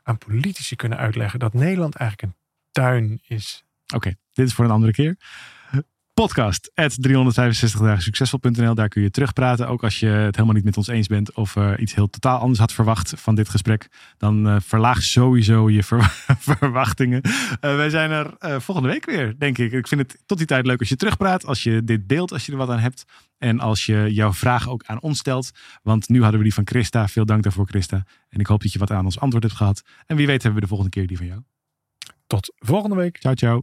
aan 0.04 0.18
politici 0.18 0.76
kunnen 0.76 0.98
uitleggen. 0.98 1.40
Dat 1.40 1.54
Nederland 1.54 1.96
eigenlijk 1.96 2.32
een 2.32 2.40
tuin 2.72 3.20
is. 3.28 3.64
Oké, 3.96 4.14
dit 4.34 4.48
is 4.48 4.54
voor 4.54 4.66
een 4.66 4.72
andere 4.72 4.92
keer. 4.92 5.18
Podcast 6.14 6.72
at 6.74 6.96
365 7.02 7.80
dagen 7.82 8.02
succesvol.nl. 8.04 8.76
Daar 8.76 8.88
kun 8.88 9.02
je 9.02 9.12
terugpraten. 9.12 9.68
Ook 9.68 9.84
als 9.84 10.00
je 10.00 10.08
het 10.08 10.36
helemaal 10.36 10.56
niet 10.56 10.64
met 10.64 10.78
ons 10.78 10.88
eens 10.88 11.08
bent. 11.08 11.34
Of 11.34 11.56
eh, 11.56 11.72
iets 11.78 11.96
heel 11.96 12.10
totaal 12.10 12.40
anders 12.40 12.60
had 12.60 12.72
verwacht 12.74 13.14
van 13.18 13.36
dit 13.36 13.50
gesprek. 13.50 13.88
Dan 14.18 14.48
eh, 14.48 14.56
verlaag 14.60 15.04
sowieso 15.04 15.70
je 15.70 15.84
ver- 15.84 16.26
verwachtingen. 16.60 17.22
Eh, 17.22 17.76
wij 17.76 17.90
zijn 17.90 18.12
er 18.12 18.62
volgende 18.62 18.90
week 18.90 19.06
weer, 19.06 19.40
denk 19.40 19.58
ik. 19.58 19.72
Ik 19.72 19.88
vind 19.88 20.02
het 20.02 20.24
tot 20.26 20.38
die 20.38 20.48
tijd 20.48 20.66
leuk 20.66 20.80
als 20.80 20.90
je 20.90 20.96
terugpraat. 20.96 21.46
Als 21.46 21.64
je 21.64 21.84
dit 21.84 22.10
deelt, 22.10 22.32
als 22.32 22.46
je 22.46 22.52
er 22.52 22.58
wat 22.58 22.70
aan 22.70 22.80
hebt. 22.80 23.04
En 23.38 23.60
als 23.60 23.86
je 23.86 24.08
jouw 24.14 24.34
vraag 24.34 24.70
ook 24.70 24.84
aan 24.86 25.02
ons 25.02 25.20
stelt. 25.20 25.52
Want 25.84 26.10
nu 26.10 26.22
hadden 26.22 26.38
we 26.38 26.46
die 26.46 26.54
van 26.54 26.68
Christa. 26.68 27.08
Veel 27.08 27.26
dank 27.26 27.44
daarvoor, 27.44 27.68
Christa. 27.68 28.06
En 28.30 28.40
ik 28.40 28.48
hoop 28.48 28.62
dat 28.62 28.74
je 28.74 28.80
wat 28.80 28.92
aan 28.92 29.06
ons 29.06 29.20
antwoord 29.20 29.44
hebt 29.44 29.56
gehad. 29.56 29.82
En 30.06 30.16
wie 30.16 30.28
weet 30.28 30.44
hebben 30.44 30.62
we 30.62 30.68
de 30.68 30.74
volgende 30.76 30.92
keer 30.92 31.08
die 31.08 31.18
van 31.18 31.26
jou. 31.26 31.42
Tot 32.32 32.54
volgende 32.56 32.96
week. 32.96 33.18
Ciao, 33.18 33.34
ciao. 33.34 33.62